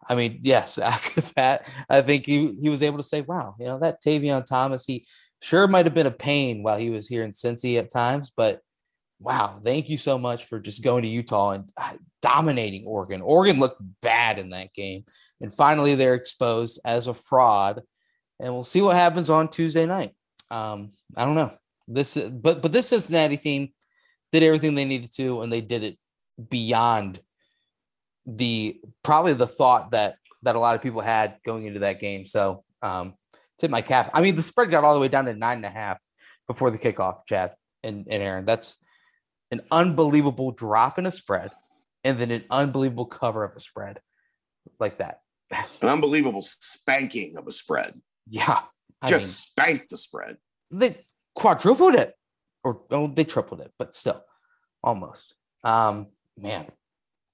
[0.09, 3.67] I mean, yes, after that, I think he he was able to say, wow, you
[3.67, 5.07] know that Tavion Thomas, he
[5.41, 8.61] sure might have been a pain while he was here in Cincy at times, but
[9.21, 13.21] wow, thank you so much for just going to Utah and uh, dominating Oregon.
[13.21, 15.05] Oregon looked bad in that game.
[15.41, 17.83] And finally, they're exposed as a fraud.
[18.41, 20.15] And we'll see what happens on Tuesday night.
[20.51, 21.53] Um, I don't know.
[21.87, 23.73] This, but but this Cincinnati team
[24.33, 25.99] did everything they needed to, and they did it
[26.51, 27.21] beyond
[28.27, 32.27] the probably the thought that that a lot of people had going into that game.
[32.27, 33.15] So um,
[33.59, 34.11] tip my cap.
[34.15, 35.99] I mean, the spread got all the way down to nine and a half
[36.47, 38.45] before the kickoff, Chad and, and Aaron.
[38.45, 38.77] That's
[39.51, 41.51] an unbelievable drop in a spread
[42.05, 44.01] and then an unbelievable cover of a spread
[44.79, 45.21] like that.
[45.51, 48.01] An unbelievable spanking of a spread.
[48.29, 48.61] Yeah.
[49.01, 49.27] I Just
[49.59, 50.37] mean, spanked the spread.
[50.71, 50.97] They
[51.35, 52.15] quadrupled it
[52.65, 54.23] or oh, they tripled it, but still
[54.83, 55.35] almost.
[55.65, 56.67] Um, man,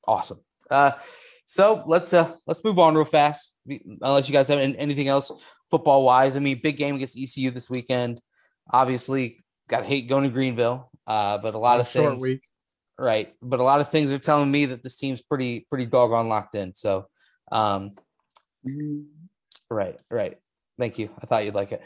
[0.07, 0.41] awesome.
[0.71, 0.93] Uh,
[1.47, 3.55] so let's uh let's move on real fast.
[4.03, 5.31] Unless you guys have anything else
[5.71, 6.37] football wise.
[6.37, 8.21] I mean, big game against ECU this weekend.
[8.73, 10.91] Obviously, got to hate going to Greenville.
[11.07, 12.43] Uh, but a lot of short things, week.
[12.99, 13.35] right?
[13.43, 16.55] But a lot of things are telling me that this team's pretty pretty doggone locked
[16.55, 16.75] in.
[16.75, 17.07] So,
[17.53, 17.91] um,
[19.71, 20.39] right, right.
[20.78, 21.10] Thank you.
[21.20, 21.82] I thought you'd like it.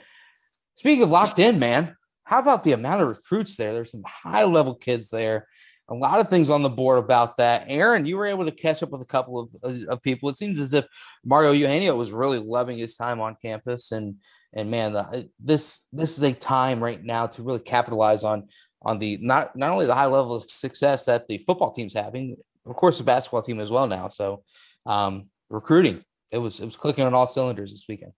[0.76, 3.72] Speaking of locked in, man, how about the amount of recruits there?
[3.72, 5.46] There's some high level kids there.
[5.90, 7.64] A lot of things on the board about that.
[7.68, 10.28] Aaron, you were able to catch up with a couple of, of people.
[10.28, 10.84] It seems as if
[11.24, 14.16] Mario Eugenio was really loving his time on campus and
[14.54, 18.48] and man, the, this this is a time right now to really capitalize on
[18.82, 22.36] on the not not only the high level of success that the football team's having,
[22.66, 24.08] of course, the basketball team as well now.
[24.08, 24.44] So,
[24.86, 26.04] um, recruiting.
[26.30, 28.12] It was it was clicking on all cylinders this weekend.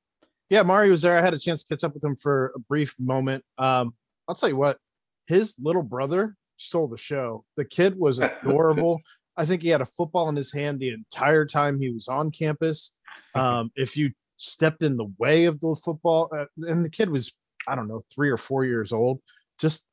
[0.51, 1.17] Yeah, Mario was there.
[1.17, 3.45] I had a chance to catch up with him for a brief moment.
[3.57, 3.95] Um,
[4.29, 4.79] I'll tell you what,
[5.27, 7.45] his little brother stole the show.
[7.57, 9.01] The kid was adorable.
[9.37, 12.33] I think he had a football in his hand the entire time he was on
[12.33, 12.97] campus.
[13.37, 17.33] Um, if you stepped in the way of the football, uh, and the kid was,
[17.69, 19.21] I don't know, three or four years old,
[19.61, 19.87] just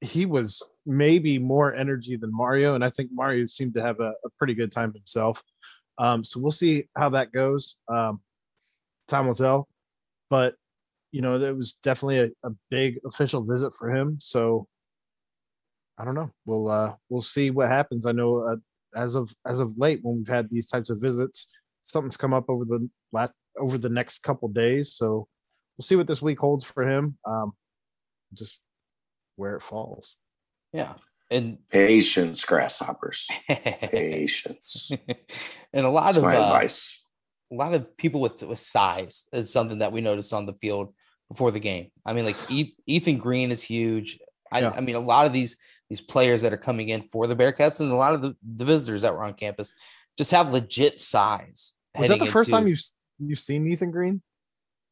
[0.00, 2.74] he was maybe more energy than Mario.
[2.74, 5.42] And I think Mario seemed to have a, a pretty good time himself.
[5.98, 7.76] Um, so we'll see how that goes.
[7.88, 8.20] Um,
[9.08, 9.68] time will tell.
[10.30, 10.54] But
[11.12, 14.16] you know, it was definitely a, a big official visit for him.
[14.20, 14.66] So
[15.98, 16.30] I don't know.
[16.46, 18.06] We'll uh we'll see what happens.
[18.06, 18.56] I know uh,
[18.94, 21.48] as of as of late when we've had these types of visits,
[21.82, 24.94] something's come up over the last over the next couple days.
[24.94, 25.26] So
[25.76, 27.18] we'll see what this week holds for him.
[27.26, 27.52] Um,
[28.32, 28.60] just
[29.36, 30.16] where it falls.
[30.72, 30.94] Yeah,
[31.30, 33.28] and patience, grasshoppers.
[33.48, 34.90] patience.
[35.72, 36.99] and a lot That's of my uh, advice.
[37.50, 40.94] A lot of people with with size is something that we noticed on the field
[41.28, 41.90] before the game.
[42.04, 42.36] I mean, like
[42.86, 44.18] Ethan Green is huge.
[44.52, 44.70] I, Yeah.
[44.70, 45.56] I mean, a lot of these
[45.88, 48.64] these players that are coming in for the Bearcats and a lot of the, the
[48.64, 49.74] visitors that were on campus
[50.16, 51.74] just have legit size.
[51.98, 52.80] Was that the first time you've
[53.18, 54.22] you've seen Ethan Green?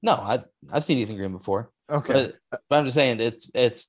[0.03, 0.39] No, I
[0.73, 2.13] I've seen Ethan Green before, Okay.
[2.13, 3.89] but, but I'm just saying it's it's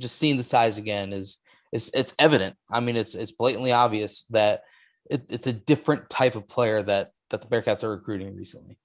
[0.00, 1.38] just seeing the size again is
[1.72, 2.56] it's it's evident.
[2.70, 4.62] I mean, it's it's blatantly obvious that
[5.10, 8.76] it, it's a different type of player that that the Bearcats are recruiting recently.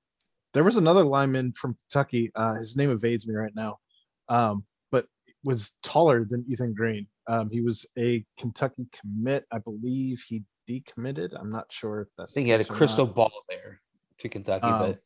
[0.54, 2.32] there was another lineman from Kentucky.
[2.36, 3.78] Uh, his name evades me right now,
[4.30, 5.06] um, but
[5.44, 7.08] was taller than Ethan Green.
[7.28, 10.24] Um, he was a Kentucky commit, I believe.
[10.28, 11.34] He decommitted.
[11.40, 12.32] I'm not sure if that's.
[12.32, 13.16] I think he had a the case or crystal not.
[13.16, 13.82] ball there
[14.20, 15.00] to Kentucky, Um, but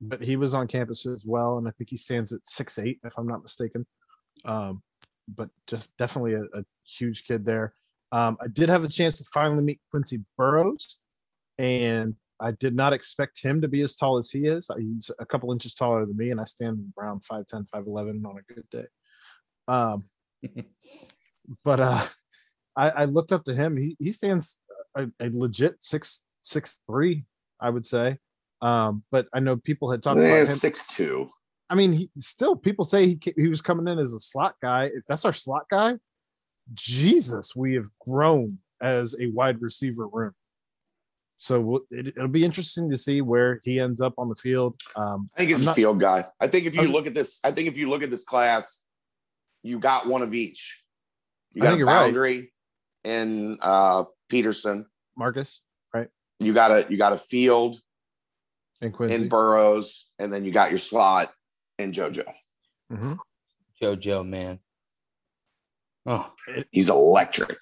[0.00, 2.98] but he was on campus as well, and I think he stands at six eight,
[3.04, 3.86] if I'm not mistaken.
[4.44, 4.82] Um,
[5.36, 7.72] but just definitely a, a huge kid there.
[8.12, 10.98] Um, I did have a chance to finally meet Quincy Burrows,
[11.58, 14.68] and I did not expect him to be as tall as he is.
[14.76, 18.52] He's a couple inches taller than me, and I stand around 5'10, 5'11 on a
[18.54, 18.86] good day.
[19.68, 20.04] Um,
[21.64, 22.00] but uh,
[22.76, 23.76] I, I looked up to him.
[23.76, 24.62] He he stands
[24.96, 27.24] a, a legit six six three,
[27.60, 28.18] I would say.
[28.62, 30.46] Um, but I know people had talked Eh, about him.
[30.46, 31.28] six two.
[31.70, 34.84] I mean, he still people say he he was coming in as a slot guy.
[34.94, 35.94] If that's our slot guy,
[36.74, 40.32] Jesus, we have grown as a wide receiver room.
[41.36, 44.80] So we'll- it, it'll be interesting to see where he ends up on the field.
[44.96, 46.24] Um, I think he's I'm a not- field guy.
[46.40, 48.24] I think if I you look at this, I think if you look at this
[48.24, 48.80] class,
[49.62, 50.82] you got one of each.
[51.54, 52.00] You I got think a you're right.
[52.06, 52.52] boundary
[53.04, 54.86] in uh, Peterson.
[55.16, 55.62] Marcus,
[55.92, 56.08] right,
[56.40, 57.78] You got a you got a field
[58.80, 59.14] and Quincy.
[59.14, 61.32] in Burrows, and then you got your slot
[61.78, 62.24] and JoJo.
[62.92, 63.18] Mhm.
[63.82, 64.58] JoJo, man.
[66.06, 66.30] Oh,
[66.70, 67.58] He's electric.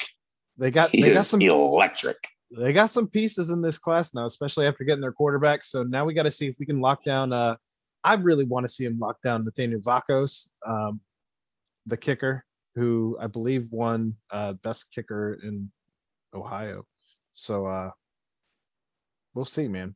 [0.59, 2.17] They got He they got is some electric.
[2.57, 5.65] They got some pieces in this class now, especially after getting their quarterback.
[5.65, 7.33] So now we got to see if we can lock down.
[7.33, 7.57] Uh,
[8.05, 11.01] I really want to see him lock down Nathaniel Vakos, um,
[11.87, 15.71] the kicker, who I believe won uh, best kicker in
[16.35, 16.85] Ohio.
[17.33, 17.91] So uh,
[19.35, 19.95] we'll see, man.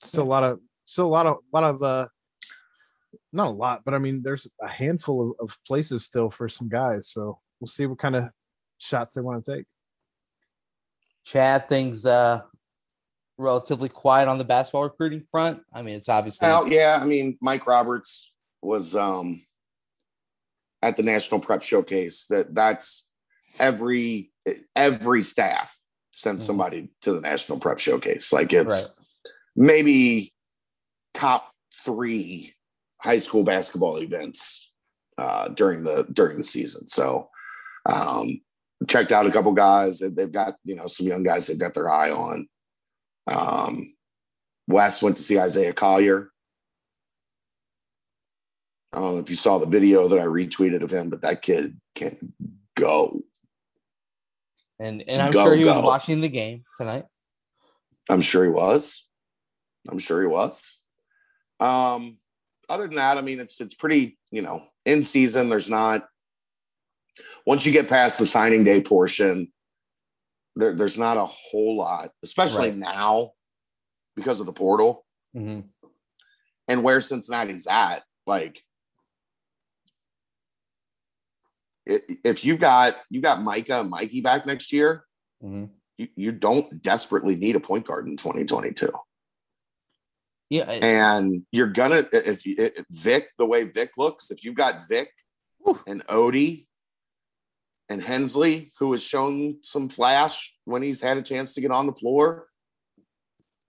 [0.00, 2.06] Still a lot of still a lot of lot of uh,
[3.32, 6.68] not a lot, but I mean, there's a handful of, of places still for some
[6.68, 7.08] guys.
[7.08, 8.24] So we'll see what kind of
[8.78, 9.66] shots they want to take.
[11.24, 12.42] Chad, things uh
[13.36, 15.62] relatively quiet on the basketball recruiting front.
[15.72, 18.32] I mean, it's obviously Well, yeah, I mean, Mike Roberts
[18.62, 19.42] was um
[20.82, 22.26] at the National Prep Showcase.
[22.26, 23.08] That that's
[23.60, 24.32] every
[24.74, 25.76] every staff
[26.10, 26.42] sent Mhm.
[26.42, 28.32] somebody to the National Prep Showcase.
[28.32, 29.06] Like it's right.
[29.56, 30.34] maybe
[31.14, 31.52] top
[31.84, 32.54] three
[33.00, 34.72] high school basketball events
[35.18, 36.88] uh, during the during the season.
[36.88, 37.28] So
[37.86, 38.40] um,
[38.88, 41.74] checked out a couple guys that they've got you know some young guys they've got
[41.74, 42.48] their eye on.
[43.26, 43.94] Um,
[44.66, 46.30] Wes went to see Isaiah Collier.
[48.92, 51.42] I don't know if you saw the video that I retweeted of him, but that
[51.42, 52.32] kid can
[52.74, 53.22] go.
[54.78, 57.04] And and I'm Go, sure he was watching the game tonight.
[58.08, 59.06] I'm sure he was.
[59.88, 60.78] I'm sure he was.
[61.60, 62.18] Um,
[62.68, 65.48] other than that, I mean, it's it's pretty, you know, in season.
[65.48, 66.06] There's not
[67.48, 69.50] once you get past the signing day portion,
[70.54, 72.76] there, there's not a whole lot, especially Right.
[72.76, 73.32] now
[74.16, 75.64] because of the portal Mhm.
[76.68, 78.04] and where Cincinnati's at.
[78.26, 78.62] Like,
[81.86, 85.06] if you got you got Mika and Mikey back next year,
[85.42, 85.70] Mhm.
[85.96, 88.92] you, you don't desperately need a point guard in 2022.
[90.50, 94.54] Yeah, I- and you're gonna if you if Vic the way Vic looks, if you've
[94.54, 95.10] got Vic
[95.64, 95.78] Whew.
[95.86, 96.67] and Ody
[97.88, 101.86] and Hensley, who has shown some flash when he's had a chance to get on
[101.86, 102.48] the floor,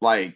[0.01, 0.35] like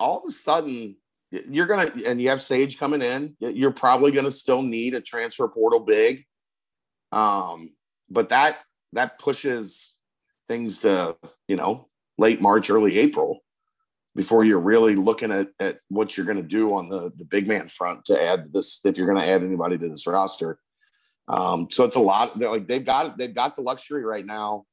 [0.00, 0.96] all of a sudden
[1.30, 3.36] you're gonna and you have Sage coming in.
[3.40, 6.24] You're probably gonna still need a transfer portal big.
[7.12, 7.70] Um,
[8.08, 8.58] but that
[8.94, 9.94] that pushes
[10.48, 13.40] things to you know late March, early April
[14.18, 17.46] before you're really looking at, at what you're going to do on the, the big
[17.46, 20.58] man front to add this if you're going to add anybody to this roster.
[21.28, 22.38] Um, so it's a lot.
[22.38, 24.64] They're like they've got they've got the luxury right now.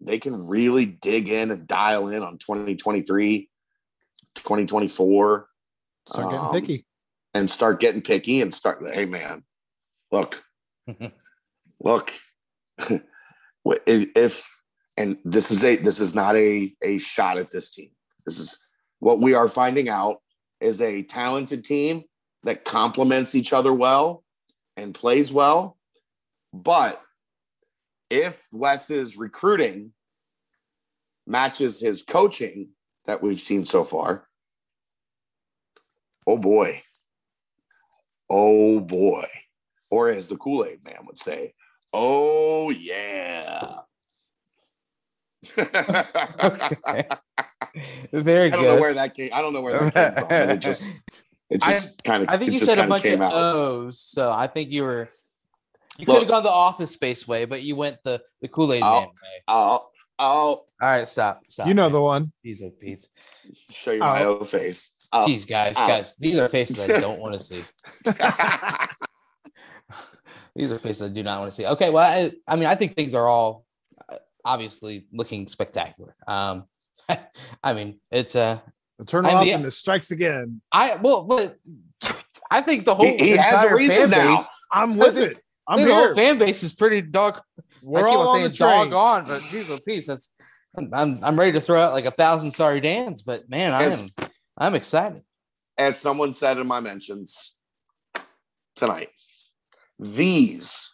[0.00, 3.48] They can really dig in and dial in on 2023,
[4.34, 5.48] 2024.
[6.08, 6.86] Start getting um, picky.
[7.32, 8.82] and start getting picky and start.
[8.92, 9.44] Hey man,
[10.10, 10.42] look,
[11.80, 12.12] look.
[13.66, 14.50] if
[14.96, 17.90] and this is a this is not a a shot at this team.
[18.24, 18.58] This is
[19.00, 20.22] what we are finding out
[20.60, 22.04] is a talented team
[22.44, 24.23] that complements each other well
[24.76, 25.76] and plays well.
[26.52, 27.00] But
[28.10, 29.92] if Wes's recruiting
[31.26, 32.68] matches his coaching
[33.06, 34.26] that we've seen so far,
[36.26, 36.82] oh boy.
[38.30, 39.28] Oh boy.
[39.90, 41.54] Or as the Kool Aid man would say,
[41.92, 43.80] oh yeah.
[45.58, 47.08] okay.
[48.12, 48.74] Very I don't good.
[48.74, 49.30] know where that came.
[49.32, 50.50] I don't know where that came from.
[50.50, 50.90] It just,
[51.54, 52.28] it just kind of.
[52.28, 53.32] I think you said a bunch of came out.
[53.32, 55.08] O's, so I think you were.
[55.98, 58.82] You could have gone the Office Space way, but you went the the Kool Aid
[58.82, 59.00] Oh.
[59.00, 59.42] Man way.
[59.46, 61.68] I'll, I'll All right, stop, stop.
[61.68, 61.92] You know man.
[61.92, 62.32] the one.
[62.42, 63.08] These are these.
[63.70, 64.38] show you my Oh.
[64.38, 64.90] own face.
[65.12, 65.26] Oh.
[65.26, 65.86] These guys, Oh.
[65.86, 66.16] guys.
[66.16, 67.62] These are faces I don't want to see.
[70.56, 71.66] These are faces I do not want to see.
[71.66, 73.64] Okay, well, I, I mean, I think things are all
[74.08, 76.14] uh, obviously looking spectacular.
[76.28, 76.64] Um,
[77.62, 78.36] I mean, it's
[79.06, 80.60] Turn I'm off the- and it strikes again.
[80.72, 81.56] I well, but
[82.50, 84.36] I think the whole he, he has a reason fan now.
[84.36, 85.36] base, I'm with it.
[85.66, 87.40] I I'm think the whole fan base is pretty dog.
[87.82, 88.90] We're I keep all on on the train.
[88.90, 90.06] dog on, but geez, a piece.
[90.06, 90.32] That's
[90.76, 93.82] I'm, I'm I'm ready to throw out like a thousand sorry Dans, but man, I
[93.84, 95.22] am I'm excited.
[95.76, 97.56] As someone said in my mentions
[98.76, 99.08] tonight,
[99.98, 100.88] these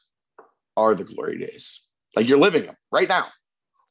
[0.76, 1.80] are the glory days.
[2.16, 3.26] Like you're living them right now,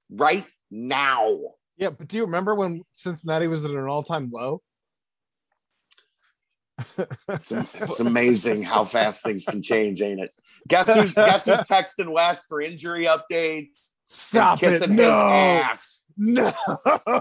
[0.10, 1.38] right now.
[1.80, 4.62] Yeah, but do you remember when Cincinnati was at an all-time low?
[7.28, 10.32] It's, it's amazing how fast things can change, ain't it?
[10.68, 13.92] Guess who's guess who's texting Wes for injury updates?
[14.08, 14.68] Stop it!
[14.68, 16.52] kissing his No, ass, no.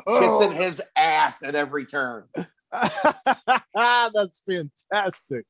[0.07, 2.25] kissing his ass at every turn.
[2.73, 5.45] That's fantastic.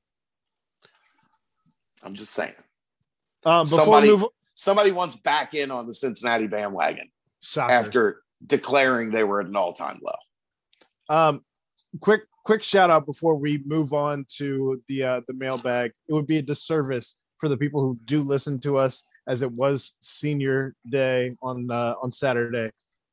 [2.03, 2.55] I'm just saying.
[3.45, 4.25] Um, before Somebody- move,
[4.55, 7.09] Somebody wants back in on the Cincinnati bandwagon
[7.41, 7.73] shocker.
[7.73, 11.15] after declaring they were at an all-time low.
[11.15, 11.45] Um,
[12.01, 15.93] quick, quick shout out before we move on to the uh, the mailbag.
[16.09, 19.51] It would be a disservice for the people who do listen to us, as it
[19.53, 22.71] was Senior Day on uh, on Saturday.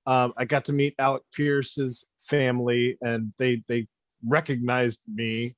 [0.07, 3.87] Um, I got to meet Alec Pierce's family, and they they
[4.27, 5.53] recognized me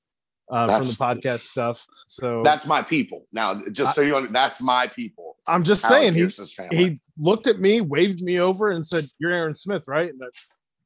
[0.51, 1.85] uh, from the podcast stuff.
[2.07, 3.25] So That's my people.
[3.33, 5.36] Now, just so you know, that's my people.
[5.47, 6.13] I'm just Alex
[6.55, 10.09] saying he he looked at me, waved me over, and said, "You're Aaron Smith, right?"
[10.09, 10.27] And I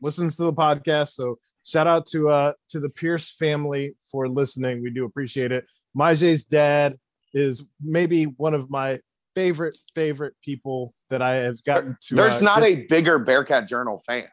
[0.02, 1.10] listens to the podcast.
[1.10, 4.82] So shout out to uh to the Pierce family for listening.
[4.82, 5.70] We do appreciate it.
[5.98, 6.96] Myjai's dad
[7.34, 9.00] is maybe one of my
[9.36, 12.16] favorite favorite people that I have gotten to.
[12.16, 14.28] There's uh, not get- a bigger Bearcat Journal fan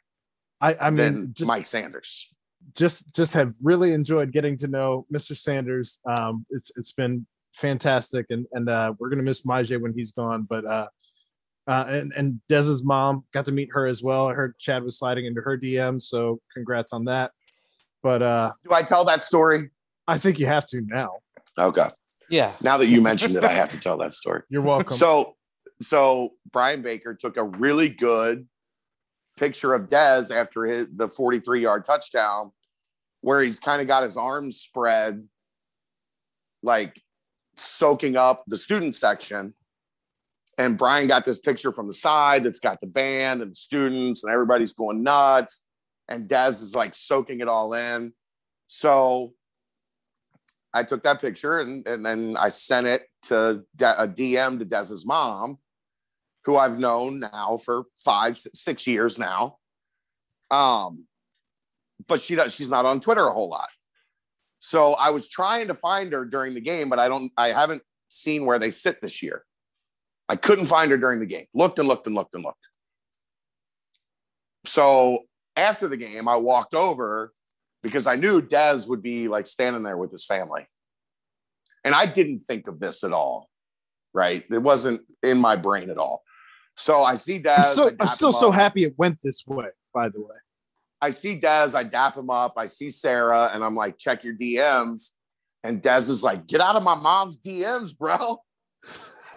[0.61, 2.29] I I mean just Mike Sanders.
[2.77, 5.37] just just have really enjoyed getting to know Mr.
[5.37, 6.01] Sanders.
[6.07, 7.27] Um, it's it's been
[7.59, 10.47] fantastic, and and uh, we're gonna miss Myjai when he's gone.
[10.49, 10.89] But uh,
[11.67, 14.29] uh, and and Dez's mom got to meet her as well.
[14.29, 17.33] I heard Chad was sliding into her DM, so congrats on that.
[18.03, 19.71] But uh, Do I tell that story?
[20.07, 21.19] I think you have to now.
[21.59, 21.89] Okay.
[22.31, 22.55] Yeah.
[22.63, 24.43] Now that you mentioned it, I have to tell that story.
[24.49, 24.97] You're welcome.
[24.97, 25.35] So,
[25.83, 28.47] so Brian Baker took a really good
[29.37, 32.53] picture of Dez after his the 43 yard touchdown,
[33.23, 35.27] where he's kind of got his arms spread,
[36.63, 37.01] like
[37.61, 39.55] soaking up the student section.
[40.57, 44.25] And Brian got this picture from the side that's got the band and the students,
[44.25, 45.63] and everybody's going nuts.
[46.09, 48.13] And Dez is like soaking it all in.
[48.67, 49.35] So
[50.73, 54.65] I took that picture and, and then I sent it to De- a DM to
[54.65, 55.59] Dez's mom,
[56.45, 59.59] who I've known now for five, six years now.
[60.51, 61.05] Um,
[62.07, 63.69] but she does, she's not on Twitter a whole lot.
[64.61, 67.83] So I was trying to find her during the game, but I don't, I haven't
[68.09, 69.45] seen where they sit this year.
[70.29, 71.47] I couldn't find her during the game.
[71.55, 72.59] Looked and looked and looked and looked.
[74.67, 75.21] So
[75.57, 77.33] after the game, I walked over
[77.83, 80.67] because I knew Dez would be like standing there with his family.
[81.85, 83.49] And I didn't think of this at all.
[84.13, 84.45] Right.
[84.51, 86.23] It wasn't in my brain at all.
[86.77, 87.59] So I see Dez.
[87.59, 89.69] I'm still, I'm still so happy it went this way.
[89.95, 90.37] By the way,
[91.01, 94.35] I see Dez, I dap him up, I see Sarah, and I'm like, check your
[94.35, 95.11] DMs.
[95.63, 98.39] And Dez is like, get out of my mom's DMs, bro.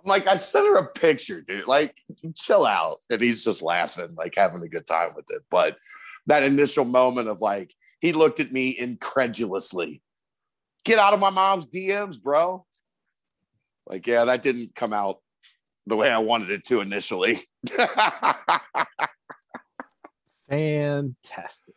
[0.00, 1.66] I'm like, I sent her a picture, dude.
[1.66, 1.94] Like,
[2.34, 2.98] chill out.
[3.10, 5.42] And he's just laughing, like having a good time with it.
[5.50, 5.76] But
[6.26, 10.02] that initial moment of like, he looked at me incredulously.
[10.84, 12.64] Get out of my mom's DMs, bro.
[13.86, 15.18] Like, yeah, that didn't come out
[15.88, 17.40] the way I wanted it to initially.
[20.48, 21.74] Fantastic.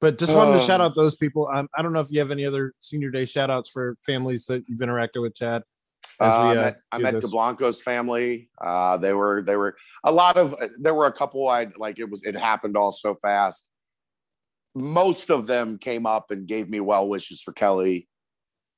[0.00, 1.48] But just wanted to shout Um, out those people.
[1.52, 4.44] Um, I don't know if you have any other senior day shout outs for families
[4.46, 5.62] that you've interacted with, Chad.
[6.20, 7.14] Uh, I uh, met, I do met.
[7.14, 8.50] DeBlanco's family.
[8.62, 12.08] Uh, they were they were a lot of there were a couple I like it
[12.08, 13.68] was it happened all so fast.
[14.74, 18.08] Most of them came up and gave me well wishes for Kelly,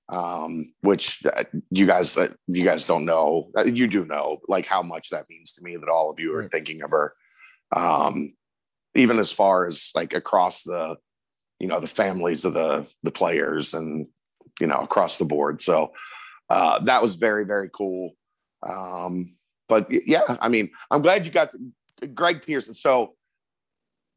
[0.09, 3.51] um, which uh, you guys uh, you guys don't know.
[3.57, 6.35] Uh, You do know like how much that means to me that all of you
[6.37, 7.15] are thinking of her.
[7.74, 8.35] Um,
[8.95, 10.97] even as far as like across the
[11.59, 14.07] you know the families of the the players and
[14.61, 15.61] you know across the board.
[15.61, 15.93] So
[16.49, 18.12] uh, that was very very cool.
[18.66, 19.35] Um,
[19.69, 22.74] but yeah, I mean, I'm glad you got to, Greg Pearson.
[22.74, 23.15] So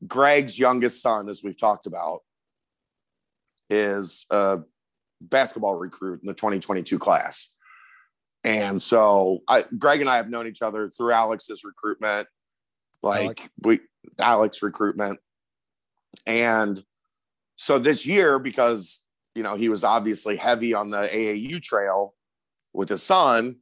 [0.06, 2.22] Greg's youngest son, as we've talked about,
[3.70, 4.60] is a
[5.22, 7.56] basketball recruit in the 2022 class.
[8.44, 12.28] And so I, Greg and I have known each other through Alex's recruitment,
[13.04, 13.50] like Alex.
[13.64, 13.80] we
[14.20, 15.20] Alex recruitment.
[16.26, 16.82] And
[17.58, 19.02] so this year, because
[19.36, 22.14] you know, he was obviously heavy on the AAU trail
[22.74, 23.58] with his son.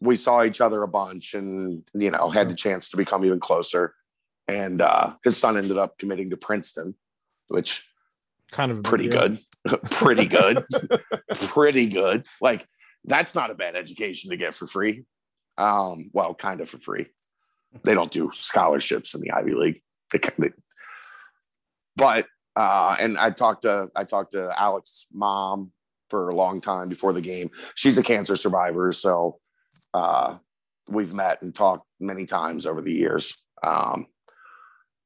[0.00, 3.38] We saw each other a bunch and, you know, had the chance to become even
[3.38, 3.94] closer.
[4.48, 6.94] And uh, his son ended up committing to Princeton,
[7.48, 7.84] which
[8.50, 9.38] Kind of pretty good,
[9.90, 10.62] pretty good,
[11.30, 12.26] pretty good.
[12.40, 12.64] Like
[13.04, 15.04] that's not a bad education to get for free.
[15.58, 17.06] Um, well, kind of for free.
[17.84, 19.82] They don't do scholarships in the Ivy League.
[20.12, 20.50] They, they,
[21.96, 22.26] but
[22.56, 25.72] uh, and I talked to I talked to Alex's mom
[26.08, 27.50] for a long time before the game.
[27.74, 29.38] She's a cancer survivor, so
[29.94, 30.36] uh,
[30.88, 33.42] we've met and talked many times over the years.
[33.62, 34.06] Um,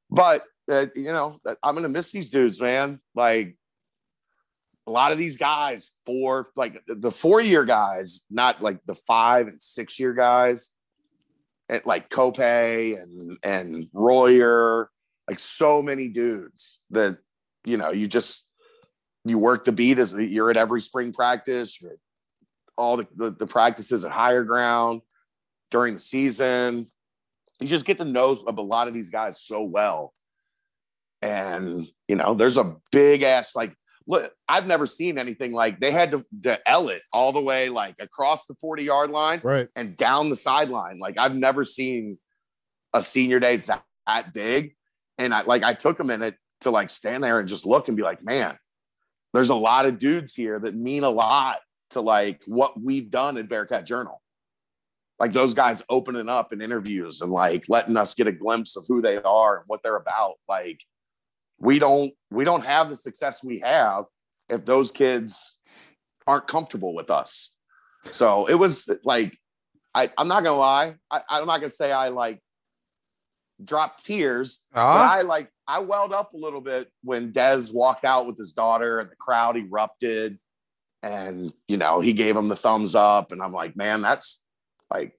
[0.09, 2.99] but uh, you know, I'm gonna miss these dudes, man.
[3.13, 3.55] Like
[4.87, 9.47] a lot of these guys, four like the four year guys, not like the five
[9.47, 10.69] and six year guys,
[11.69, 14.89] and like Cope and and Royer,
[15.27, 17.17] like so many dudes that
[17.65, 18.43] you know you just
[19.23, 21.97] you work the beat as you're at every spring practice, you're at
[22.77, 25.01] all the, the, the practices at higher ground
[25.71, 26.85] during the season.
[27.59, 30.13] You just get to know of a lot of these guys so well.
[31.23, 33.75] And you know, there's a big ass like
[34.07, 37.69] look, I've never seen anything like they had to, to L it all the way
[37.69, 39.67] like across the 40 yard line Right.
[39.75, 40.97] and down the sideline.
[40.99, 42.17] Like I've never seen
[42.93, 44.75] a senior day that, that big.
[45.17, 47.97] And I like I took a minute to like stand there and just look and
[47.97, 48.57] be like, man,
[49.33, 51.57] there's a lot of dudes here that mean a lot
[51.91, 54.21] to like what we've done at Bearcat Journal.
[55.19, 58.85] Like those guys opening up in interviews and like letting us get a glimpse of
[58.87, 60.33] who they are and what they're about.
[60.49, 60.79] Like
[61.59, 64.05] we don't we don't have the success we have
[64.49, 65.57] if those kids
[66.27, 67.51] aren't comfortable with us.
[68.03, 69.37] So it was like
[69.93, 70.95] I, I'm not gonna lie.
[71.09, 72.41] I, I'm not gonna say I like
[73.63, 78.05] dropped tears, but Ah, I like I welled up a little bit when Dez walked
[78.05, 80.37] out with his daughter and the crowd erupted,
[81.01, 84.41] and you know he gave him the thumbs up, and I'm like, man, that's
[84.91, 85.17] like,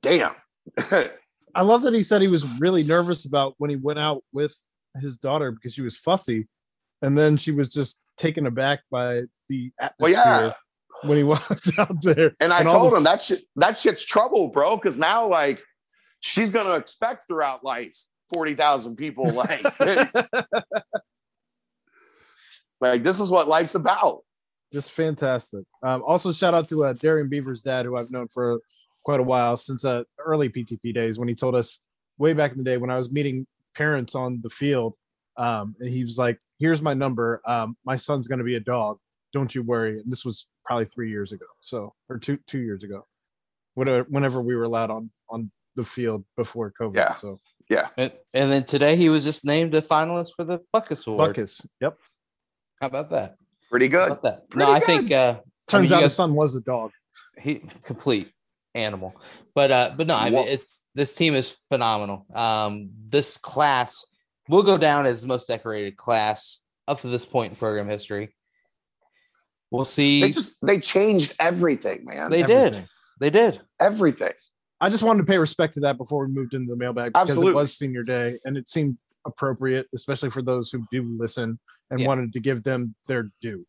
[0.00, 0.34] damn.
[1.54, 4.54] I love that he said he was really nervous about when he went out with
[4.98, 6.48] his daughter because she was fussy,
[7.02, 10.52] and then she was just taken aback by the well, atmosphere yeah.
[11.08, 12.32] when he walked out there.
[12.40, 14.76] And I all told the- him that shit, that shit's trouble, bro.
[14.76, 15.60] Because now, like,
[16.20, 17.96] she's gonna expect throughout life
[18.32, 19.30] forty thousand people.
[19.32, 19.62] Like,
[22.80, 24.22] like this is what life's about.
[24.72, 25.64] just fantastic.
[25.82, 28.60] Um, also, shout out to uh, Darrian Beavers' dad, who I've known for
[29.04, 31.86] quite a while since uh, early PTP days when he told us
[32.18, 33.46] way back in the day when I was meeting
[33.76, 34.94] parents on the field.
[35.36, 37.42] Um, and he was like, "Here's my number.
[37.46, 38.98] Um, my son's going to be a dog.
[39.32, 42.84] Don't you worry." And this was probably three years ago, so or two two years
[42.84, 43.06] ago,
[43.74, 46.96] whenever whenever we were allowed on on the field before COVID.
[46.96, 47.12] Yeah.
[47.12, 47.38] So
[47.68, 51.36] Yeah, and, and then today he was just named a finalist for the Butkus Award.
[51.36, 51.66] Butkus.
[51.82, 51.98] Yep.
[52.80, 53.36] How about that?
[53.70, 54.06] pretty How good.
[54.12, 54.50] about that?
[54.50, 56.92] Pretty no, I think uh, Turns you out his son was a dog.
[57.38, 58.32] he complete
[58.76, 59.14] animal.
[59.54, 62.26] But uh, but no, I mean it's this team is phenomenal.
[62.34, 64.04] Um, this class
[64.48, 68.34] will go down as the most decorated class up to this point in program history.
[69.70, 70.20] We'll see.
[70.20, 72.30] They just they changed everything, man.
[72.30, 72.86] They did.
[73.20, 73.60] They did.
[73.80, 74.32] everything.
[74.80, 77.30] I just wanted to pay respect to that before we moved into the mailbag because
[77.30, 77.52] Absolutely.
[77.52, 81.58] it was senior day and it seemed appropriate, especially for those who do listen
[81.90, 82.06] and Yeah.
[82.06, 83.66] wanted to give them their due.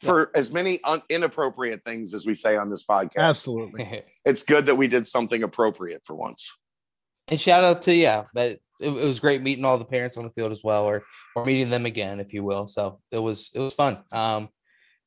[0.00, 4.02] For as many un- inappropriate things as we say on this podcast, Absolutely.
[4.24, 6.50] it's good that we did something appropriate for once.
[7.28, 10.24] and shout out to yeah, that it, it was great meeting all the parents on
[10.24, 11.04] the field as well, or
[11.36, 12.66] or meeting them again, if you will.
[12.66, 13.98] So it was it was fun.
[14.12, 14.48] Um,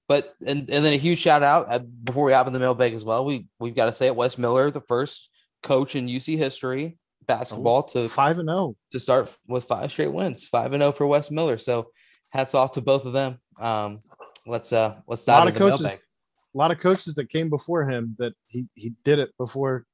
[0.08, 2.94] but and and then a huge shout out uh, before we hop in the mailbag
[2.94, 3.26] as well.
[3.26, 4.16] We we've got to say it.
[4.16, 5.30] Wes Miller, the first
[5.64, 8.76] coach in UC history basketball to Five and oh.
[8.92, 11.58] to start with five straight wins, five and zero for Wes Miller.
[11.58, 11.90] So
[12.30, 13.40] hats off to both of them.
[13.60, 14.00] Um,
[14.46, 16.00] let's uh let's A lot of coaches, mailbag.
[16.00, 19.86] a lot of coaches that came before him that he he did it before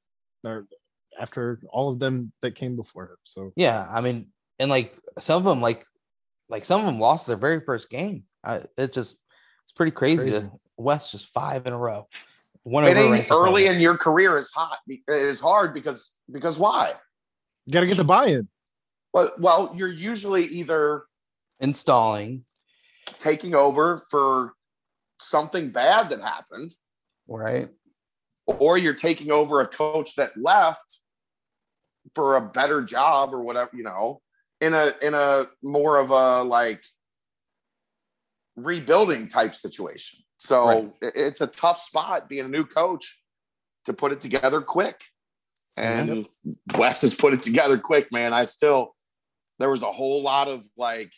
[0.44, 0.66] or
[1.18, 3.16] after all of them that came before him.
[3.24, 4.28] So Yeah, I mean,
[4.58, 5.84] and like some of them, like
[6.48, 8.24] like some of them lost their very first game.
[8.42, 9.18] Uh, it just
[9.64, 10.30] it's pretty crazy.
[10.30, 10.38] Crazy.
[10.40, 12.08] That Wes just five in a row.
[12.62, 13.66] One Winning early opponent.
[13.66, 14.78] in your career is hot.
[15.08, 16.92] Is hard because because why?
[17.66, 18.48] you got to get the buy-in.
[19.12, 21.04] Well, well, you're usually either
[21.60, 22.44] installing,
[23.18, 24.52] taking over for
[25.20, 26.72] something bad that happened,
[27.28, 27.68] right?
[28.46, 31.00] or you're taking over a coach that left
[32.14, 34.20] for a better job or whatever, you know,
[34.60, 36.82] in a in a more of a like
[38.56, 40.18] rebuilding type situation.
[40.38, 40.92] So Right.
[41.02, 43.22] it's a tough spot being a new coach
[43.86, 45.04] to put it together quick.
[45.76, 46.26] And
[46.76, 48.32] Wes has put it together quick, man.
[48.32, 48.96] I still
[49.58, 51.12] there was a whole lot of like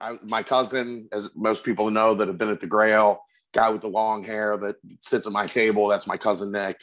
[0.00, 3.20] I, my cousin, as most people know that have been at the Grail,
[3.52, 5.88] guy with the long hair that sits at my table.
[5.88, 6.80] That's my cousin Nick.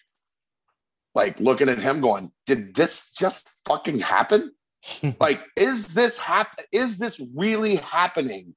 [1.13, 4.51] Like looking at him, going, "Did this just fucking happen?
[5.19, 6.65] like, is this happen?
[6.71, 8.55] Is this really happening?"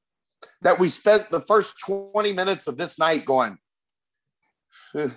[0.63, 3.59] That we spent the first twenty minutes of this night going,
[4.97, 5.11] "Eh,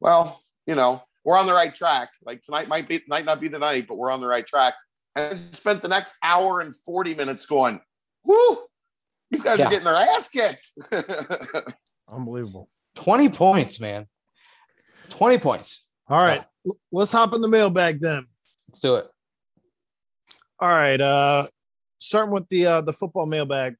[0.00, 2.08] well, you know, we're on the right track.
[2.24, 4.74] Like tonight might be might not be the night, but we're on the right track.
[5.14, 7.80] And spent the next hour and forty minutes going,
[8.24, 8.58] "Whoo,
[9.38, 9.66] these guys Yeah.
[9.66, 10.72] are getting their ass kicked."
[12.08, 12.68] Unbelievable.
[12.96, 14.06] 20 points, man.
[15.10, 15.84] 20 points.
[16.08, 18.24] All right, l- let's hop in the mailbag then.
[18.68, 19.06] Let's do it.
[20.60, 21.46] All right, uh
[21.98, 23.76] starting with the uh the football mailbag.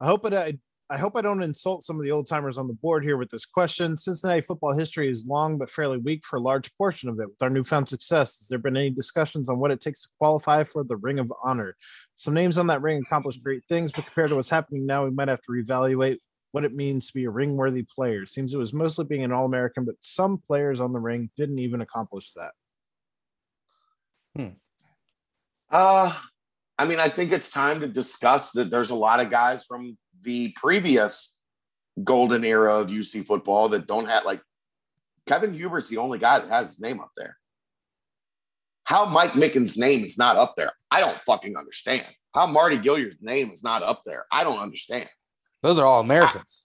[0.00, 0.58] I hope it I
[0.92, 3.30] I hope I don't insult some of the old timers on the board here with
[3.30, 3.96] this question.
[3.96, 7.28] Cincinnati football history is long but fairly weak for a large portion of it.
[7.28, 10.64] With our newfound success, has there been any discussions on what it takes to qualify
[10.64, 11.76] for the Ring of Honor?
[12.16, 15.12] Some names on that ring accomplished great things, but compared to what's happening now, we
[15.12, 16.18] might have to reevaluate
[16.50, 18.26] what it means to be a ring worthy player.
[18.26, 21.60] Seems it was mostly being an All American, but some players on the ring didn't
[21.60, 22.50] even accomplish that.
[24.34, 24.54] Hmm.
[25.70, 26.12] Uh,
[26.80, 29.96] I mean, I think it's time to discuss that there's a lot of guys from
[30.22, 31.34] the previous
[32.02, 34.40] golden era of UC football that don't have like
[35.26, 37.36] Kevin Huber's the only guy that has his name up there.
[38.84, 42.06] How Mike Mickens' name is not up there, I don't fucking understand.
[42.34, 45.08] How Mardy Gilyard's name is not up there, I don't understand.
[45.62, 46.64] Those are all Americans.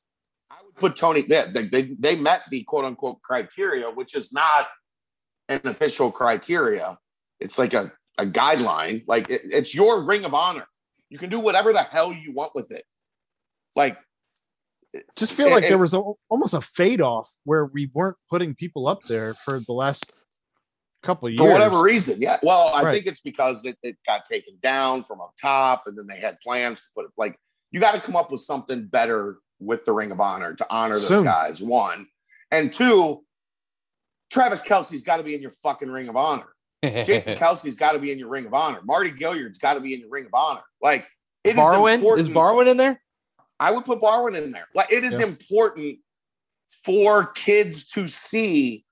[0.49, 1.21] I would put Tony.
[1.21, 4.67] They, they, they, they met the quote unquote criteria, which is not
[5.49, 6.97] an official criteria.
[7.39, 9.03] It's like a, a guideline.
[9.07, 10.65] Like it- it's your ring of honor.
[11.09, 12.85] You can do whatever the hell you want with it.
[13.75, 13.97] Like
[15.17, 18.55] just feel like And- there was a, almost a fade off where we weren't putting
[18.55, 20.11] people up there for the last
[21.03, 21.39] couple of years.
[21.39, 22.37] for whatever reason, yeah.
[22.41, 22.93] Well, I Right.
[22.95, 26.39] think it's because it, it got taken down from up top, and then they had
[26.39, 27.11] plans to put it.
[27.17, 27.37] Like
[27.71, 30.95] you got to come up with something better with the ring of honor to honor
[30.95, 31.23] those Soon.
[31.25, 31.61] guys.
[31.61, 32.07] One
[32.51, 33.21] and two.
[34.31, 36.47] Travis Kelce's got to be in your fucking ring of honor.
[36.83, 38.79] Jason Kelce's got to be in your ring of honor.
[38.83, 40.63] Mardy Gilyard's got to be in your ring of honor.
[40.81, 41.07] Like
[41.43, 42.27] it is Barwin important.
[42.29, 42.99] is Barwin in there?
[43.59, 44.67] I would put Barwin in there.
[44.73, 45.25] Like it is Yeah.
[45.25, 45.99] important
[46.83, 48.85] for kids to see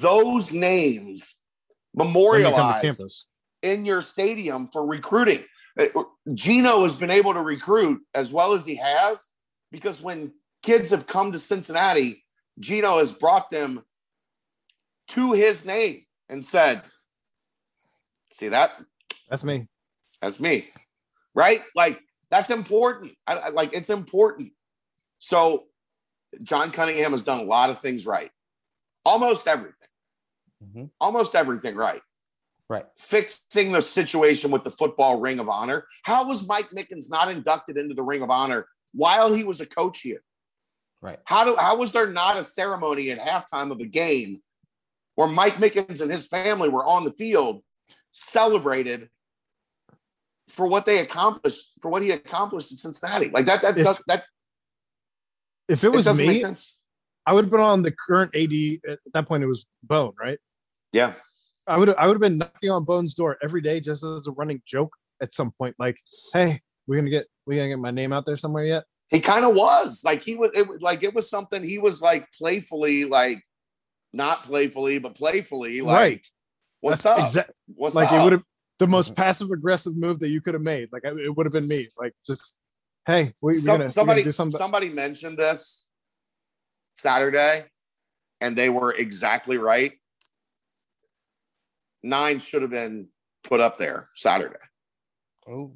[0.00, 1.36] those names
[1.92, 3.26] when they come memorialized campus.
[3.62, 5.44] in your stadium for recruiting.
[5.78, 5.86] Uh,
[6.34, 9.28] Gino has been able to recruit as well as he has
[9.70, 10.32] because when
[10.62, 12.24] kids have come to Cincinnati,
[12.58, 13.84] Gino has brought them
[15.08, 16.82] to his name and said,
[18.32, 18.72] "See that?
[19.28, 19.68] That's me.
[20.20, 20.68] That's me."
[21.34, 21.62] Right?
[21.76, 23.12] Like that's important.
[23.26, 24.52] I, I- like it's important.
[25.18, 25.64] So
[26.42, 28.30] John Cunningham has done a lot of things right.
[29.04, 29.74] Almost everything.
[30.64, 30.90] Mhm.
[31.00, 32.02] Almost everything right
[32.68, 32.84] Right.
[32.98, 35.86] fixing the situation with the football ring of honor.
[36.02, 39.66] How was Mike Mickens not inducted into the ring of honor while he was a
[39.66, 40.22] coach here?
[41.00, 41.18] Right.
[41.24, 44.42] How do how was there not a ceremony at halftime of a game
[45.14, 47.62] where Mike Mickens and his family were on the field
[48.12, 49.08] celebrated
[50.48, 53.28] for what they accomplished for what he accomplished in Cincinnati?
[53.30, 54.24] Like that that If- does, that
[55.68, 56.54] If it it was make me.
[57.26, 58.80] I would have been on the current AD.
[58.90, 60.38] At that point, it was Bohn, right?
[60.92, 61.14] Yeah.
[61.66, 64.32] I would I would have been knocking on Bohn's door every day just as a
[64.32, 65.76] running joke at some point.
[65.78, 65.98] Like,
[66.32, 68.84] hey, we're gonna get we gonna get my name out there somewhere yet?
[69.10, 72.00] He kind of was like he was it was like it was something he was
[72.00, 73.42] like playfully like
[74.14, 76.26] not playfully but playfully like Right.
[76.80, 77.24] what's That's up?
[77.26, 78.20] exact- what's like up?
[78.20, 78.42] it would have
[78.78, 79.22] the most mm-hmm.
[79.22, 80.88] passive aggressive move that you could have made.
[80.92, 81.88] Like it would have been me.
[81.98, 82.58] Like just
[83.06, 84.58] hey, we, Some- gonna, somebody gonna do something.
[84.58, 85.86] somebody mentioned this
[86.96, 87.64] Saturday,
[88.40, 89.92] and they were exactly right.
[92.02, 93.08] Nine should have been
[93.42, 94.56] put up there Saturday.
[95.48, 95.72] Oh,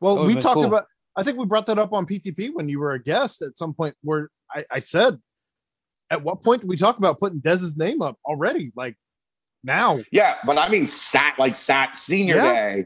[0.00, 0.66] Well, we talked cool.
[0.66, 0.86] about.
[1.16, 3.72] I think we brought that up on PTP when you were a guest at some
[3.72, 3.94] point.
[4.02, 5.18] Where I, I said,
[6.10, 8.72] at what point did we talk about putting Dez's name up already?
[8.76, 8.96] Like
[9.64, 12.52] now, Yeah, but I mean, sat like sat senior Yeah.
[12.52, 12.84] day.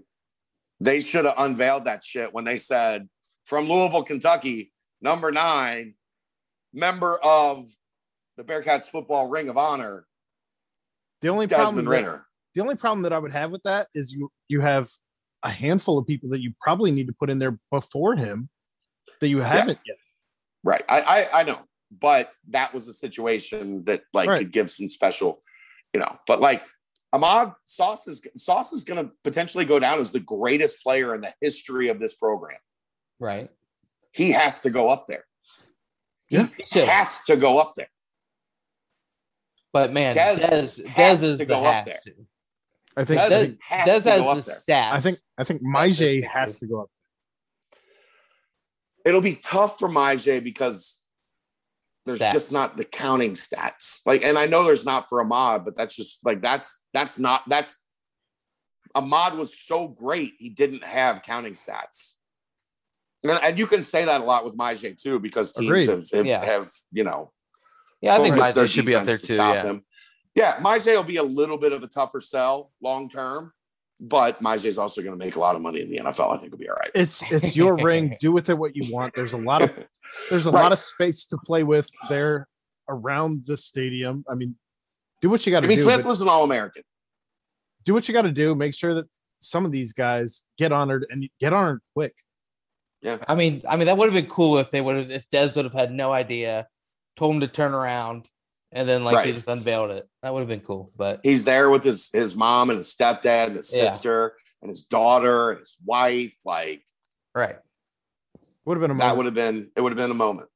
[0.80, 3.08] They should have unveiled that shit when they said
[3.46, 5.94] from Louisville, Kentucky, number nine,
[6.74, 7.66] member of
[8.36, 10.06] the Bearcats football Ring of Honor,
[11.22, 12.22] the only problem Desmond that,
[12.54, 14.88] the only problem that I would have with that is you you have
[15.42, 18.48] a handful of people that you probably need to put in there before him
[19.20, 19.96] that you haven't yet.
[20.62, 20.84] Right.
[20.88, 21.60] I, I I know,
[21.98, 24.38] but that was a situation that like Right.
[24.38, 25.40] could give some special,
[25.96, 26.18] you know.
[26.26, 26.62] But like
[27.14, 31.22] Ahmad Sauce is Sauce is going to potentially go down as the greatest player in
[31.22, 32.58] the history of this program.
[33.18, 33.48] right.
[34.12, 35.24] He has to go up there.
[36.30, 36.48] Yeah.
[36.56, 36.88] He should.
[36.88, 37.88] Has to go up there.
[39.72, 42.00] But man, Dez Dez, Dez, has is to the go up has there.
[42.14, 42.26] to.
[42.96, 43.20] I think.
[43.20, 43.58] Dez I Dez, think.
[43.62, 44.54] has Dez to has go the up there.
[44.76, 44.92] stats.
[44.92, 45.18] I think.
[45.38, 46.90] I think That's Myjai just- has to go up.
[49.06, 51.00] It'll be tough for Myjai because
[52.06, 52.32] there's Stats.
[52.32, 54.00] just not the counting stats.
[54.06, 57.42] Like, and I know there's not for Ahmad, but that's just like that's that's not
[57.48, 57.76] that's
[58.94, 62.14] Ahmad was so great he didn't have counting stats.
[63.24, 65.88] And, and you can say that a lot with Myjai too, because teams Agreed.
[65.88, 66.44] have have, Yeah.
[66.44, 67.32] have, you know
[68.00, 69.34] Yeah, I think focused their Myjai should be up there defense to too.
[69.34, 69.62] stop Yeah.
[69.64, 69.82] him.
[70.36, 73.52] Yeah, Myjai will be a little bit of a tougher sell long term,
[74.00, 76.34] but Myjai is also going to make a lot of money in the NFL.
[76.34, 76.90] I think will be all right.
[76.94, 78.16] It's it's your ring.
[78.20, 79.14] Do with it what you want.
[79.14, 79.70] There's a lot of
[80.30, 80.62] there's a Right.
[80.62, 82.46] lot of space to play with there
[82.88, 84.24] around the stadium.
[84.28, 84.54] I mean,
[85.22, 85.82] do what you got to Jimmy do.
[85.82, 86.82] Smith was an All American.
[87.84, 88.54] do what you got to do.
[88.54, 89.06] Make sure that
[89.40, 92.14] some of these guys get honored and get honored quick.
[93.02, 95.24] Yeah, I mean, I mean that would have been cool if they would have if
[95.30, 96.66] Dez would have had no idea,
[97.16, 98.28] told him to turn around,
[98.76, 100.06] and then like they just unveiled it.
[100.22, 100.92] That would have been cool.
[100.96, 103.88] But He's there with his his mom and his stepdad and his Yeah.
[103.88, 106.36] sister and his daughter and his wife.
[106.44, 106.84] Like
[107.34, 107.56] right.
[108.66, 110.48] Would have been a that would have been it would have been a moment.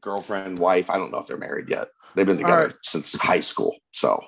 [0.00, 0.88] Girlfriend, wife.
[0.88, 1.88] I don't know if they're married yet.
[2.14, 2.74] They've been together right.
[2.82, 4.24] since high school, so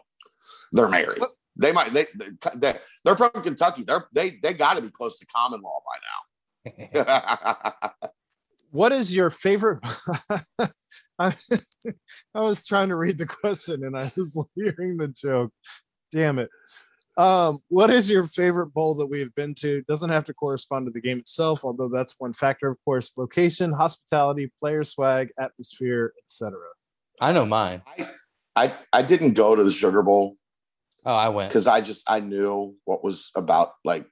[0.72, 1.20] they're married.
[1.20, 2.06] Look- They might they
[2.54, 3.84] they they're from Kentucky.
[3.84, 5.96] They're they they got to be close to common law by
[7.02, 7.04] now.
[8.74, 9.78] What is your favorite?
[11.20, 11.32] I,
[12.34, 15.52] I was trying to read the question and I was hearing the joke.
[16.10, 16.50] Damn it.
[17.16, 19.82] Um, what is your favorite bowl that we've been to?
[19.82, 23.12] Doesn't have to correspond to the game itself, although that's one factor, of course.
[23.16, 26.58] Location, hospitality, player swag, atmosphere, etc.
[27.20, 27.80] I know mine.
[27.86, 28.08] I,
[28.56, 30.34] I I didn't go to the Sugar Bowl
[31.06, 31.48] Oh, I went.
[31.50, 33.74] because I just I knew what was about.
[33.84, 34.04] Like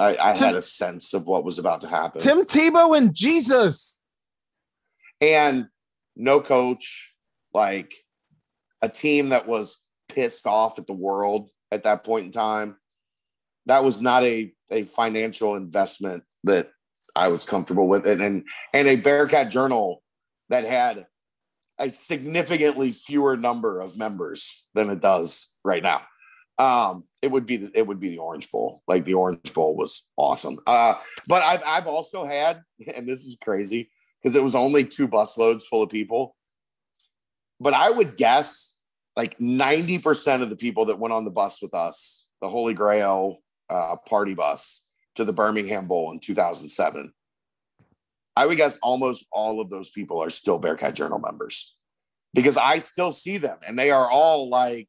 [0.00, 2.20] I, I Tim- had a sense of what was about to happen.
[2.20, 4.02] Tim Tebow and Jesus.
[5.20, 5.66] and
[6.16, 7.12] no coach,
[7.52, 7.94] like
[8.82, 9.76] a team that was
[10.08, 12.76] pissed off at the world at that point in time.
[13.66, 16.70] That was not a, a financial investment that
[17.14, 18.06] I was comfortable with.
[18.06, 20.02] And, and and a Bearcat Journal
[20.48, 21.06] that had
[21.78, 26.02] a significantly fewer number of members than it does right now.
[26.58, 28.82] Um, it would be the, it would be the Orange Bowl.
[28.88, 30.58] Like the Orange Bowl was awesome.
[30.66, 30.94] Uh,
[31.26, 32.62] but I've I've also had,
[32.94, 33.90] and this is crazy
[34.20, 36.36] because it was only two busloads full of people.
[37.58, 38.78] But I would guess
[39.16, 43.38] like 90% of the people that went on the bus with us, the Holy Grail
[43.68, 44.82] uh, party bus
[45.16, 47.12] to the Birmingham Bowl in 2007,
[48.36, 51.76] I would guess almost all of those people are still Bearcat Journal members
[52.32, 54.88] because I still see them and they are all like,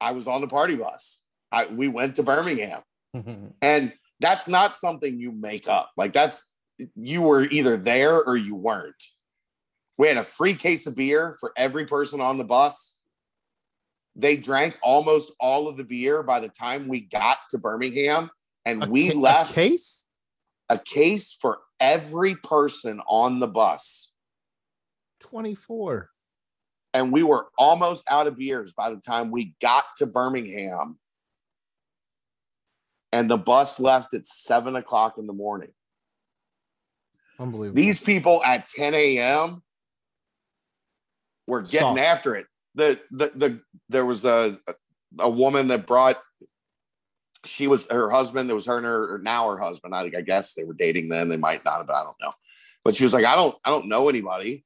[0.00, 1.22] I was on the party bus.
[1.52, 2.82] I, we went to Birmingham.
[3.14, 3.46] Mm-hmm.
[3.62, 5.90] And that's not something you make up.
[5.96, 6.54] Like that's
[6.94, 9.02] you were either there or you weren't.
[9.98, 13.00] We had a free case of beer for every person on the bus.
[14.14, 18.30] They drank almost all of the beer by the time we got to Birmingham,
[18.64, 20.06] and A we ca- a left case.
[20.68, 24.12] a case for every person on the bus.
[25.20, 26.10] 24.
[26.96, 30.98] And we were almost out of beers by the time we got to Birmingham.
[33.12, 35.72] And the bus left at seven o'clock in the morning.
[37.38, 37.76] Unbelievable.
[37.76, 39.62] These people at 10 a.m.
[41.46, 41.98] were getting Sauce.
[41.98, 42.46] after it.
[42.74, 43.60] The, the the
[43.90, 44.58] there was a
[45.18, 46.18] a woman that brought
[47.44, 48.50] she was her husband.
[48.50, 49.94] It was her and her now her husband.
[49.94, 51.28] I, I guess they were dating then.
[51.28, 51.86] They might not have.
[51.86, 52.30] But I don't know.
[52.84, 54.64] But she was like, I don't, I don't know anybody,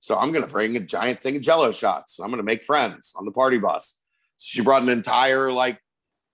[0.00, 2.18] so I'm gonna bring a giant thing of Jello shots.
[2.18, 3.98] I'm gonna make friends on the party bus.
[4.36, 5.78] So she brought an entire like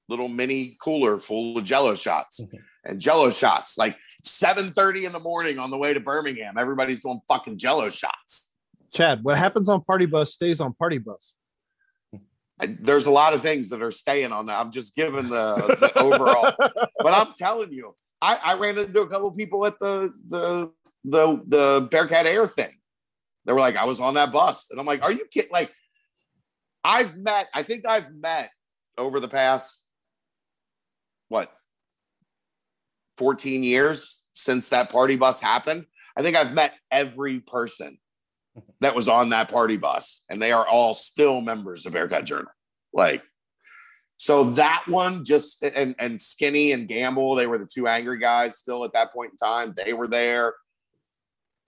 [0.09, 2.41] little mini cooler full of Jello shots
[2.85, 3.77] and Jello shots.
[3.77, 8.53] Like 7:30 in the morning on the way to Birmingham, everybody's doing fucking Jello shots.
[8.93, 11.37] Chad, what happens on party bus stays on party bus.
[12.59, 14.59] I, there's a lot of things that are staying on that.
[14.59, 16.53] I'm just giving the, the overall.
[17.01, 20.71] but I'm telling you, I, I ran into a couple people at the the
[21.05, 22.73] the the Bearcat Air thing.
[23.47, 25.53] They were like, I was on that bus, and I'm like, Are you kidding?
[25.53, 25.73] Like,
[26.85, 27.49] I've met.
[27.55, 28.51] I think I've met
[28.99, 29.83] over the past
[31.29, 31.51] what
[33.19, 35.87] 14 years since that party bus happened.
[36.17, 37.99] I think I've met every person
[38.81, 42.51] that was on that party bus, and they are all still members of Bearcat Journal.
[42.93, 43.23] Like,
[44.17, 48.59] so that one just and and Skinny and Gamble, they were the two angry guys
[48.59, 49.75] still at that point in time.
[49.77, 50.55] They were there.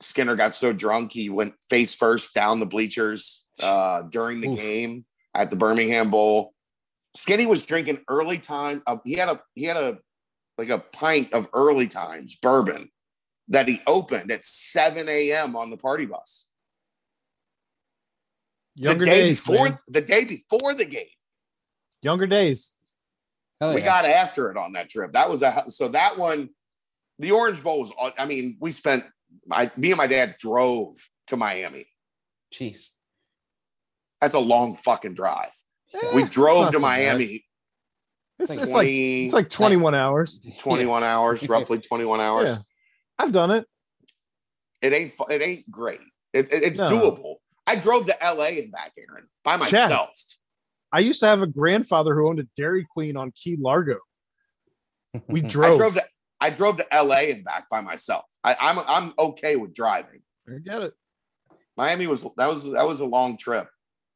[0.00, 4.58] Skinner got so drunk he went face first down the bleachers uh, during the Oof.
[4.58, 5.04] game
[5.34, 6.54] at the Birmingham Bowl.
[7.16, 8.82] Skinny was drinking early time.
[8.86, 9.98] Uh, he had a he had a
[10.56, 12.90] like a pint of early times bourbon
[13.48, 15.56] that he opened at 7 a.m.
[15.56, 16.44] on the party bus.
[18.74, 19.78] Younger the day days, before man.
[19.88, 21.06] the day before the game.
[22.02, 22.72] Younger days.
[23.60, 23.86] Oh, we yeah.
[23.86, 25.12] got after it on that trip.
[25.12, 26.50] That was a so that one,
[27.18, 27.90] the Orange Bowl was.
[28.16, 29.04] I mean, we spent.
[29.46, 30.94] My me and my dad drove
[31.28, 31.86] to Miami.
[32.54, 32.88] Jeez.
[34.20, 35.52] That's a long fucking drive.
[35.94, 36.78] Eh, We drove to.
[36.78, 37.44] Miami
[38.38, 40.44] It's, Like it's like it's like 21 hours.
[40.58, 42.48] 21 hours, roughly 21 hours.
[42.48, 42.56] Yeah.
[43.18, 43.66] I've done it.
[44.82, 45.12] It ain't.
[45.30, 46.00] It ain't great.
[46.32, 46.90] It, it- it's No.
[46.90, 47.34] doable.
[47.66, 48.62] I drove to L.A.
[48.62, 49.90] and back, Aaron, by Chad.
[49.90, 50.10] myself.
[50.90, 53.98] I used to have a grandfather who owned a Dairy Queen on Key Largo.
[55.28, 55.76] We I drove.
[55.78, 56.04] drove to.
[56.40, 57.32] I drove to L.A.
[57.32, 58.24] and back by myself.
[58.44, 58.78] I, I'm.
[58.86, 60.20] I'm okay with driving.
[60.48, 60.94] I get it.
[61.76, 63.68] Miami was that was that was a long trip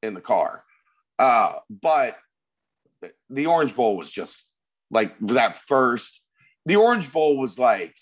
[0.03, 0.65] in the car.
[1.19, 2.17] Uh, but
[3.31, 4.49] the Orange Bowl was just
[4.91, 6.23] like that first.
[6.67, 7.95] The Orange Bowl was like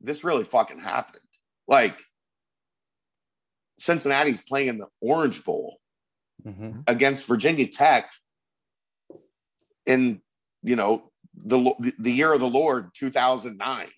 [0.00, 1.20] this really fucking happened.
[1.66, 1.98] Like
[3.78, 5.78] Cincinnati's playing in the Orange Bowl
[6.46, 6.84] Mhm.
[6.86, 8.10] against Virginia Tech
[9.86, 10.20] in
[10.62, 11.10] you know
[11.44, 13.88] the the year of the Lord 2009.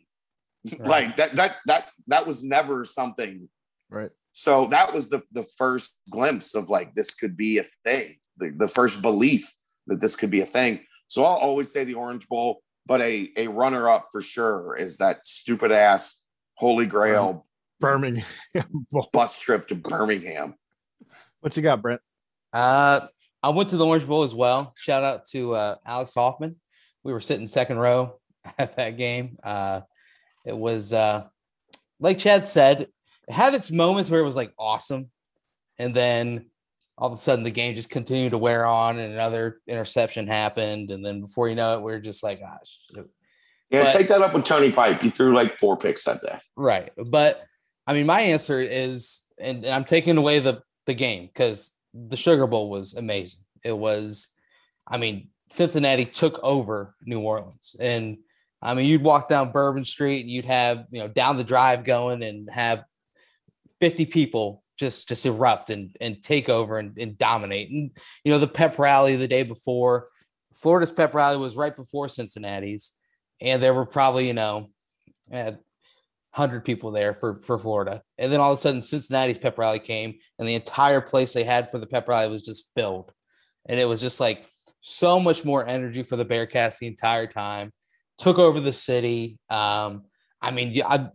[0.81, 3.48] Like that that that that was never something
[3.90, 4.10] Right.
[4.32, 8.52] so that was the the first glimpse of like this could be a thing, the,
[8.59, 9.51] the first belief
[9.86, 10.81] that this could be a thing.
[11.06, 14.97] So I'll always say the Orange Bowl, but a a runner up for sure is
[14.98, 16.20] that stupid ass
[16.55, 17.47] Holy Grail
[17.81, 18.27] Birmingham.
[19.12, 20.55] Bus trip to Birmingham.
[21.40, 22.01] what you got, Brent?
[22.52, 23.06] Uh,
[23.43, 24.74] I went to the Orange Bowl as well.
[24.77, 26.56] Shout out to uh, Alex Hoffman.
[27.04, 28.18] We were sitting second row
[28.58, 29.38] at that game.
[29.42, 29.82] Uh,
[30.46, 31.24] it was uh,
[32.00, 32.90] like Chad said, it
[33.28, 35.10] had its moments where it was like awesome,
[35.78, 36.46] and then
[36.96, 40.90] all of a sudden the game just continued to wear on, and another interception happened,
[40.90, 43.04] and then before you know it, we are just like, gosh,
[43.70, 45.02] Yeah, But- take that up with Tony Pike.
[45.02, 46.38] He threw like four picks that day.
[46.56, 46.90] Right.
[47.10, 47.44] But
[47.86, 52.16] I mean, my answer is, and, and I'm taking away the the game because the
[52.16, 53.40] Sugar Bowl was amazing.
[53.62, 54.28] It was,
[54.86, 58.18] I mean, Cincinnati took over New Orleans, and
[58.60, 61.84] I mean, you'd walk down Bourbon Street and you'd have you know down the drive
[61.84, 62.84] going and have
[63.80, 67.70] 50 people just just erupt and and take over and, and dominate.
[67.70, 67.90] And
[68.24, 70.08] you know, the pep rally the day before,
[70.54, 72.92] Florida's pep rally was right before Cincinnati's,
[73.40, 74.70] and there were probably you know.
[76.30, 79.80] hundred people there for for Florida, and then all of a sudden Cincinnati's pep rally
[79.80, 83.12] came, and the entire place they had for the pep rally was just filled,
[83.66, 84.47] and it was just like
[84.80, 87.72] so much more energy for the Bearcats the entire time.
[88.18, 89.38] Took over the city.
[89.48, 90.05] Um,
[90.40, 91.09] I mean, I,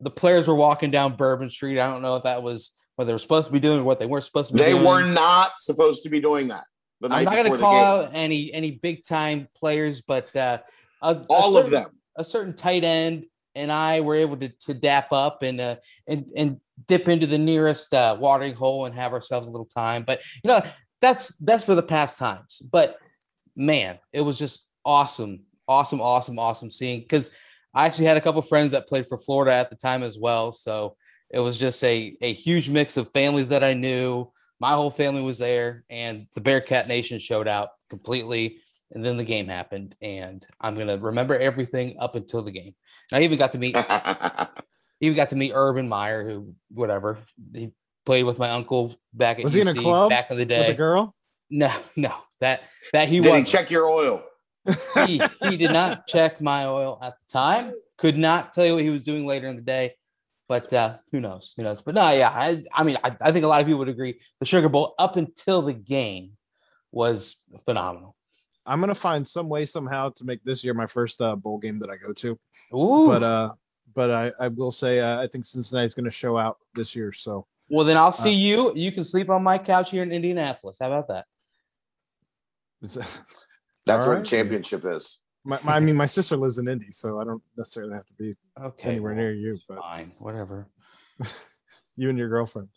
[0.00, 1.80] the players were walking down Bourbon Street.
[1.80, 3.98] I don't know if that was what they were supposed to be doing or what
[3.98, 4.72] they weren't supposed to be doing.
[4.72, 4.86] They doing.
[4.86, 6.64] were not supposed to be doing that.
[7.00, 10.58] The I'm not going to call out any any big time players, but uh,
[11.02, 11.90] a, a all of them.
[12.16, 13.26] a certain tight end
[13.56, 15.76] and I were able to, to dap up and uh,
[16.06, 20.04] and and dip into the nearest uh, watering hole and have ourselves a little time.
[20.06, 20.62] But you know
[21.00, 22.62] that's that's for the past times.
[22.70, 22.98] But
[23.56, 27.30] man, it was just awesome, awesome, awesome, awesome seeing because
[27.74, 30.52] I actually had a couple friends that played for Florida at the time as well.
[30.52, 30.96] So
[31.30, 34.30] it was just a a huge mix of families that I knew.
[34.58, 38.60] My whole family was there, and the Bearcat Nation showed out completely.
[38.92, 42.74] And then the game happened, and I'm gonna remember everything up until the game.
[43.12, 43.76] I even got to meet
[45.00, 47.18] even got to meet Urban Meyer, who whatever
[47.52, 47.72] he
[48.06, 50.46] played with my uncle back at Was he in a UC club back in the
[50.46, 51.14] day With a girl?
[51.50, 52.62] No, no, That
[52.92, 54.22] that he Did was he check your oil?
[55.06, 57.72] he, he did not check my oil at the time.
[57.98, 59.94] Could not tell you what he was doing later in the day.
[60.48, 61.54] But uh, who knows?
[61.56, 61.82] Who knows?
[61.82, 64.20] But no, yeah, I, I mean, I, I think a lot of people would agree.
[64.40, 66.32] The Sugar Bowl up until the game
[66.92, 68.16] was phenomenal.
[68.64, 71.78] I'm gonna find some way somehow to make this year my first uh, bowl game
[71.78, 72.38] that I go to.
[72.74, 73.06] Ooh.
[73.06, 73.52] But uh,
[73.94, 77.12] but I, I will say uh, I think Cincinnati's gonna show out this year.
[77.12, 78.72] So well, then I'll see you.
[78.74, 80.78] You can sleep on my couch here in Indianapolis.
[80.80, 81.24] How about that?
[82.82, 82.96] That's
[83.88, 84.20] All what right.
[84.20, 85.20] a championship is.
[85.44, 88.12] my, my I mean my sister lives in Indy, so I don't necessarily have to
[88.18, 88.90] be Okay.
[88.90, 89.58] anywhere well, near you.
[89.68, 90.66] But Fine, whatever.
[91.96, 92.68] you and your girlfriend.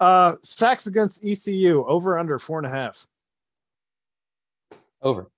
[0.00, 3.06] Uh, sacks against ECU over under four and a half.
[5.02, 5.30] Over.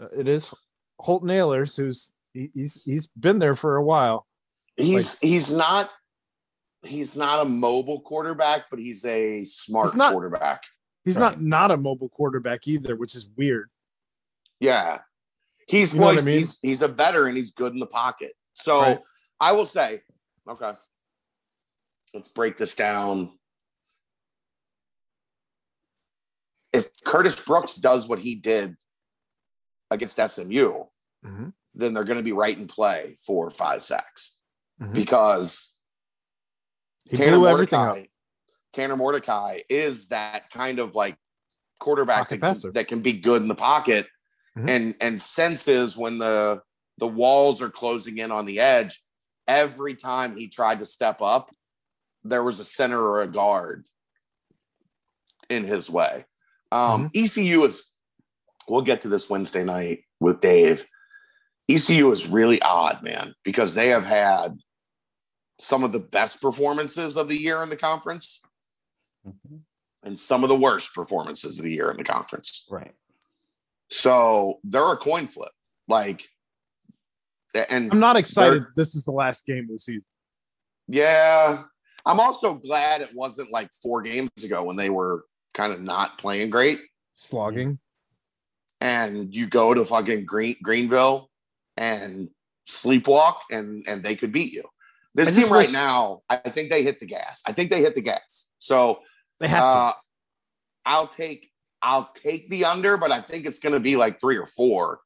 [0.00, 0.52] Uh, it is
[1.00, 4.26] Holton Ahlers, who's he, he's he's been there for a while.
[4.76, 5.90] He's he's not
[6.82, 10.62] he's not a mobile quarterback, but he's a smart He's not- quarterback.
[11.04, 13.70] He's not not a mobile quarterback either, which is weird.
[14.60, 15.00] Yeah.
[15.66, 16.38] He's You know what I he's, mean?
[16.40, 17.34] he's he's a veteran.
[17.36, 18.32] He's good in the pocket.
[18.54, 18.98] So Right.
[19.40, 20.02] I will say,
[20.48, 20.72] okay.
[22.12, 23.38] Let's break this down.
[26.72, 28.76] If Curtis Brooks does what he did
[29.90, 30.84] against SMU,
[31.24, 31.52] Mhm.
[31.74, 34.36] then they're going to be right in play for five sacks
[34.80, 34.92] Mhm.
[34.94, 35.74] because
[37.08, 37.86] He Tanner blew everything up.
[37.86, 38.06] Mordecai,
[38.72, 41.16] Tanner Mordecai is that kind of like
[41.80, 44.06] quarterback that can, that can be good in the pocket
[44.56, 44.68] Mhm.
[44.68, 46.60] and and senses when the
[46.98, 49.02] the walls are closing in on the edge.
[49.46, 51.50] Every time he tried to step up,
[52.24, 53.86] there was a center or a guard
[55.48, 56.26] in his way.
[56.72, 57.84] Um, ECU is.
[58.68, 60.84] We'll get to this Wednesday night with Dave.
[61.70, 64.58] ECU is really odd, man, because they have had
[65.58, 68.40] some of the best performances of the year in the conference
[69.26, 69.64] Mhm.
[70.04, 72.64] and some of the worst performances of the year in the conference.
[72.70, 72.94] Right.
[73.90, 75.52] So they're a coin flip.
[75.88, 76.28] Like,
[77.68, 78.64] and I'm not excited.
[78.76, 80.04] This is the last game of the season.
[80.86, 81.64] yeah,
[82.06, 85.24] I'm also glad it wasn't like four games ago when they were
[85.54, 86.80] kind of not playing great.
[87.14, 87.78] Slogging.
[88.80, 91.30] And you go to fucking Green, Greenville
[91.76, 92.30] and
[92.66, 94.64] sleepwalk, and and they could beat you.
[95.18, 97.42] This team right now, I think they hit the gas.
[97.44, 98.46] I think they hit the gas.
[98.58, 99.00] So
[99.40, 99.68] They have to.
[99.68, 99.92] Uh,
[100.86, 101.50] I'll take
[101.82, 105.00] I'll take the under, but I think it's going to be like three or four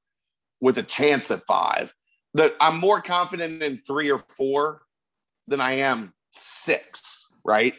[0.60, 1.94] with a chance at five.
[2.34, 4.82] The, I'm more confident in three or four
[5.48, 7.26] than I am six.
[7.44, 7.74] Right.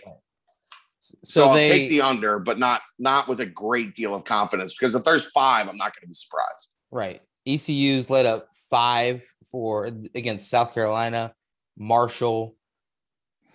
[0.99, 4.75] So, So, I'll take the under, but not not with a great deal of confidence
[4.75, 6.69] because if there's five, I'm not going to be surprised.
[6.91, 7.21] right.
[7.45, 9.85] ECU's led up five for
[10.15, 11.33] against South Carolina,
[11.77, 12.55] Marshall,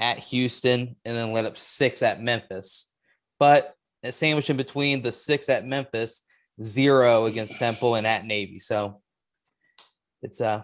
[0.01, 2.89] at Houston, and then led up six at Memphis.
[3.39, 3.74] But
[4.05, 6.23] a sandwich in between the six at Memphis,
[6.62, 8.59] zero against Temple and at Navy.
[8.59, 9.01] So
[10.23, 10.62] it's uh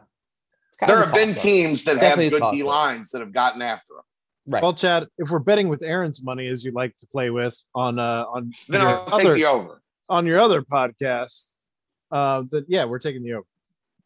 [0.68, 1.42] it's kind There of have been toss-up.
[1.42, 2.56] teams that Definitely have good.
[2.56, 4.02] D lines that have gotten after them.
[4.46, 4.62] right.
[4.62, 7.98] Well, Chad, if we're betting with Aaron's money, as you like to play with on
[7.98, 9.80] uh on Then I'll take the over.
[10.08, 11.54] on your other podcast,
[12.10, 13.46] uh, that yeah, we're taking the over.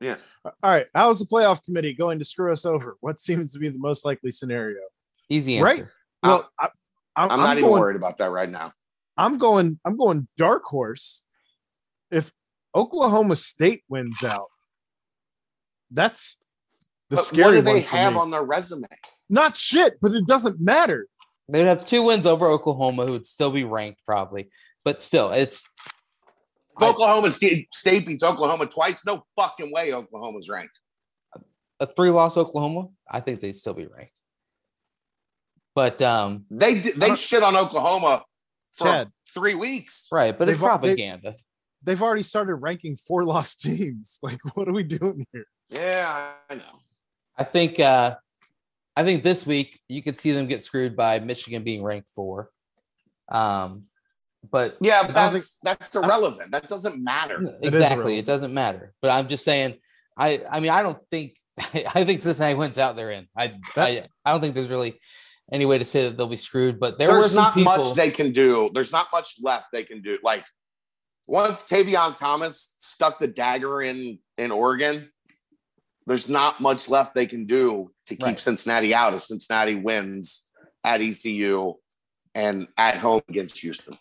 [0.01, 0.16] Yeah.
[0.45, 0.87] All right.
[0.95, 2.97] How is the playoff committee going to screw us over?
[3.01, 4.79] What seems to be the most likely scenario?
[5.29, 5.65] Easy answer.
[5.65, 5.85] Right.
[6.23, 6.69] Well, I,
[7.16, 8.73] I'm, I'm, not I'm even worried about that right now.
[9.16, 9.79] I'm going.
[9.85, 11.25] I'm going dark horse.
[12.11, 12.33] If
[12.75, 14.47] Oklahoma State wins out,
[15.91, 16.45] that's
[17.11, 18.19] the But scary what do they for have me.
[18.20, 18.87] on their resume?
[19.29, 21.07] Not shit, but it doesn't matter.
[21.49, 24.51] They'd have two wins over Oklahoma, who would still be ranked probably,
[24.85, 25.65] but still, it's
[26.81, 30.79] If Oklahoma State, State beats Oklahoma twice, no fucking way Oklahoma's ranked.
[31.81, 32.89] a three-loss Oklahoma.
[33.11, 34.19] I think they'd still be ranked.
[35.75, 38.25] But um, They they don't- shit on Oklahoma
[38.75, 39.11] for Chad.
[39.33, 40.07] three weeks.
[40.11, 41.37] right, but it's They've they- propaganda.
[41.85, 44.19] They've already started ranking four lost teams.
[44.23, 45.47] Like, what are we doing here?
[45.71, 46.81] Yeah, I know.
[47.37, 48.17] I think uh
[48.97, 52.51] I think this week you could see them get screwed by Michigan being ranked four.
[53.29, 53.85] Um
[54.51, 56.53] but Yeah, but I don't that's that's irrelevant.
[56.53, 57.39] That doesn't matter.
[57.62, 58.95] exactly it doesn't matter.
[59.03, 59.77] But I'm just saying
[60.16, 63.27] I I mean I don't think I think Cincinnati wins out they're in.
[63.37, 64.99] I I, I don't think there's really
[65.51, 67.95] any way to say that they'll be screwed, but there were There's not people, much
[67.95, 68.70] they can do.
[68.75, 70.19] There's not much left they can do.
[70.23, 70.45] Like
[71.27, 75.11] once Tavion Thomas stuck the dagger in in Oregon,
[76.07, 78.41] there's not much left they can do to keep Right.
[78.41, 80.49] Cincinnati out if Cincinnati wins
[80.85, 81.75] at ECU
[82.35, 83.99] and at home against Houston.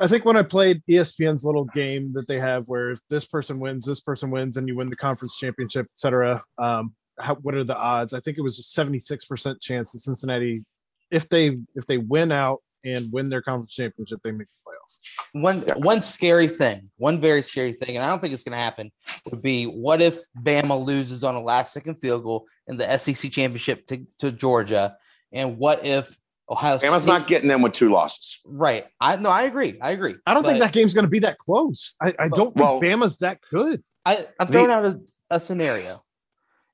[0.00, 3.58] I think when I played ESPN's little game that they have, where if this person
[3.60, 6.40] wins, this person wins, and you win the conference championship, et cetera.
[6.58, 8.14] Um, how, what are the odds?
[8.14, 10.62] I think it was a seventy-six percent chance that Cincinnati,
[11.10, 15.42] if they if they win out and win their conference championship, they make the playoff.
[15.42, 15.74] One Yeah.
[15.78, 18.92] one scary thing, one very scary thing, and I don't think it's going to happen.
[19.30, 23.32] Would be what if Bama loses on a last second field goal in the SEC
[23.32, 24.96] championship to, to Georgia,
[25.32, 26.16] and what if
[26.50, 27.12] Ohio Bama's State?
[27.12, 28.38] not getting them with two losses.
[28.44, 28.86] right.
[29.00, 29.78] I no, I agree.
[29.82, 30.14] I agree.
[30.26, 31.94] I don't think that game's going to be that close.
[32.00, 33.80] I, I don't think Well- Bama's that good.
[34.06, 35.00] I, I'm The- throwing out a,
[35.30, 36.02] a scenario,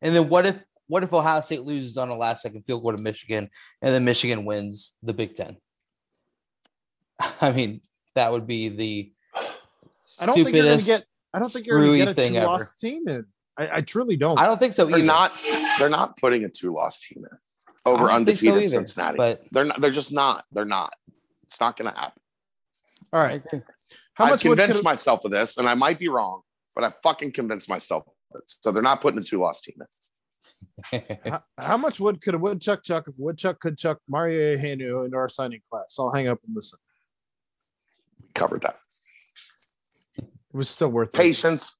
[0.03, 2.93] and then what if what if Ohio State loses on a last second field goal
[2.97, 3.49] to Michigan,
[3.83, 5.57] and then Michigan wins the Big Ten?
[7.41, 7.81] I mean,
[8.15, 9.13] that would be the
[10.21, 11.05] I don't think you're going to stupidest- get.
[11.33, 12.47] I don't think you're going to get a thing two ever.
[12.47, 13.25] loss team in.
[13.59, 14.39] I, I truly don't.
[14.39, 15.33] I don't think so They're not.
[15.79, 17.39] They're not putting a two loss team in
[17.87, 19.17] over I so undefeated either, Cincinnati.
[19.17, 19.81] but they're not.
[19.81, 20.45] They're just not.
[20.53, 20.95] They're not.
[21.45, 22.21] It's not going to happen.
[23.13, 23.43] All right.
[24.15, 26.43] How I've much convinced could, myself of this, and I might be wrong,
[26.75, 28.05] but I fucking convinced myself.
[28.35, 28.53] Of it.
[28.63, 29.87] So they're not putting a two loss team in.
[31.25, 35.17] how, how much wood could a woodchuck chuck if woodchuck could chuck Mario Hanu into
[35.17, 35.97] our signing class?
[35.99, 36.79] I'll hang up and listen.
[38.21, 38.77] We covered that.
[40.19, 41.17] It was still worth it.
[41.17, 41.75] Patience,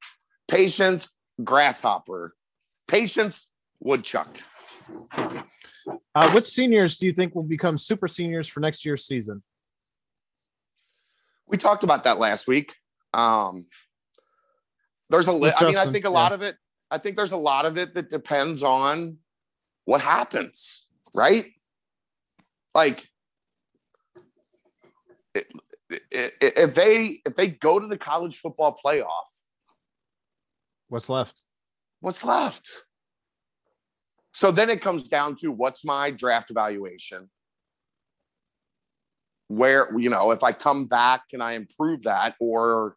[0.49, 1.09] patience,
[1.43, 2.35] grasshopper,
[2.89, 3.51] patience,
[3.81, 4.29] woodchuck.
[6.15, 9.43] Uh, which seniors do you think will become super seniors for next year's season?
[11.49, 12.75] We talked about that last week.
[13.13, 13.67] Um,
[15.11, 16.57] there's a li- With I mean, I think a lot of it.
[16.91, 19.19] I think there's a lot of it that depends on
[19.85, 21.47] what happens, right?
[22.75, 23.07] Like,
[26.11, 29.07] if they if they go to the college football playoff,
[30.89, 31.43] What's left?
[32.01, 32.85] what's left?
[34.35, 37.31] So then it comes down to what's my draft evaluation?
[39.47, 42.35] Where, you know, if I come back, can I improve that?
[42.41, 42.97] Or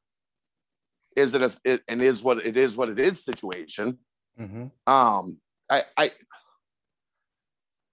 [1.16, 4.00] is it a, it, and is what it is what it is situation?
[4.40, 4.72] Mhm.
[4.88, 5.38] Um,
[5.70, 6.12] I, I,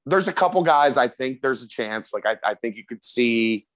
[0.07, 2.13] there's a couple guys I think there's a chance.
[2.15, 3.67] Like, I, I think you could see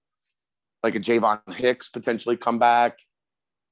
[0.83, 2.99] like a Javon Hicks potentially come back.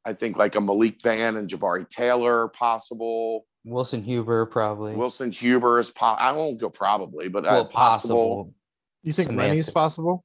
[0.05, 3.47] I think like a Malik Vann and Jabari Taylor possible.
[3.67, 4.95] Wilson Huber probably.
[4.95, 7.75] Wilson Huber is po- I won't go probably, but uh, possible.
[7.75, 8.55] possible.
[9.03, 9.51] You think Semantics.
[9.51, 10.25] Lenny's possible?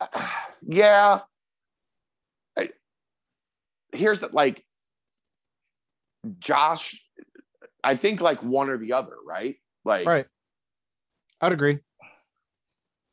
[0.66, 1.20] yeah.
[2.58, 2.70] I-
[3.92, 4.64] here's the like
[6.40, 7.00] Josh.
[7.84, 9.56] I think like one or the other, right?
[9.84, 10.26] Like Right.
[11.40, 11.78] I'd agree.
[12.02, 12.06] I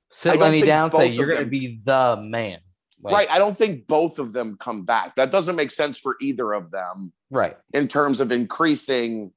[0.09, 0.91] Sit don't Lenny down.
[0.91, 2.59] Say you're of going to be the man.
[3.01, 3.31] Like, right.
[3.31, 5.15] I don't think both of them come back.
[5.15, 7.57] That doesn't make sense for either of them Right.
[7.73, 9.33] in terms of increasing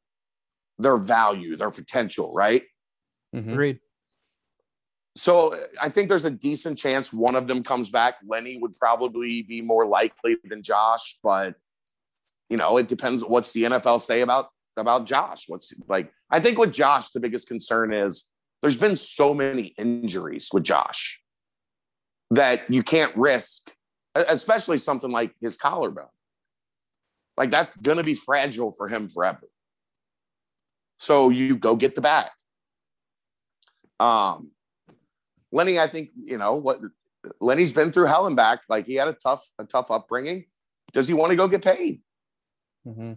[0.78, 2.64] their value, their potential, right?
[3.34, 3.52] Mhm.
[3.52, 3.80] Agreed.
[5.14, 8.16] So I think there's a decent chance one of them comes back.
[8.26, 11.54] Lenny would probably be more likely than Josh, but
[12.48, 15.44] you know, it depends what's the NFL say about about Josh.
[15.48, 18.24] What's like I think with Josh, the biggest concern is
[18.62, 21.21] there's been so many injuries with Josh
[22.32, 23.70] that you can't risk,
[24.14, 26.06] especially something like his collarbone.
[27.36, 29.48] Like that's gonna be fragile for him forever.
[30.98, 32.30] So you go get the bag.
[34.00, 34.50] Um
[35.50, 36.80] Lenny, I think you know what
[37.40, 38.62] Lenny's been through hell and back.
[38.68, 40.46] Like he had a tough, a tough upbringing.
[40.92, 42.00] Does he want to go get paid?
[42.86, 43.12] Mm-hmm.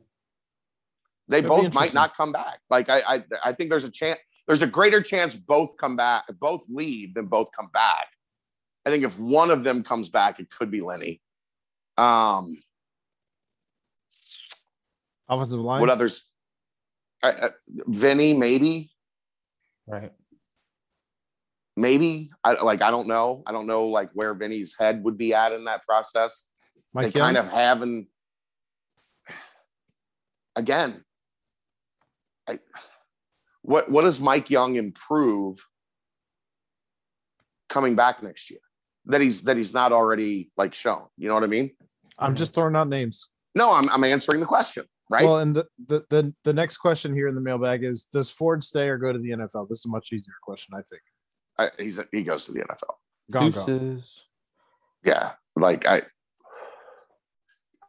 [1.30, 2.60] They That'd both might not come back.
[2.70, 4.20] Like I, I, I think there's a chance.
[4.46, 8.08] There's a greater chance both come back, both leave than both come back.
[8.86, 11.22] I think if one of them comes back, it could be Lenny.
[11.98, 12.58] Um,
[15.28, 15.82] Offensive line.
[15.82, 16.24] what others?
[17.24, 18.92] I, I, Vinny, maybe,
[19.88, 20.12] Right.
[21.76, 22.30] maybe.
[22.44, 22.84] I like.
[22.84, 23.42] I don't know.
[23.48, 26.46] I don't know like where Vinny's head would be at in that process.
[26.94, 27.34] Mike they Young?
[27.34, 28.08] kind of haven't.
[30.56, 31.04] Again,
[32.48, 32.60] I,
[33.64, 35.66] what what does Mike Young improve
[37.68, 38.60] coming back next year
[39.08, 41.06] that he's that he's not already like shown?
[41.18, 41.72] You know what I mean?
[42.20, 43.30] I'm just throwing out names.
[43.56, 45.26] No, I'm I'm answering the question, right?
[45.26, 48.64] Well, and the, the the the next question here in the mailbag is: Does Ford
[48.64, 49.70] stay or go to the NFL?
[49.70, 51.02] This is a much easier question, I think.
[51.58, 52.96] I, he's he goes to the NFL.
[53.32, 54.04] Gone, gone.
[55.04, 55.26] Yeah,
[55.56, 56.04] like I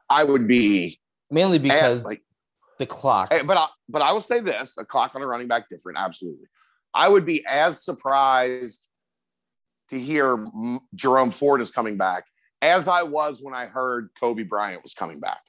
[0.08, 2.22] I would be Mainly because like
[2.78, 3.28] the clock.
[3.32, 5.98] Eh, But I, but I will say this: a clock on a running back different,
[5.98, 6.46] absolutely.
[6.94, 8.86] I would be as surprised
[9.90, 10.46] to hear
[10.94, 12.24] Jerome Ford is coming back
[12.62, 15.40] as I was when I heard Coby Bryant was coming back,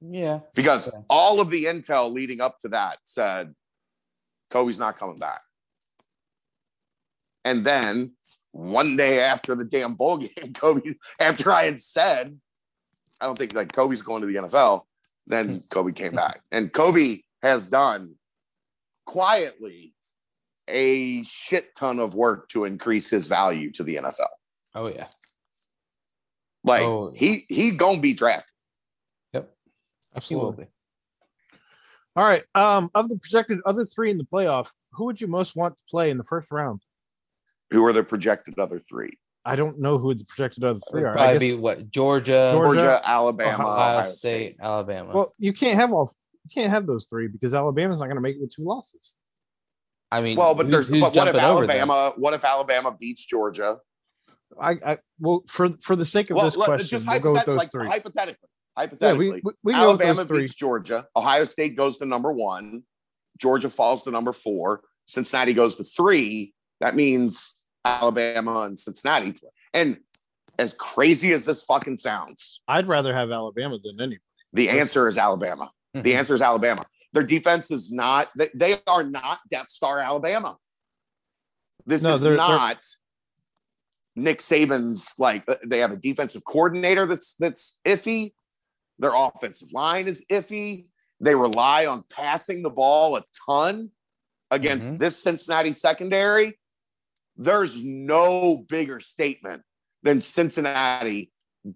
[0.00, 0.40] yeah.
[0.54, 0.96] because Okay.
[1.08, 3.54] all of the intel leading up to that said
[4.50, 5.40] Coby's not coming back.
[7.44, 8.12] And then
[8.52, 12.38] one day after the damn bowl game, Coby, after I had said,
[13.20, 14.82] I don't think like Coby's going to the NFL,
[15.26, 16.40] then Coby came back.
[16.52, 18.14] And Coby has done
[19.06, 19.94] quietly
[20.68, 24.26] a shit ton of work to increase his value to the NFL.
[24.74, 25.06] Oh yeah.
[26.64, 27.12] Like Oh.
[27.14, 28.44] he he gonna be drafted.
[29.32, 29.38] He
[30.34, 30.64] will Absolutely.
[30.64, 30.70] be.
[32.16, 32.42] All right.
[32.54, 35.84] Um, of the projected other three in the playoff, who would you most want to
[35.88, 36.80] play in the first round?
[37.70, 39.12] Who are the projected other three?
[39.44, 41.18] I don't know who the projected other three It'll are.
[41.18, 45.12] I Probably guess, be what Georgia, Georgia, Georgia, Alabama, Ohio, Ohio, State, Alabama.
[45.14, 46.10] well, you can't have all.
[46.44, 49.14] You can't have those three because Alabama's not going to make it with two losses.
[50.10, 51.70] I mean, Well, but who's- there's who's but what if jumping over them?
[51.76, 52.12] Alabama?
[52.16, 53.78] What if Alabama beats Georgia?
[54.60, 57.32] I, I well for for the sake of Well, this let- question, just we'll go
[57.34, 57.86] with those like, three.
[57.86, 58.48] hypothetically.
[58.76, 60.40] Yeah, Hypothetically, we we, we go with Alabama those three.
[60.40, 61.06] beats Georgia.
[61.16, 62.84] Ohio State goes to number one.
[63.38, 64.82] Georgia falls to number four.
[65.06, 66.54] Cincinnati goes to three.
[66.80, 67.54] That means
[67.84, 69.50] Alabama and Cincinnati play.
[69.74, 69.98] And
[70.58, 74.18] as crazy as this fucking sounds, I'd rather have Alabama than any.
[74.52, 75.70] the answer is Alabama.
[75.92, 76.14] The Mhm.
[76.14, 76.86] answer is Alabama.
[77.12, 80.56] Their defense is not, they, they are not Death Star Alabama.
[81.86, 82.78] This No, is they're- they're- not
[84.16, 88.32] Nick Saban's like uh, they have a defensive coordinator that's that's iffy.
[88.98, 90.86] Their offensive line is iffy.
[91.20, 93.92] They rely on passing the ball a ton
[94.50, 94.98] against Mhm.
[94.98, 96.58] this Cincinnati secondary.
[97.36, 99.62] There's no bigger statement
[100.02, 101.30] than Cincinnati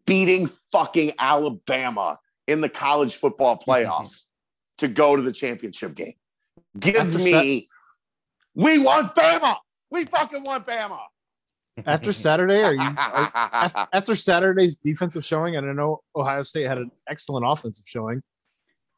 [0.04, 2.18] beating fucking Alabama
[2.48, 4.26] in the college football playoffs
[4.82, 6.14] to go to the championship game.
[6.78, 7.68] Give After me,
[8.54, 9.56] we want Bama.
[9.90, 10.98] We fucking want Bama.
[11.86, 13.30] After Saturday, are you are,
[13.92, 15.56] after, Saturday's defensive showing?
[15.56, 18.22] And I know Ohio State had an excellent offensive showing.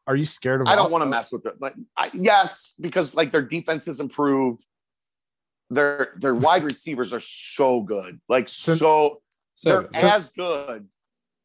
[0.07, 0.67] Are you scared of?
[0.69, 1.61] I don't want to mess with it.
[1.61, 4.65] Like, I, yes, because like their defense has improved.
[5.71, 9.23] Their their wide receivers are so good, like Cin- so
[9.63, 10.87] they're So, as good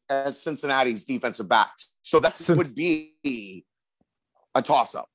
[0.08, 1.90] as Cincinnati's defensive backs.
[2.02, 3.64] So that Since- would be
[4.54, 5.08] a toss up.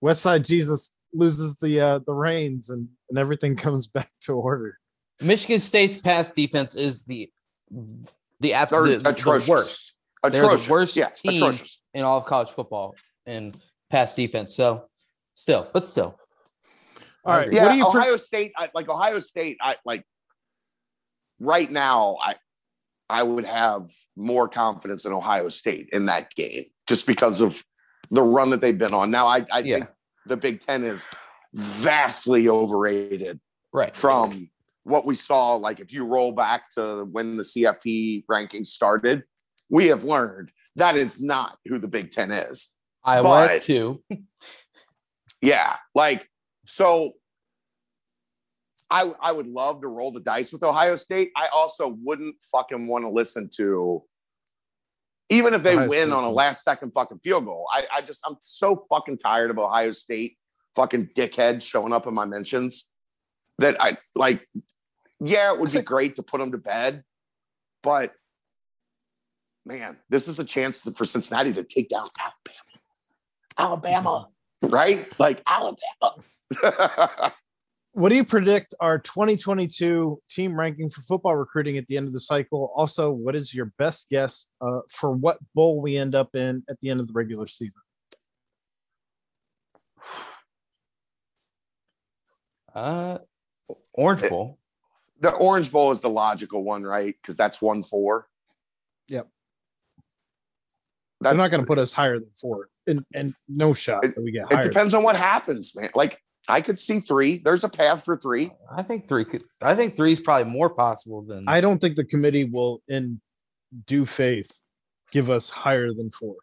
[0.00, 4.78] West Side Jesus loses the uh, the reins and and everything comes back to order.
[5.20, 7.30] Michigan State's pass defense is the
[8.40, 9.48] the, ab- They're the, the atrocious.
[9.48, 11.42] worst They're the worst yeah, team.
[11.42, 11.80] atrocious.
[11.94, 12.94] in all of college football
[13.26, 13.50] in
[13.90, 14.54] pass defense.
[14.54, 14.84] So,
[15.34, 16.18] still, but still,
[17.24, 17.52] All right.
[17.52, 17.84] Yeah, what do you?
[17.84, 20.04] pre- Ohio State, I, like Ohio State, I like
[21.40, 22.16] right now.
[22.22, 22.36] I
[23.10, 27.62] I would have more confidence in Ohio State in that game just because of
[28.10, 29.10] the run that they've been on.
[29.10, 29.74] Now, I, I Yeah.
[29.76, 29.88] think
[30.26, 31.06] the Big Ten is
[31.54, 33.40] vastly overrated
[33.74, 34.50] right from
[34.84, 35.54] what we saw.
[35.54, 39.24] Like if you roll back to when the CFP rankings started,
[39.70, 42.68] we have learned that is not who the Big Ten is.
[43.04, 44.02] I but- two.
[45.40, 46.28] Yeah, like
[46.66, 47.12] so.
[48.90, 51.30] I I would love to roll the dice with Ohio State.
[51.36, 54.02] I also wouldn't fucking want to listen to,
[55.30, 57.66] even if they Ohio win State on a last second fucking field goal.
[57.72, 60.36] I I just I'm so fucking tired of Ohio State
[60.74, 62.88] fucking dickheads showing up in my mentions
[63.58, 64.46] that I like.
[65.20, 67.02] Yeah, it would be great to put them to bed,
[67.82, 68.12] but
[69.66, 72.58] man, this is a chance for Cincinnati to take down Alabama.
[73.58, 74.28] Alabama,
[74.62, 74.74] mm-hmm.
[74.74, 75.20] right?
[75.20, 77.32] Like Alabama.
[77.98, 82.12] What do you predict our 2022 team ranking for football recruiting at the end of
[82.12, 82.70] the cycle?
[82.76, 86.78] Also, what is your best guess uh, for what bowl we end up in at
[86.78, 87.80] the end of the regular season?
[92.72, 93.18] Uh,
[93.94, 94.60] Orange Bowl.
[95.20, 97.16] the Orange Bowl is the logical one, right?
[97.20, 98.28] Because that's one four.
[99.08, 99.26] Yep.
[101.20, 104.14] That's, They're not going to put us higher than four, and and no shot It-
[104.14, 104.62] that we get It higher.
[104.62, 105.90] depends on what happens, man.
[105.96, 107.38] Like I could see three.
[107.38, 108.50] There's a path for three.
[108.74, 109.44] I think three could.
[109.60, 111.44] I think three is probably more possible than.
[111.46, 113.20] I don't think the committee will, in
[113.86, 114.50] due faith,
[115.12, 116.36] give us higher than four.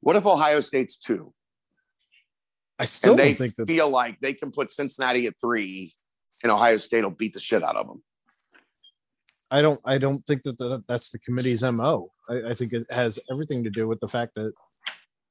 [0.00, 1.32] What if Ohio State's two?
[2.78, 3.66] I still and they don't think that.
[3.68, 5.94] feel like they can put Cincinnati at three,
[6.42, 8.02] and Ohio State will beat the shit out of them.
[9.50, 9.80] I don't.
[9.86, 12.08] I don't think that the, that's the committee's mo.
[12.28, 14.52] I, I think it has everything to do with the fact that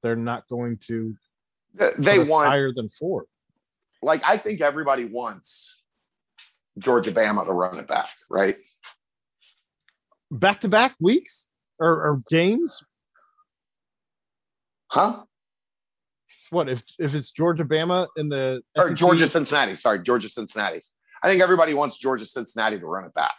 [0.02, 1.14] they're not going to.
[1.76, 3.26] They- put They us want higher than four.
[4.04, 5.84] Like I think everybody wants
[6.78, 8.58] Georgia Bama to run it back, right?
[10.32, 12.82] Back to back weeks or, or games.
[14.90, 15.24] Huh?
[16.50, 18.98] What if if it's Georgia Bama in the Or SEC?
[18.98, 19.76] Georgia Cincinnati.
[19.76, 20.82] Sorry, Georgia Cincinnati.
[21.24, 23.34] I think everybody wants Georgia Cincinnati to run it back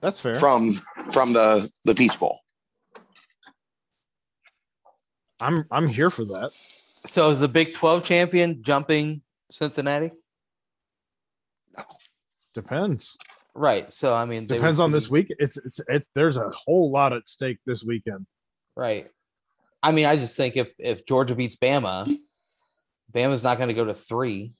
[0.00, 0.36] That's fair.
[0.36, 0.80] from
[1.12, 2.38] from the the Peach Bowl.
[5.40, 6.50] I'm I'm here for that.
[7.06, 10.10] So is the Big Twelve champion jumping Cincinnati?
[12.54, 13.16] Depends.
[13.54, 13.92] Right.
[13.92, 15.26] So I mean, they would Depends on be- this week.
[15.38, 18.26] It's it's it's there's a whole lot at stake this weekend.
[18.76, 19.08] Right.
[19.82, 22.14] I mean, I just think if if Georgia beats Bama,
[23.12, 24.52] Bama's not going to go to three.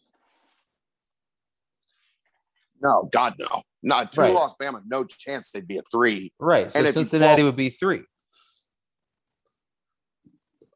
[2.83, 3.63] No, God, no.
[3.83, 4.33] Not two Right.
[4.35, 4.81] lost Bama.
[4.87, 6.33] No chance they'd be a three.
[6.39, 6.71] Right.
[6.73, 8.03] So And Cincinnati fall- would be three.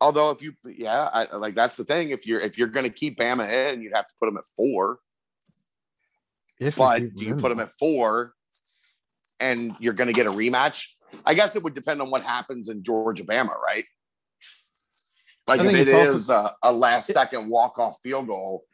[0.04, 2.10] Although if you, yeah, I, like that's the thing.
[2.10, 4.44] If you're if you're going to keep Bama in, you'd have to put them at
[4.54, 4.98] four.
[6.60, 8.34] If But keep do you put them at four,
[9.40, 10.84] and you're going to get a rematch?
[11.24, 13.86] I guess it would depend on what happens in Georgia, Bama, right?
[15.46, 18.64] Like if it's also- a, a last second walk off field goal,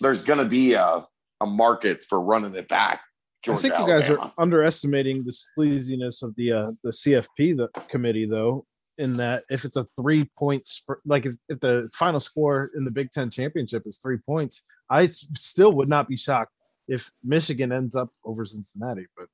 [0.00, 1.06] there's going to be a
[1.42, 3.02] a market for running it back.
[3.46, 4.32] I think you guys Alabama.
[4.38, 8.64] are underestimating the sleaziness of the uh, the CFP the committee though.
[8.98, 12.84] In that, if it's a three point sp- like if, if the final score in
[12.84, 16.52] the Big Ten championship is three points, I still would not be shocked
[16.88, 19.06] if Michigan ends up over Cincinnati.
[19.16, 19.28] But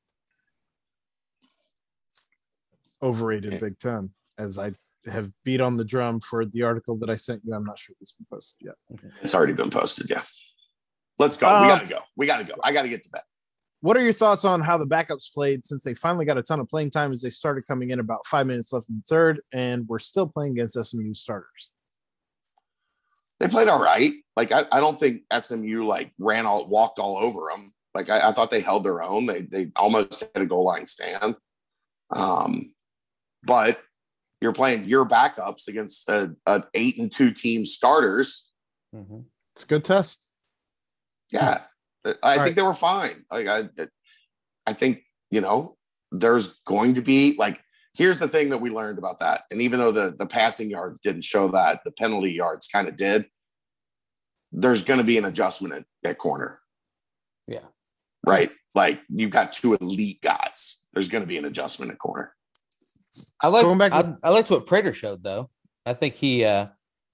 [3.03, 3.59] overrated.
[3.59, 4.73] Big Ten, as I
[5.11, 7.55] have beat on the drum for the article that I sent you.
[7.55, 8.75] I'm not sure if it's been posted yet.
[9.23, 10.09] It's already been posted.
[10.11, 10.23] Yeah.
[11.19, 11.49] Let's go.
[11.49, 11.99] Um, we got to go.
[12.17, 12.55] We got to go.
[12.63, 13.23] I got to get to bed.
[13.85, 16.59] What are your thoughts on how the backups played since they finally got a ton
[16.59, 19.43] of playing time as they started coming in about five minutes left in the third,
[19.53, 21.75] and we're still playing against SMU starters?
[23.39, 24.15] They played all right.
[24.37, 27.75] Like I, I don't think SMU like ran all walked all over them.
[27.95, 29.27] Like I, I thought they held their own.
[29.27, 31.37] They they almost had a goal line stand.
[32.11, 32.73] Um,
[33.43, 33.83] but
[34.41, 38.51] you're playing your backups against a, an eight and two team starters.
[38.95, 39.27] Mhm.
[39.55, 40.27] It's a good test.
[41.31, 41.61] Yeah,
[42.23, 42.57] I think right.
[42.57, 43.25] they were fine.
[43.31, 43.69] Like I,
[44.67, 45.77] I think you know
[46.13, 47.61] there's going to be like
[47.95, 49.45] here's the thing that we learned about that.
[49.51, 52.97] And even though the the passing yards didn't show that, the penalty yards kind of
[52.97, 53.27] did.
[54.53, 56.61] There's going to be an adjustment at, at corner,
[57.49, 57.65] Yeah.
[58.25, 58.53] right?
[58.73, 60.79] Like you've got two elite guys.
[60.93, 62.33] There's going to be an adjustment at corner.
[63.41, 65.51] I like Going back I, to- I liked what Prater showed though.
[65.87, 66.69] I think he uh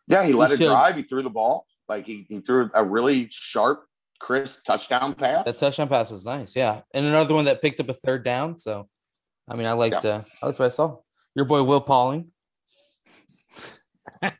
[0.08, 0.96] Yeah, he let He it drive.
[0.96, 1.66] He threw the ball.
[1.88, 3.84] Like he, he threw a really sharp,
[4.20, 5.46] crisp touchdown pass.
[5.46, 6.54] that touchdown pass was nice.
[6.54, 6.82] Yeah.
[6.94, 8.58] And another one that picked up a third down.
[8.58, 8.88] So
[9.48, 10.98] I mean I liked uh I liked what I saw.
[11.34, 12.28] Your boy Will Pauling.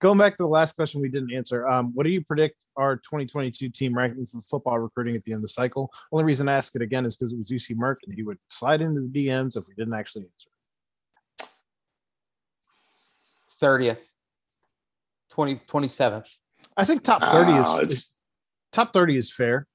[0.00, 2.96] Going back to the last question we didn't answer, um, what do you predict our
[2.96, 5.90] 2022 team ranking for football recruiting at the end of the cycle?
[6.12, 8.38] Only reason I ask it again is because it was UC Merck and he would
[8.48, 10.48] slide into the DMs if we didn't actually answer.
[13.60, 14.02] 30th.
[15.30, 16.28] 20 27th.
[16.76, 18.06] I think top 30 Uh, is, is
[18.72, 19.66] top 30 is fair.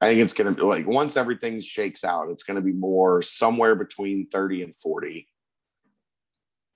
[0.00, 2.72] I think it's going to be like once everything shakes out, it's going to be
[2.72, 5.26] more somewhere between 30 and 40.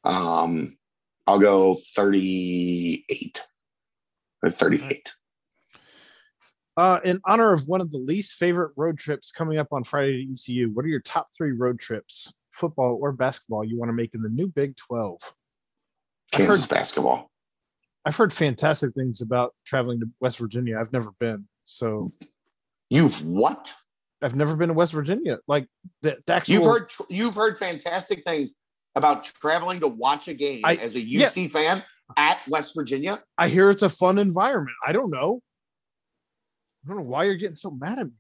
[0.05, 0.79] Um,
[1.27, 3.43] I'll go 38
[4.43, 5.12] or 38.
[6.77, 10.25] Uh, in honor of one of the least favorite road trips coming up on Friday
[10.25, 13.93] to ECU, what are your top three road trips, football or basketball, you want to
[13.93, 15.21] make in the new Big 12?
[16.33, 17.30] Kansas heard, basketball.
[18.05, 20.78] I've heard fantastic things about traveling to West Virginia.
[20.78, 22.09] I've never been, so
[22.89, 23.72] You've what?
[24.22, 25.39] I've never been to West Virginia.
[25.47, 25.66] Like
[26.02, 28.55] the, the actual, You've heard you've heard fantastic things
[28.97, 31.85] about traveling to watch a game I- as a UC fan
[32.16, 33.22] at West Virginia.
[33.39, 34.77] I hear it's a fun environment.
[34.86, 35.40] I don't know.
[36.85, 38.12] I don't know why you're getting so mad at me.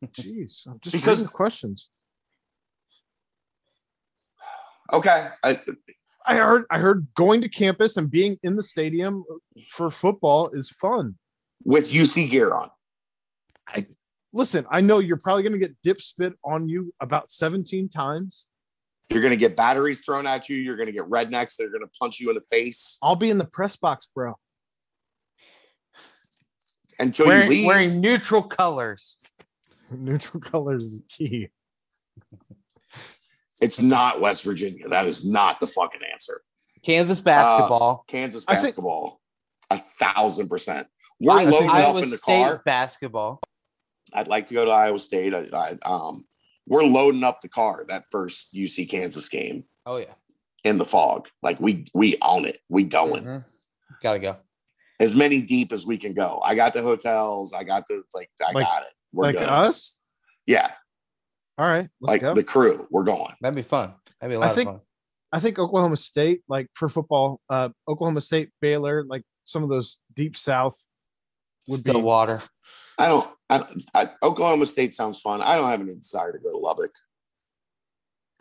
[0.12, 1.90] Jeez, I'm just Because- because questions.
[4.92, 5.60] Okay, I,
[6.26, 9.24] I heard I heard going to campus and being in the stadium
[9.68, 11.16] for football is fun.
[11.64, 12.70] with UC gear on.
[14.32, 18.48] Listen, I know you're probably going to get dip spit on you about 17 times.
[19.08, 20.56] You're going to get batteries thrown at you.
[20.56, 23.16] You're going to get rednecks that are going to punch you in the face I'll
[23.16, 24.34] be in the press box, bro.
[26.98, 27.66] until you leave.
[27.66, 29.16] wearing neutral colors.
[29.90, 31.48] Neutral colors is key.
[33.64, 34.88] It's not West Virginia.
[34.90, 36.42] That is not the fucking answer.
[36.84, 38.04] Kansas basketball.
[38.08, 39.20] Kansas I think- basketball,
[39.70, 40.86] a thousand percent.
[41.18, 42.62] We're I- loading up Iowa in the State car.
[42.66, 43.40] basketball.
[44.12, 45.32] I'd like to go to Iowa State.
[45.34, 46.26] I, I, um,
[46.66, 50.12] we're loading up the car that first UC Kansas game Oh yeah.
[50.64, 51.28] in the fog.
[51.42, 52.58] Like we we own it.
[52.68, 53.44] We going Mhm.
[54.02, 54.36] Gotta go.
[55.00, 56.42] as many deep as we can go.
[56.44, 57.54] I got the hotels.
[57.54, 58.28] I got the like.
[58.46, 58.92] I Like- got it.
[59.12, 59.48] We're like good.
[59.48, 60.02] us.
[60.46, 60.72] yeah,
[61.58, 62.34] All right, let's like go.
[62.34, 62.86] the crew.
[62.90, 63.32] We're going.
[63.40, 63.94] That'd be fun.
[64.20, 64.80] That'd be a I lot think- of fun.
[65.32, 69.98] I think Oklahoma State, like for football, uh, Oklahoma State, Baylor, like some of those
[70.14, 70.76] deep South
[71.66, 72.00] would Still be.
[72.02, 72.40] water.
[72.98, 73.28] I don't.
[73.50, 75.42] I, don't- I, Oklahoma State sounds fun.
[75.42, 76.92] I don't have any desire to go to Lubbock.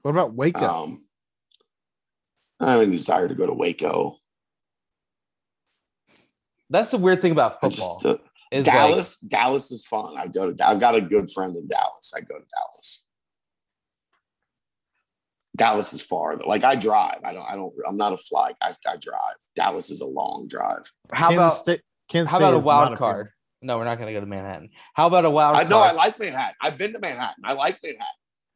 [0.03, 0.59] What about Waco?
[0.65, 1.05] Um,
[2.59, 4.17] I don't have any desire to go to Waco.
[6.69, 7.99] That's the weird thing about football.
[8.01, 8.17] just, uh,
[8.51, 9.17] is like Dallas.
[9.17, 10.15] Dallas is fun.
[10.17, 10.67] I go to.
[10.67, 12.13] I've got a good friend in Dallas.
[12.15, 13.02] I go to Dallas.
[15.55, 16.37] Dallas is far.
[16.37, 17.19] Like I drive.
[17.23, 17.45] I don't.
[17.45, 17.73] I don't.
[17.87, 18.53] I'm not a fly.
[18.61, 19.35] I, I drive.
[19.55, 20.91] Dallas is a long drive.
[21.11, 21.81] how Kansas about State?
[22.09, 23.29] Kansas how State about a wild not card?
[23.61, 24.69] No, we're not going to go to Manhattan.
[24.93, 25.67] How about a wild card?
[25.67, 25.71] I card?
[25.71, 26.55] know I like Manhattan.
[26.61, 27.43] I've been to Manhattan.
[27.45, 28.07] I like Manhattan.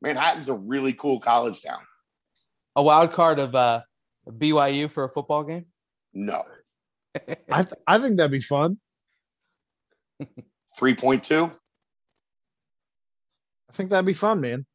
[0.01, 1.79] Manhattan's a really cool college town.
[2.75, 3.81] a wild card of uh,
[4.27, 5.65] BYU for a football game.
[6.13, 6.43] No.
[7.49, 8.77] I th- I think that'd be fun.
[10.79, 11.51] 3.2.
[13.69, 14.65] I think that'd be fun, man.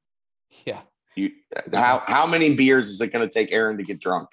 [0.65, 0.81] Yeah.
[1.15, 1.31] You
[1.75, 4.29] how how many beers is it going to take Aaron to get drunk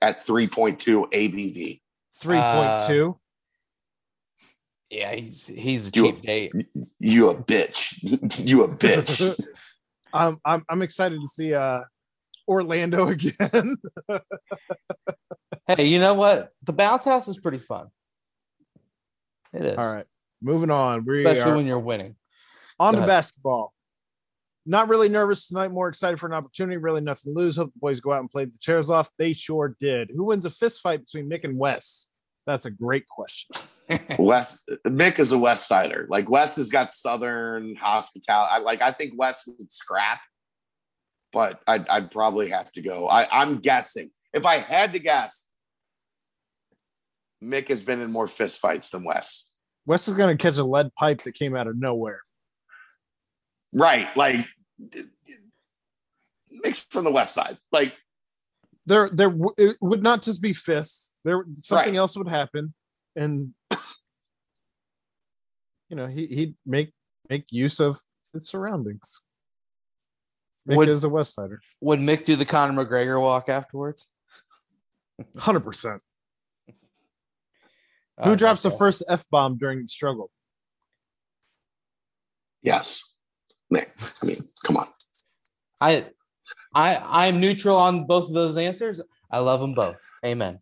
[0.00, 0.78] at 3.2
[1.10, 1.80] ABV?
[2.20, 3.16] Three point two.
[4.90, 6.52] Yeah, he's he's a You- cheap date.
[7.00, 7.94] You a bitch.
[8.46, 9.34] you a bitch.
[10.12, 11.80] um, I'm I'm excited to see uh
[12.46, 13.76] Orlando again.
[15.66, 16.50] Hey, you know what?
[16.64, 17.88] The bounce house is pretty fun.
[19.54, 19.78] It is.
[19.78, 20.06] All right,
[20.42, 21.04] moving on.
[21.04, 22.14] We Especially are when you're winning.
[22.78, 23.08] on go to ahead.
[23.08, 23.71] basketball.
[24.64, 25.72] Not really nervous tonight.
[25.72, 26.76] More excited for an opportunity.
[26.76, 27.56] Really nothing to lose.
[27.56, 29.10] Hope the boys go out and play the chairs off.
[29.18, 30.10] They sure did.
[30.14, 32.12] Who wins a fist fight between Mick and Wes?
[32.46, 33.56] That's a great question.
[34.18, 36.06] Wes Mick is a West Sider.
[36.08, 38.50] Like Wes has got Southern hospitality.
[38.52, 38.82] I like.
[38.82, 40.20] I think Wes would scrap,
[41.32, 43.08] but I'd, I'd probably have to go.
[43.08, 44.10] I, I'm guessing.
[44.32, 45.46] If I had to guess,
[47.42, 49.48] Mick has been in more fist fights than Wes.
[49.86, 52.20] Wes is going to catch a lead pipe that came out of nowhere.
[53.74, 54.14] Right.
[54.16, 54.46] Like
[56.64, 57.58] Mick's from the West Side.
[57.72, 57.94] Like
[58.86, 61.14] There, there w- it would not just be fists.
[61.24, 61.96] There, something Right.
[61.98, 62.74] else would happen,
[63.16, 63.54] and
[65.88, 66.92] you know he he'd make
[67.30, 67.96] make use of
[68.32, 69.20] his surroundings.
[70.68, 74.08] Mick Would- is a West Sider, Would Mick do the Conor McGregor walk afterwards?
[75.38, 76.02] hundred percent.
[76.68, 76.74] Who
[78.24, 80.30] don't drops the first f bomb during the struggle?
[82.62, 83.11] yes,
[83.72, 84.22] Mick.
[84.22, 84.86] I mean, come on.
[85.80, 86.06] I,
[86.74, 89.00] I, I'm neutral on both of those answers.
[89.30, 90.00] I love them both.
[90.26, 90.58] Amen.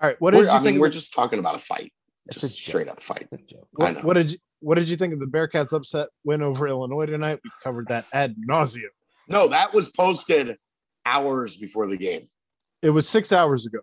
[0.00, 0.74] All right, what We're- did you I think?
[0.74, 1.92] mean, we're the- just talking about a fight.
[2.32, 3.26] Just a straight up fight.
[3.32, 3.68] It's a joke.
[3.80, 6.68] I what, what did you What did you think of the Bearcats' upset win over
[6.68, 7.40] Illinois tonight?
[7.42, 8.90] We covered that ad nauseum.
[9.28, 10.56] No, that was posted
[11.04, 12.28] hours before the game.
[12.80, 13.80] It was six hours ago.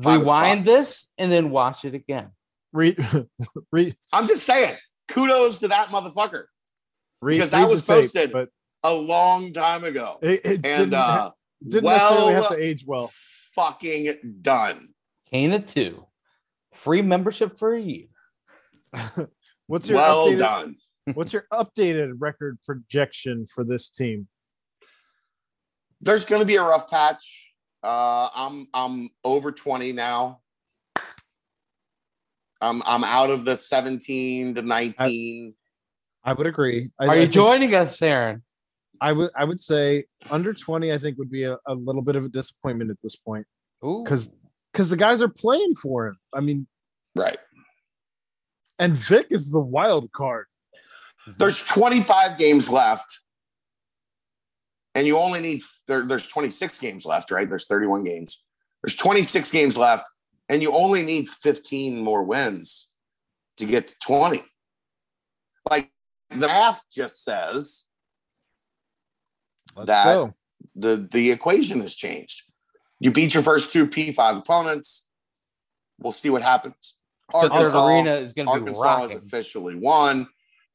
[0.00, 2.30] Five Rewind this and then watch it again.
[2.72, 2.96] Re,
[3.72, 4.76] re, I'm just saying,
[5.08, 6.44] kudos to that motherfucker.
[7.22, 8.48] re, Because that read the was tape, posted but
[8.82, 10.18] A long time ago.
[10.22, 11.30] it, it didn't, uh
[11.66, 13.10] didn't necessarily have to age well.
[13.54, 14.88] fucking done.
[15.32, 16.04] Cana two,
[16.72, 18.06] free membership for a year.
[19.66, 20.76] What's your Well updated, done.
[21.14, 24.28] What's your updated record projection for this team?
[26.00, 27.50] There's gonna be a rough patch.
[27.82, 30.40] Uh I'm I'm over 20 now.
[32.60, 35.54] I'm I'm out of the 17 to 19.
[36.24, 36.90] I would agree.
[36.98, 38.42] I, Are I you think- joining us, Aaron?
[39.00, 42.16] I would I would say under 20, I think would be a, a little bit
[42.16, 43.46] of a disappointment at this point
[43.84, 44.02] Ooh.
[44.02, 44.34] because
[44.72, 46.18] because the guys are playing for him.
[46.32, 46.66] I mean,
[47.14, 47.36] right.
[48.78, 50.46] and Vic is the wild card.
[51.28, 51.38] Mm-hmm.
[51.38, 53.20] There's 25 games left.
[54.94, 57.48] And you only need there, there's 26 games left, right?
[57.48, 58.42] There's 31 games.
[58.82, 60.04] There's 26 games left,
[60.48, 62.90] and you only need 15 more wins
[63.56, 64.42] to get to 20.
[65.68, 65.90] Like
[66.30, 67.86] the math just says
[69.76, 70.30] Let's That- go.
[70.74, 72.42] the the equation has changed.
[72.98, 75.06] You beat your first two P5 opponents.
[75.98, 76.94] We'll see what happens.
[77.30, 80.28] The Arkansas- arena is going to be Arkansas has officially won.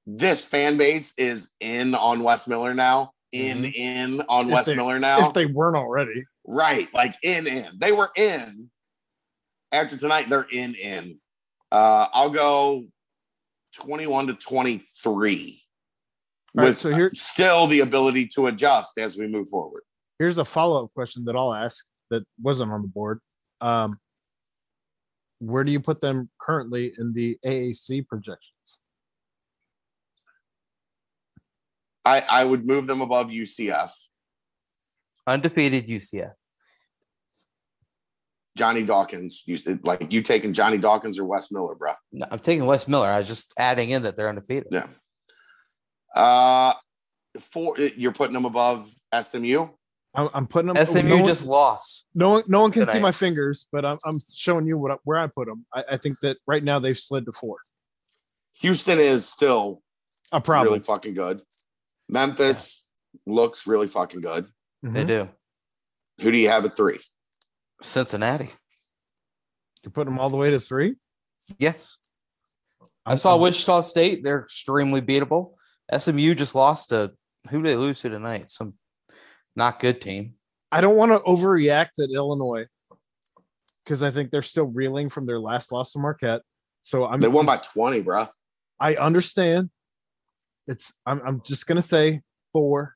[0.06, 3.14] This fan base is in on Wes Miller now.
[3.31, 3.81] In mm-hmm.
[3.81, 5.27] in on If Wes they- Miller now.
[5.27, 7.69] If they weren't already, right, like in in.
[7.80, 8.69] They were in.
[9.72, 11.18] After tonight, they're in in.
[11.72, 12.85] Uh, I'll go
[13.76, 15.64] twenty-one to twenty-three.
[16.57, 19.84] All right, with so here- still the ability to adjust as we move forward.
[20.19, 23.19] here's a follow up question that I'll ask that wasn't on the board.
[23.61, 23.98] Um,
[25.39, 28.81] where do you put them currently in the AAC projections?
[32.03, 33.91] I, I would move them above UCF.
[35.27, 36.34] Undefeated UCF.
[38.57, 41.94] Johnny Dawkins, you, like you taking Johnny Dawkins or Wes Miller, bro.
[42.11, 43.07] No, I'm taking Wes Miller.
[43.07, 44.68] I was just adding in that they're undefeated.
[44.72, 44.88] Yeah.
[46.15, 46.73] Uh,
[47.40, 47.78] four.
[47.78, 49.68] You're putting them above SMU.
[50.14, 50.86] I'm, I'm putting them.
[50.86, 52.06] SMU no one- just lost.
[52.14, 55.18] no one, no one can see my fingers, but I'm, I'm showing you what where
[55.18, 55.65] I put them.
[55.73, 57.57] I, I think that right now they've slid to four.
[58.60, 59.82] Houston is still
[60.34, 60.73] A problem.
[60.73, 61.41] really fucking good.
[62.10, 62.86] Memphis
[63.26, 64.48] looks really fucking good.
[64.84, 65.07] They Mhm.
[65.07, 65.30] do.
[66.22, 66.99] Who do you have at three?
[67.81, 68.49] Cincinnati.
[69.83, 70.95] You're putting them all the way to three.
[71.57, 71.97] Yes.
[73.05, 74.23] I saw I'm- Wichita State.
[74.23, 75.55] They're extremely beatable.
[75.91, 77.11] SMU just lost to
[77.49, 78.51] who did they lose to tonight?
[78.51, 78.75] Some
[79.55, 80.35] not good team.
[80.71, 82.65] I don't want to overreact at Illinois
[83.83, 86.43] because I think they're still reeling from their last loss to Marquette.
[86.81, 88.27] So I'm They won by 20, bro.
[88.79, 89.69] I understand.
[90.67, 92.21] It's I'm I'm just gonna say
[92.53, 92.95] four.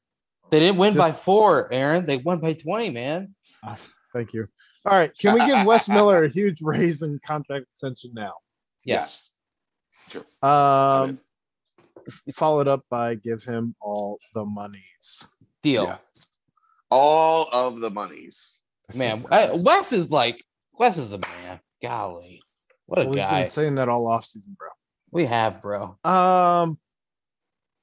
[0.51, 2.05] They didn't win by four, Aaron.
[2.05, 3.35] They won by 20, man.
[3.63, 3.77] Ah,
[4.13, 4.45] Thank you.
[4.85, 5.11] All right.
[5.17, 8.33] Can we give Wes Miller a huge raise in contract extension now?
[8.83, 9.29] Yes.
[10.41, 11.19] Um
[12.33, 15.27] followed up by give him all the monies.
[15.63, 15.85] Deal.
[15.85, 15.97] Yeah.
[16.91, 18.59] All of the monies.
[18.93, 20.43] Man, I, Wes is like,
[20.77, 21.59] Wes is the man.
[21.81, 22.41] Golly.
[22.85, 23.41] What a We've guy.
[23.41, 24.67] been saying that all offseason, bro.
[25.11, 25.97] We have, bro.
[26.03, 26.77] Um,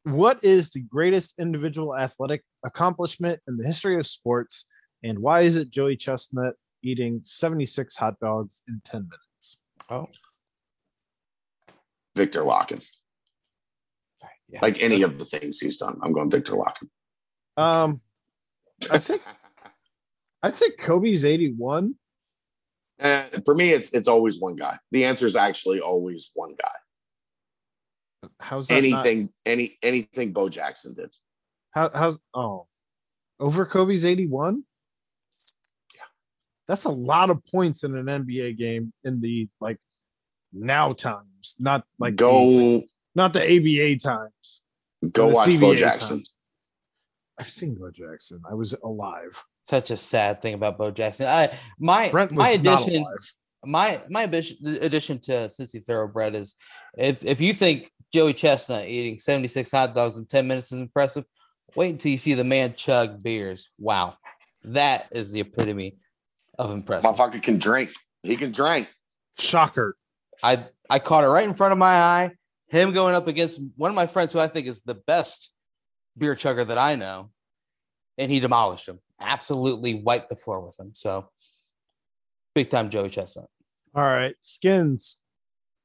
[0.04, 4.66] what is the greatest individual athletic accomplishment in the history of sports,
[5.02, 9.58] and why is it Joey Chestnut eating 76 hot dogs in 10 minutes?
[9.90, 10.06] Oh,
[12.14, 12.82] Viktor Lakhin.
[14.48, 14.60] yeah.
[14.62, 15.98] Like any of the things he's done.
[16.02, 16.88] I'm going Viktor Lakhin.
[17.56, 18.00] Um,
[18.90, 19.22] I think
[20.42, 21.94] I'd say Kobe's 81.
[23.00, 24.78] Eh, for me, it's it's always one guy.
[24.90, 28.28] The answer is actually always one guy.
[28.40, 31.10] How's that not- Anything, any anything Bo Jackson did.
[31.72, 32.64] how how's oh
[33.40, 34.62] over Kobe's 81?
[36.72, 36.76] Yeah.
[36.76, 39.78] That's a lot of points in an NBA game in the like
[40.52, 42.82] now times, not like the- go
[43.14, 44.62] not the ABA times.
[45.12, 46.18] go the watch Bo Jackson.
[46.18, 46.34] times.
[47.38, 48.40] I've seen Bo Jackson.
[48.50, 49.42] I was alive.
[49.64, 51.26] Such a sad thing about Bo Jackson.
[51.26, 53.32] I my Brent was my not addition alive.
[53.64, 56.54] my my addition, addition to Cincy Thoroughbred is
[56.96, 61.24] if if you think Joey Chestnut eating 76 hot dogs in 10 minutes is impressive,
[61.76, 63.70] wait until you see the man chug beers.
[63.78, 64.16] Wow.
[64.64, 65.96] That is the epitome
[66.58, 67.10] of impressive.
[67.10, 67.90] Motherfucker can drink.
[68.22, 68.88] He can drink.
[69.38, 69.96] Shocker.
[70.42, 72.32] I I caught it right in front of my eye.
[72.68, 75.52] Him going up against one of my friends who I think is the best
[76.16, 77.30] beer chugger that I know,
[78.18, 78.98] and he demolished him.
[79.20, 80.92] Absolutely wiped the floor with him.
[80.94, 81.28] So
[82.54, 83.48] big time Joey Chestnut.
[83.94, 84.34] All right.
[84.40, 85.20] Skins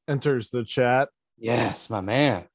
[0.07, 1.09] enters the chat.
[1.37, 2.45] Yes, my man.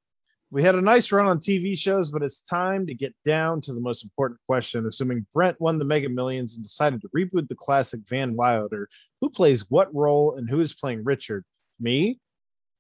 [0.53, 3.73] We had a nice run on TV shows, but it's time to get down to
[3.73, 4.85] the most important question.
[4.87, 8.87] Assuming Brent won the Mega Millions and decided to reboot the classic Van Wilder,
[9.23, 11.47] who plays what role and who is playing Richard?
[11.81, 12.21] Me,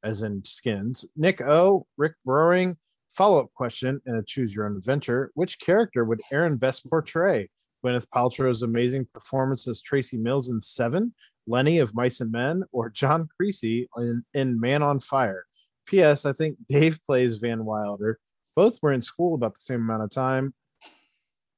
[0.05, 2.77] as in Skins, Nick O, Rick Browing.
[3.09, 5.31] Follow up question and a choose your own adventure.
[5.33, 7.49] Which character would Aaron best portray?
[7.83, 11.15] Gwyneth Paltrow's amazing performance as Tracy Mills in Seven,
[11.47, 15.47] Lenny of Mice and Men, or John Creasy in, in Man on Fire?
[15.87, 16.27] P.S.
[16.27, 18.19] I think Dave plays Van Wilder.
[18.55, 20.55] Both were in school about the same amount of time.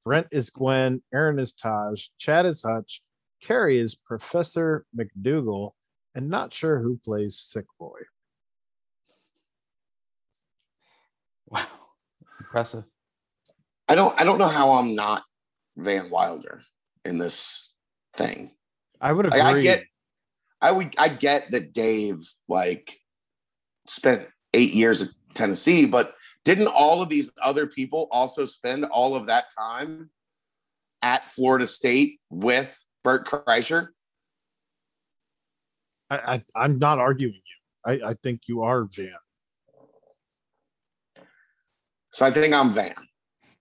[0.05, 1.02] Brent is Gwen.
[1.12, 2.09] Aaron is Taj.
[2.18, 3.02] Chad is Hutch.
[3.42, 5.72] Carrie is Professor McDougal.
[6.14, 7.98] And not sure who plays Sick Boy.
[11.48, 11.66] Wow.
[12.40, 12.84] Impressive.
[13.88, 15.24] I don't I don't know how I'm not
[15.76, 16.62] Van Wilder
[17.05, 17.72] in this
[18.16, 18.52] thing.
[19.01, 19.40] I would agree.
[19.40, 19.84] Like, I get
[20.60, 22.18] I would I get that Dave
[22.48, 22.96] like
[23.86, 29.15] spent eight years at Tennessee, but didn't all of these other people also spend all
[29.16, 30.11] of that time
[31.02, 33.89] at Florida State with Bert Kreischer?
[36.11, 38.01] I, I, I'm not arguing you.
[38.06, 39.11] I, I think you are Van.
[42.12, 42.94] So I think I'm Van.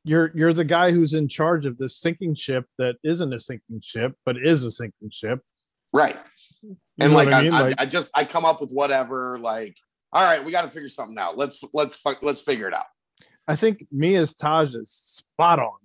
[0.03, 3.81] You're you're the guy who's in charge of this sinking ship that isn't a sinking
[3.81, 5.39] ship, but is a sinking ship.
[5.93, 6.17] Right.
[6.61, 7.53] You And like, I I, mean?
[7.53, 9.77] I, Like- I just I come up with whatever, like,
[10.13, 11.37] all right, we got to figure something out.
[11.37, 12.85] Let's let's let's figure it out.
[13.47, 15.77] I think me as Taj is spot on,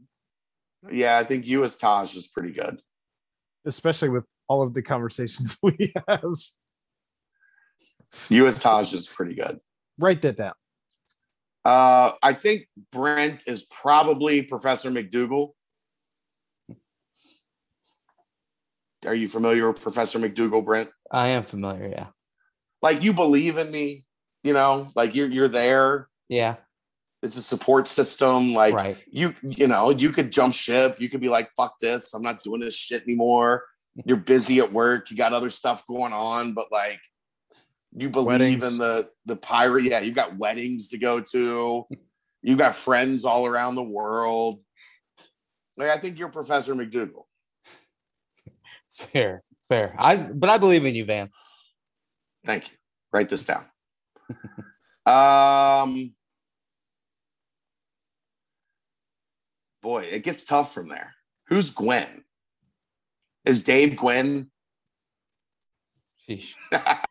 [0.92, 2.80] Yeah, I think you as Taj is pretty good.
[3.66, 6.22] especially with all of the conversations we have.
[8.28, 9.58] You as Taj is pretty good.
[9.98, 10.54] Write that down.
[11.64, 15.50] Uh, I think Brent is probably Professor McDougal.
[19.06, 20.90] Are you familiar with Professor McDougal, Brent?
[21.10, 21.88] I am familiar.
[21.88, 22.06] Yeah.
[22.82, 24.04] Like you believe in me,
[24.42, 26.08] you know, like you're you're there.
[26.28, 26.56] Yeah.
[27.22, 28.52] It's a support system.
[28.52, 28.96] Like right.
[29.10, 31.00] you, you know, you could jump ship.
[31.00, 32.14] You could be like, fuck this.
[32.14, 33.64] I'm not doing this shit anymore.
[34.04, 35.10] You're busy at work.
[35.10, 37.00] You got other stuff going on, but like
[37.96, 38.64] you believe Weddings.
[38.64, 39.84] in the the pirate.
[39.84, 41.86] Yeah, you've got weddings to go to.
[42.40, 44.60] You've got friends all around the world.
[45.76, 47.24] Like I think you're Professor McDougal.
[48.90, 49.40] Fair.
[49.68, 49.94] Fair.
[49.98, 51.30] I but I believe in you, Van.
[52.46, 52.76] Thank you.
[53.12, 53.64] Write this down.
[55.06, 56.12] Um
[59.82, 61.14] boy, it gets tough from there.
[61.48, 62.24] Who's Gwen?
[63.44, 64.50] Is Dave Gwen?
[66.28, 66.52] Sheesh.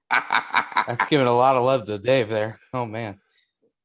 [0.09, 2.59] That's giving a lot of love to Dave there.
[2.73, 3.19] Oh man.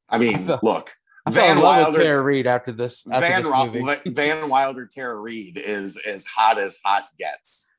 [0.09, 0.93] I mean, look,
[1.25, 3.05] I fell Van in love with Wilder, Tara Reid after this.
[3.09, 4.15] After Van, this.
[4.15, 7.69] Van Wilder, Tara Reid is as hot as hot gets.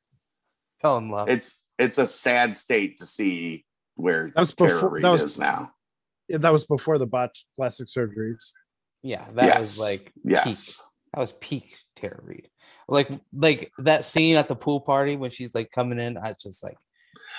[0.81, 1.29] Fell in love.
[1.29, 3.65] It's it's a sad state to see
[3.95, 5.71] where That was Tara before- Reid that was- is now.
[6.27, 8.51] Yeah, that was before the botched plastic surgeries.
[9.03, 9.57] Yeah, that Yes.
[9.59, 10.43] was like Yes.
[10.77, 10.85] peak.
[11.13, 12.49] That was peak Tara Reid.
[12.87, 16.17] Like like that scene at the pool party when she's like coming in.
[16.17, 16.77] I was just like,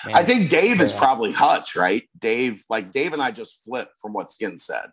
[0.04, 2.08] I think Dave is probably Hutch, right?
[2.18, 4.90] Dave, like Dave and I just flipped from what Skin said.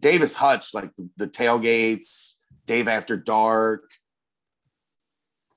[0.00, 2.34] Dave is Hutch, like the, the tailgates,
[2.66, 3.90] Dave after dark.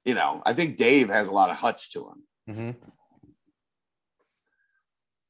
[0.05, 2.55] You know, I think Dave has a lot of Hutch to him.
[2.55, 2.75] mhm.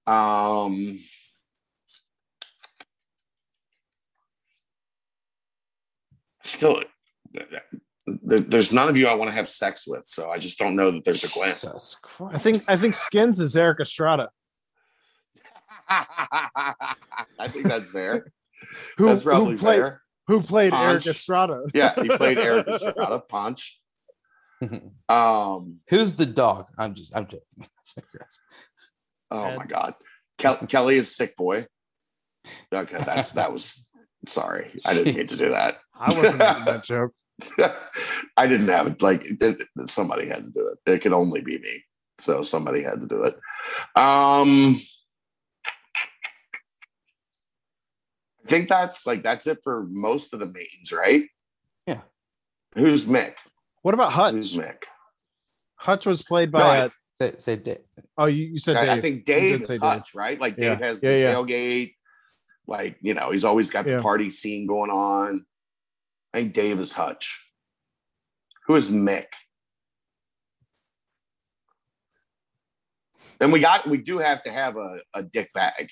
[0.07, 0.99] Um,
[6.43, 6.83] still,
[8.05, 10.91] there's none of you I want to have sex with, so I just don't know
[10.91, 11.53] that there's a Gwen.
[12.33, 14.29] I think I think Skins is Erik Estrada,
[15.89, 18.31] I think that's fair.
[18.97, 20.01] who, that's probably who played fair.
[20.27, 21.05] who played Punch.
[21.05, 21.63] Erik Estrada.
[21.73, 23.79] Yeah, he played Erik Estrada Punch.
[25.09, 26.69] Um, Who's the dog?
[26.77, 27.69] I'm just I'm joking.
[29.31, 29.57] Oh Ed.
[29.57, 29.93] my God,
[30.37, 31.67] Kel- Kelly is sick boy.
[32.73, 33.87] Okay, that's that was.
[34.27, 35.75] Sorry, I didn't mean to do that.
[35.93, 37.11] I wasn't making that joke.
[38.37, 39.01] I didn't have it.
[39.01, 40.91] Like it, it- somebody had to do it.
[40.91, 41.83] It could only be me,
[42.17, 43.35] so somebody had to do it.
[43.95, 44.79] Um,
[48.43, 51.23] I think that's like that's it for most of the mains, right?
[51.87, 52.01] Yeah.
[52.75, 53.33] Who's Mick?
[53.81, 54.33] What about Hutch?
[54.33, 54.65] Who's Hutch?
[54.65, 54.77] Mick?
[55.77, 56.59] Hutch was played by.
[56.59, 57.77] No, I- uh, Say, say Dave.
[58.17, 59.81] oh, you, you said I, I think Dave say is Dave.
[59.81, 60.39] Hutch, right?
[60.39, 60.85] Like Dave Yeah.
[60.87, 61.33] has Yeah, the yeah.
[61.33, 61.93] tailgate.
[62.67, 63.97] Like you know, he's always got Yeah.
[63.97, 65.45] the party scene going on.
[66.33, 67.41] I think Dave is Hutch.
[68.67, 69.27] Who is Mick?
[73.39, 75.89] Then we got we do have to have a, a dick bag.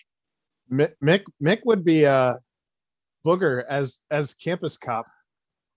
[0.71, 2.33] Mick, Mick Mick would be uh
[3.25, 5.05] Booger as as campus cop.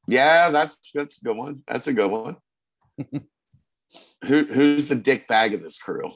[0.09, 1.63] Yeah, that's that's a good one.
[1.69, 2.37] That's a good one.
[4.25, 6.13] Who who's the dick bag of this crew?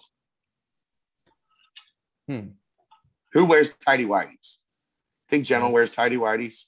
[2.28, 2.48] Hmm.
[3.32, 4.56] Who wears tidy whities?
[5.28, 6.64] Think General wears tidy whities?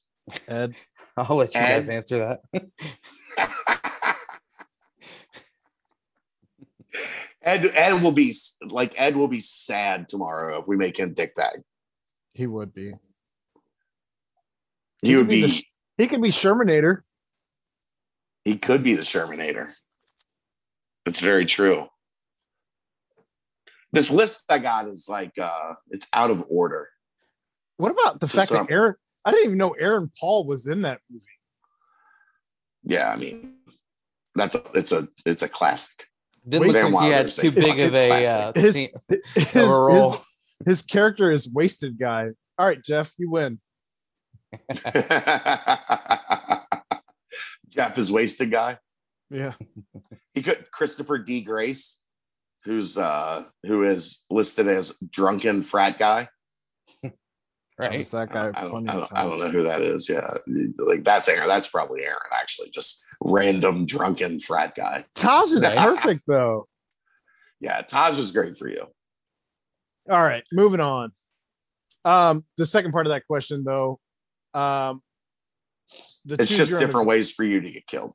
[0.47, 0.74] Ed.
[1.16, 2.64] I'll let you guys answer that.
[7.43, 8.34] Ed Ed will be
[8.64, 11.62] like Ed will be sad tomorrow if we make him dick bag.
[12.34, 12.93] He would be.
[15.02, 15.64] He would could be the
[15.98, 16.98] He could be Shermanator.
[18.44, 19.72] he could be the Shermanator.
[21.05, 21.89] That's very true.
[23.93, 26.89] This list I got is like uh it's out of order.
[27.77, 28.95] What about the Just fact some- that Aaron?
[29.24, 31.24] I didn't even know Aaron Paul was in that movie.
[32.85, 33.55] Yeah, I mean
[34.35, 36.07] that's a it's a it's a classic.
[36.49, 38.73] Didn't look like he had too a big of a uh, classic.
[38.73, 38.89] scene,
[39.35, 40.11] His, of role.
[40.11, 40.20] his,
[40.66, 42.31] his character is wasted guy.
[42.59, 43.61] All right, Jeff, you win.
[47.69, 48.79] Jeff is wasted guy.
[49.31, 49.53] Yeah.
[50.34, 51.42] He could Christopher D.
[51.42, 51.98] Grace,
[52.64, 56.28] who's uh who is listed as drunken frat guy.
[57.78, 58.06] Right?
[58.10, 60.09] that I guy don't, I, don't, I, don't, I don't know who that is.
[60.09, 60.34] Yeah,
[60.78, 61.48] like that's Aaron.
[61.48, 62.20] That's probably Aaron.
[62.30, 65.04] Actually, just random drunken frat guy.
[65.14, 65.78] Taj is Right.
[65.78, 66.68] perfect though.
[67.60, 68.84] Yeah, Taj is great for you.
[70.09, 71.12] All right, moving on.
[72.04, 73.98] Um, the second part of that question though,
[74.54, 75.00] um,
[76.24, 78.12] the It's just your own different ways for you to get killed.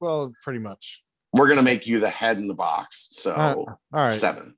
[0.00, 1.02] Well, pretty much.
[1.32, 3.08] We're gonna make you the head in the box.
[3.12, 4.14] So Uh, All right.
[4.14, 4.54] seven.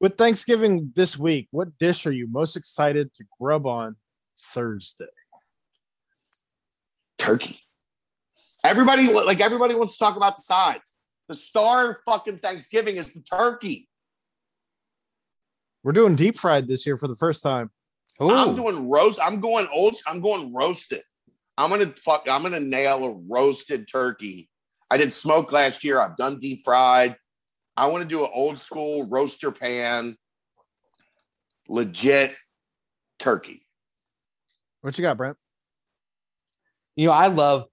[0.00, 3.96] With Thanksgiving this week, what dish are you most excited to grub on
[4.38, 5.06] Thursday?
[7.16, 7.58] turkey.
[8.64, 10.94] Everybody like everybody wants to talk about the sides.
[11.28, 13.88] The star of fucking Thanksgiving is the turkey.
[15.82, 17.70] We're doing deep fried this year for the first time.
[18.20, 19.18] I'm doing roast.
[19.22, 19.96] I'm going old.
[20.06, 21.02] I'm going roasted.
[21.56, 22.26] I'm gonna fuck.
[22.28, 24.48] I'm gonna nail a roasted turkey.
[24.90, 26.00] I did smoke last year.
[26.00, 27.16] I've done deep fried.
[27.76, 30.16] I want to do an old school roaster pan,
[31.68, 32.34] legit
[33.18, 33.62] turkey.
[34.82, 35.36] What you got, Brent?
[36.96, 37.64] you know, I love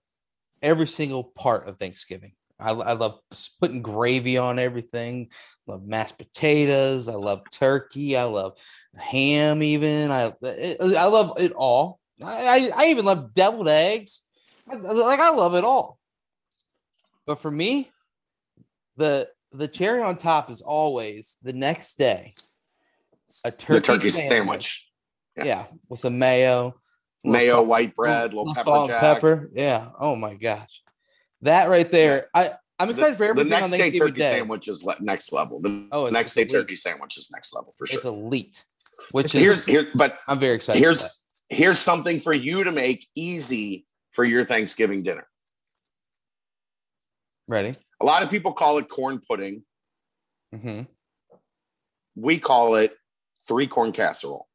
[0.61, 2.33] every single part of Thanksgiving.
[2.59, 3.19] I, I love
[3.59, 5.29] putting gravy on everything.
[5.67, 7.07] Love mashed potatoes.
[7.07, 8.15] I love turkey.
[8.15, 8.53] I love
[8.95, 9.63] ham.
[9.63, 11.99] Even I, I love it all.
[12.23, 14.21] I, I, I even love deviled eggs.
[14.67, 15.99] Like I love it all.
[17.31, 17.89] But for me,
[18.97, 22.33] the the cherry on top is always the next day.
[23.45, 24.85] A turkey, the turkey sandwich,
[25.37, 25.45] Yeah.
[25.45, 26.75] Yeah, with some mayo,
[27.23, 29.49] mayo, salt- white bread, little, pepper salt pepper.
[29.53, 29.91] Yeah.
[29.97, 30.81] Oh my gosh,
[31.43, 32.25] that right there.
[32.35, 34.31] I I'm excited for The, the next day turkey Day.
[34.39, 35.61] sandwich is le- next level.
[35.61, 36.51] The Oh, next day elite.
[36.51, 37.95] turkey sandwich is next level for sure.
[37.95, 38.65] It's elite.
[39.13, 40.79] Which Here's is here, but I'm very excited.
[40.79, 41.07] here's
[41.47, 45.25] here's something for you to make easy for your Thanksgiving dinner.
[47.51, 47.73] Ready.
[48.01, 49.63] A lot of people call it corn pudding.
[50.53, 50.81] hmm
[52.15, 52.95] We call it
[53.47, 54.47] three corn casserole,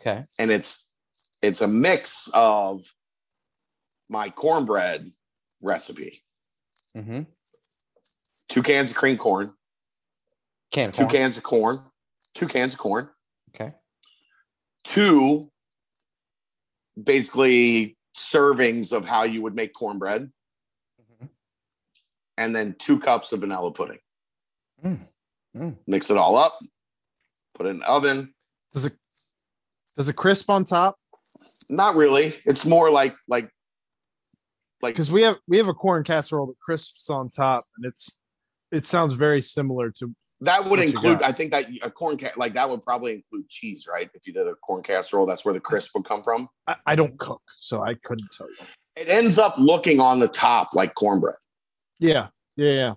[0.00, 0.22] Okay.
[0.38, 0.88] and it's
[1.42, 2.82] it's a mix of
[4.08, 5.10] my cornbread
[5.62, 6.22] recipe:
[6.96, 7.22] Mm-hmm.
[8.48, 9.52] two cans of cream corn,
[10.70, 11.78] Can two cans of corn,
[12.34, 13.08] two cans of corn,
[13.54, 13.72] Okay.
[14.84, 15.42] two
[17.02, 20.30] basically servings of how you would make cornbread.
[22.38, 23.98] And then two cups of vanilla pudding.
[24.84, 25.00] Mm.
[25.56, 25.76] Mm.
[25.86, 26.58] Mix it all up,
[27.54, 28.32] put it in the oven.
[28.72, 28.94] Does it
[29.96, 30.96] does it crisp on top?
[31.68, 32.34] Not really.
[32.46, 33.50] It's more like like
[34.80, 38.22] like Because we have we have a corn casserole that crisps on top, and it's
[38.70, 41.22] it sounds very similar to that would include.
[41.22, 44.08] I think that a corn ca- like that would probably include cheese, right?
[44.14, 46.48] If you did a corn casserole, that's where the crisp would come from.
[46.68, 48.66] I, I don't cook, so I couldn't tell you.
[48.94, 51.34] It ends up looking on the top like cornbread.
[51.98, 52.94] Yeah, yeah, yeah.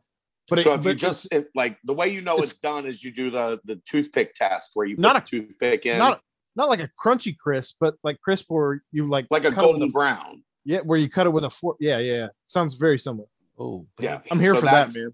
[0.50, 2.58] But so it, if but you just if, like the way you know it's, it's-
[2.60, 5.98] done is you do the the toothpick test where you put Not a toothpick in
[5.98, 6.22] not
[6.56, 9.68] not like a crunchy crisp, but like crisp where you like like a cut it
[9.68, 10.44] with golden brown.
[10.66, 11.78] yeah, where you cut it with a fork.
[11.80, 12.28] Yeah, yeah, yeah.
[12.44, 13.28] Sounds very similar.
[13.58, 14.20] Oh, Yeah.
[14.32, 15.14] I'm here So for that, that's- man.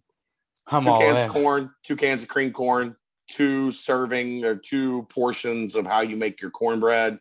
[0.69, 1.26] I'm two all cans in.
[1.27, 2.95] of corn, two cans of cream corn,
[3.30, 7.19] two serving or two portions of how you make your cornbread,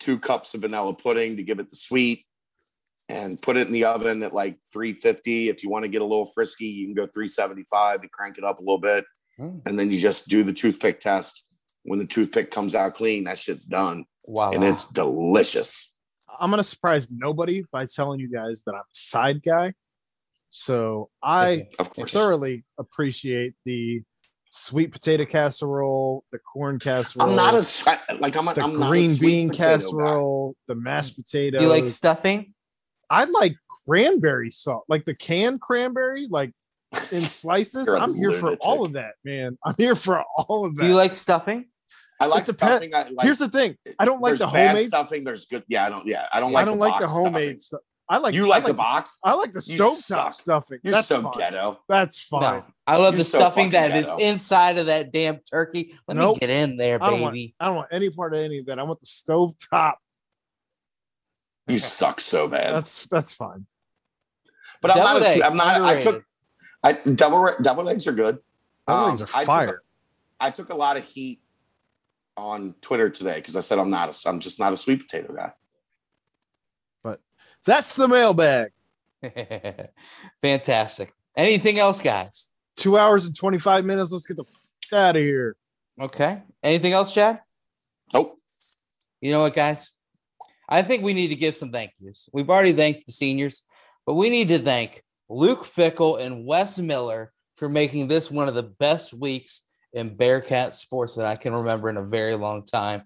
[0.00, 2.25] two cups of vanilla pudding to give it the sweet,
[3.08, 5.48] and put it in the oven at like 350.
[5.48, 8.44] If you want to get a little frisky, you can go 375 to crank it
[8.44, 9.04] up a little bit.
[9.38, 9.62] Mm.
[9.66, 11.42] And then you just do the toothpick test.
[11.84, 14.04] When the toothpick comes out clean, that shit's done.
[14.26, 14.50] Wow.
[14.50, 15.96] And it's delicious.
[16.40, 19.72] I'm gonna surprise nobody by telling you guys that I'm a side guy.
[20.48, 24.02] So I Of thoroughly appreciate the
[24.50, 27.86] sweet potato casserole, the corn casserole, I'm not a s-
[28.18, 29.76] like I'm a, the I'm not a green sweet bean potato guy.
[29.76, 31.60] casserole, the mashed potatoes.
[31.60, 32.52] Do you like stuffing?
[33.10, 33.54] I like
[33.86, 36.52] cranberry sauce, like the canned cranberry, like
[37.12, 37.86] in slices.
[37.86, 39.56] You're a I'm here for all of that, man.
[39.64, 40.82] I'm here for all of that.
[40.82, 41.66] Do you like stuffing?
[42.20, 42.94] I like It depends- stuffing.
[42.94, 45.22] I like Here's the thing: I don't like the homemade stuffing.
[45.24, 45.62] There's good.
[45.68, 46.06] Yeah, I don't.
[46.06, 46.62] Yeah, I don't like.
[46.62, 47.80] I don't like the homemade stuff.
[48.08, 49.18] I like You I like the box?
[49.24, 50.32] I like the You stovetop suck.
[50.34, 50.78] stuffing.
[50.84, 51.32] You're That's so fine.
[51.38, 51.78] ghetto.
[51.88, 52.40] That's fine.
[52.60, 52.64] No.
[52.86, 54.22] I love You're the so stuffing fucking that is ghetto.
[54.22, 55.92] inside of that damn turkey.
[56.06, 56.36] Let Nope.
[56.36, 57.56] me get in there, I don't want- baby.
[57.58, 58.78] I don't want any part of any of that.
[58.78, 59.94] I want the stovetop.
[61.68, 62.74] You suck so bad.
[62.74, 63.66] That's that's fine.
[64.82, 65.14] but I'm not.
[65.14, 65.80] Deviled A, eggs, I'm not.
[65.82, 66.24] I took.
[66.84, 68.38] I double double eggs are good.
[68.86, 69.82] Double Um, eggs are I took a- fire.
[70.38, 71.40] I took a lot of heat
[72.36, 74.10] on Twitter today because I said I'm not.
[74.24, 75.52] A, I'm just not a sweet potato guy.
[77.02, 77.20] But
[77.64, 78.70] that's the mailbag.
[80.42, 81.12] Fantastic.
[81.36, 82.50] Anything else, guys?
[82.76, 84.12] Two hours and 25 minutes.
[84.12, 85.56] Let's get the f- out of here.
[86.00, 86.42] Okay.
[86.62, 87.40] Anything else, Chad?
[88.12, 88.36] Nope.
[89.20, 89.90] You know what, guys?
[90.68, 92.28] I think we need to give some thank yous.
[92.32, 93.62] We've already thanked the seniors,
[94.04, 98.54] but we need to thank Luke Fickell and Wes Miller for making this one of
[98.54, 99.62] the best weeks
[99.92, 103.02] in Bearcat sports that I can remember in a very long time.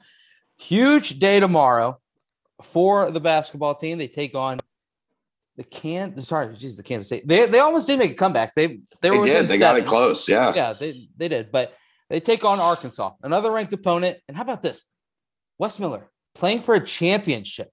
[0.59, 1.99] Huge day tomorrow
[2.63, 3.99] for the basketball team.
[3.99, 4.59] They take on
[5.57, 6.19] the can.
[6.21, 7.27] Sorry, geez, the Kansas State.
[7.27, 8.55] They, they almost did make a comeback.
[8.55, 9.49] They they, They, were did.
[9.49, 10.29] They got it close.
[10.29, 10.53] Yeah.
[10.55, 11.53] yeah, they, they did.
[11.53, 11.75] But
[12.09, 14.19] they take on Arkansas, another ranked opponent.
[14.27, 14.85] And how about this?
[15.59, 17.70] Wes Miller playing for a championship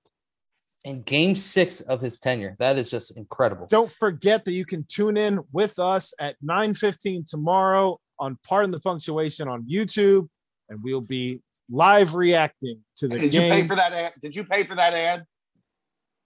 [0.86, 2.56] in game six of his tenure.
[2.60, 3.68] That is just incredible.
[3.68, 8.80] Don't forget that you can tune in with us at 9:15 tomorrow on Pardon the
[8.80, 10.28] Punctuation on YouTube,
[10.70, 13.44] and we'll be live reacting to the Did game.
[13.44, 14.14] you pay for that ad?
[14.22, 15.26] Did you pay for that ad?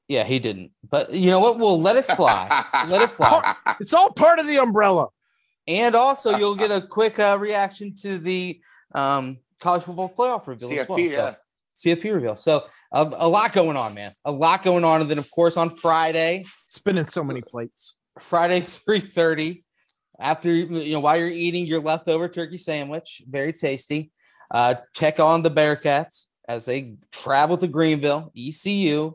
[0.08, 0.72] Yeah, he didn't.
[0.90, 1.58] But you know what?
[1.58, 2.66] We'll let it fly.
[2.90, 3.56] let it fly.
[3.80, 5.08] it's all part of the umbrella.
[5.68, 8.60] And also, you'll get a quick uh, reaction to the
[8.94, 10.98] um, college football playoff reveal as well.
[10.98, 11.10] CFP.
[11.12, 11.36] So- Yeah.
[11.84, 12.36] CFP reveal.
[12.36, 14.12] So a, a lot going on, man.
[14.26, 15.02] A lot going on.
[15.02, 17.98] And then, of course, on Friday, Spinning so many plates.
[18.20, 19.64] Friday, 3:30.
[20.20, 24.12] After you know, while you're eating your leftover turkey sandwich, very tasty.
[24.50, 29.14] Uh, check on the Bearcats as they travel to Greenville, ECU,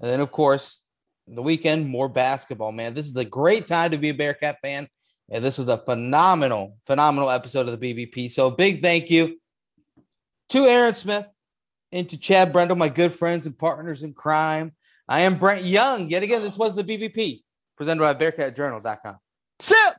[0.00, 0.80] and then of course
[1.26, 2.70] the weekend more basketball.
[2.70, 4.88] Man, this is a great time to be a Bearcat fan,
[5.30, 8.30] and this was a phenomenal, phenomenal episode of the BBP.
[8.30, 9.40] So big thank you
[10.50, 11.26] to Aaron Smith
[11.94, 14.72] and to Chad Brendel, my good friends and partners in crime.
[15.08, 16.10] I am Brent Young.
[16.10, 17.42] Yet again, this was the BVP
[17.76, 19.16] presented by BearcatJournal.com.
[19.60, 19.94] Sip.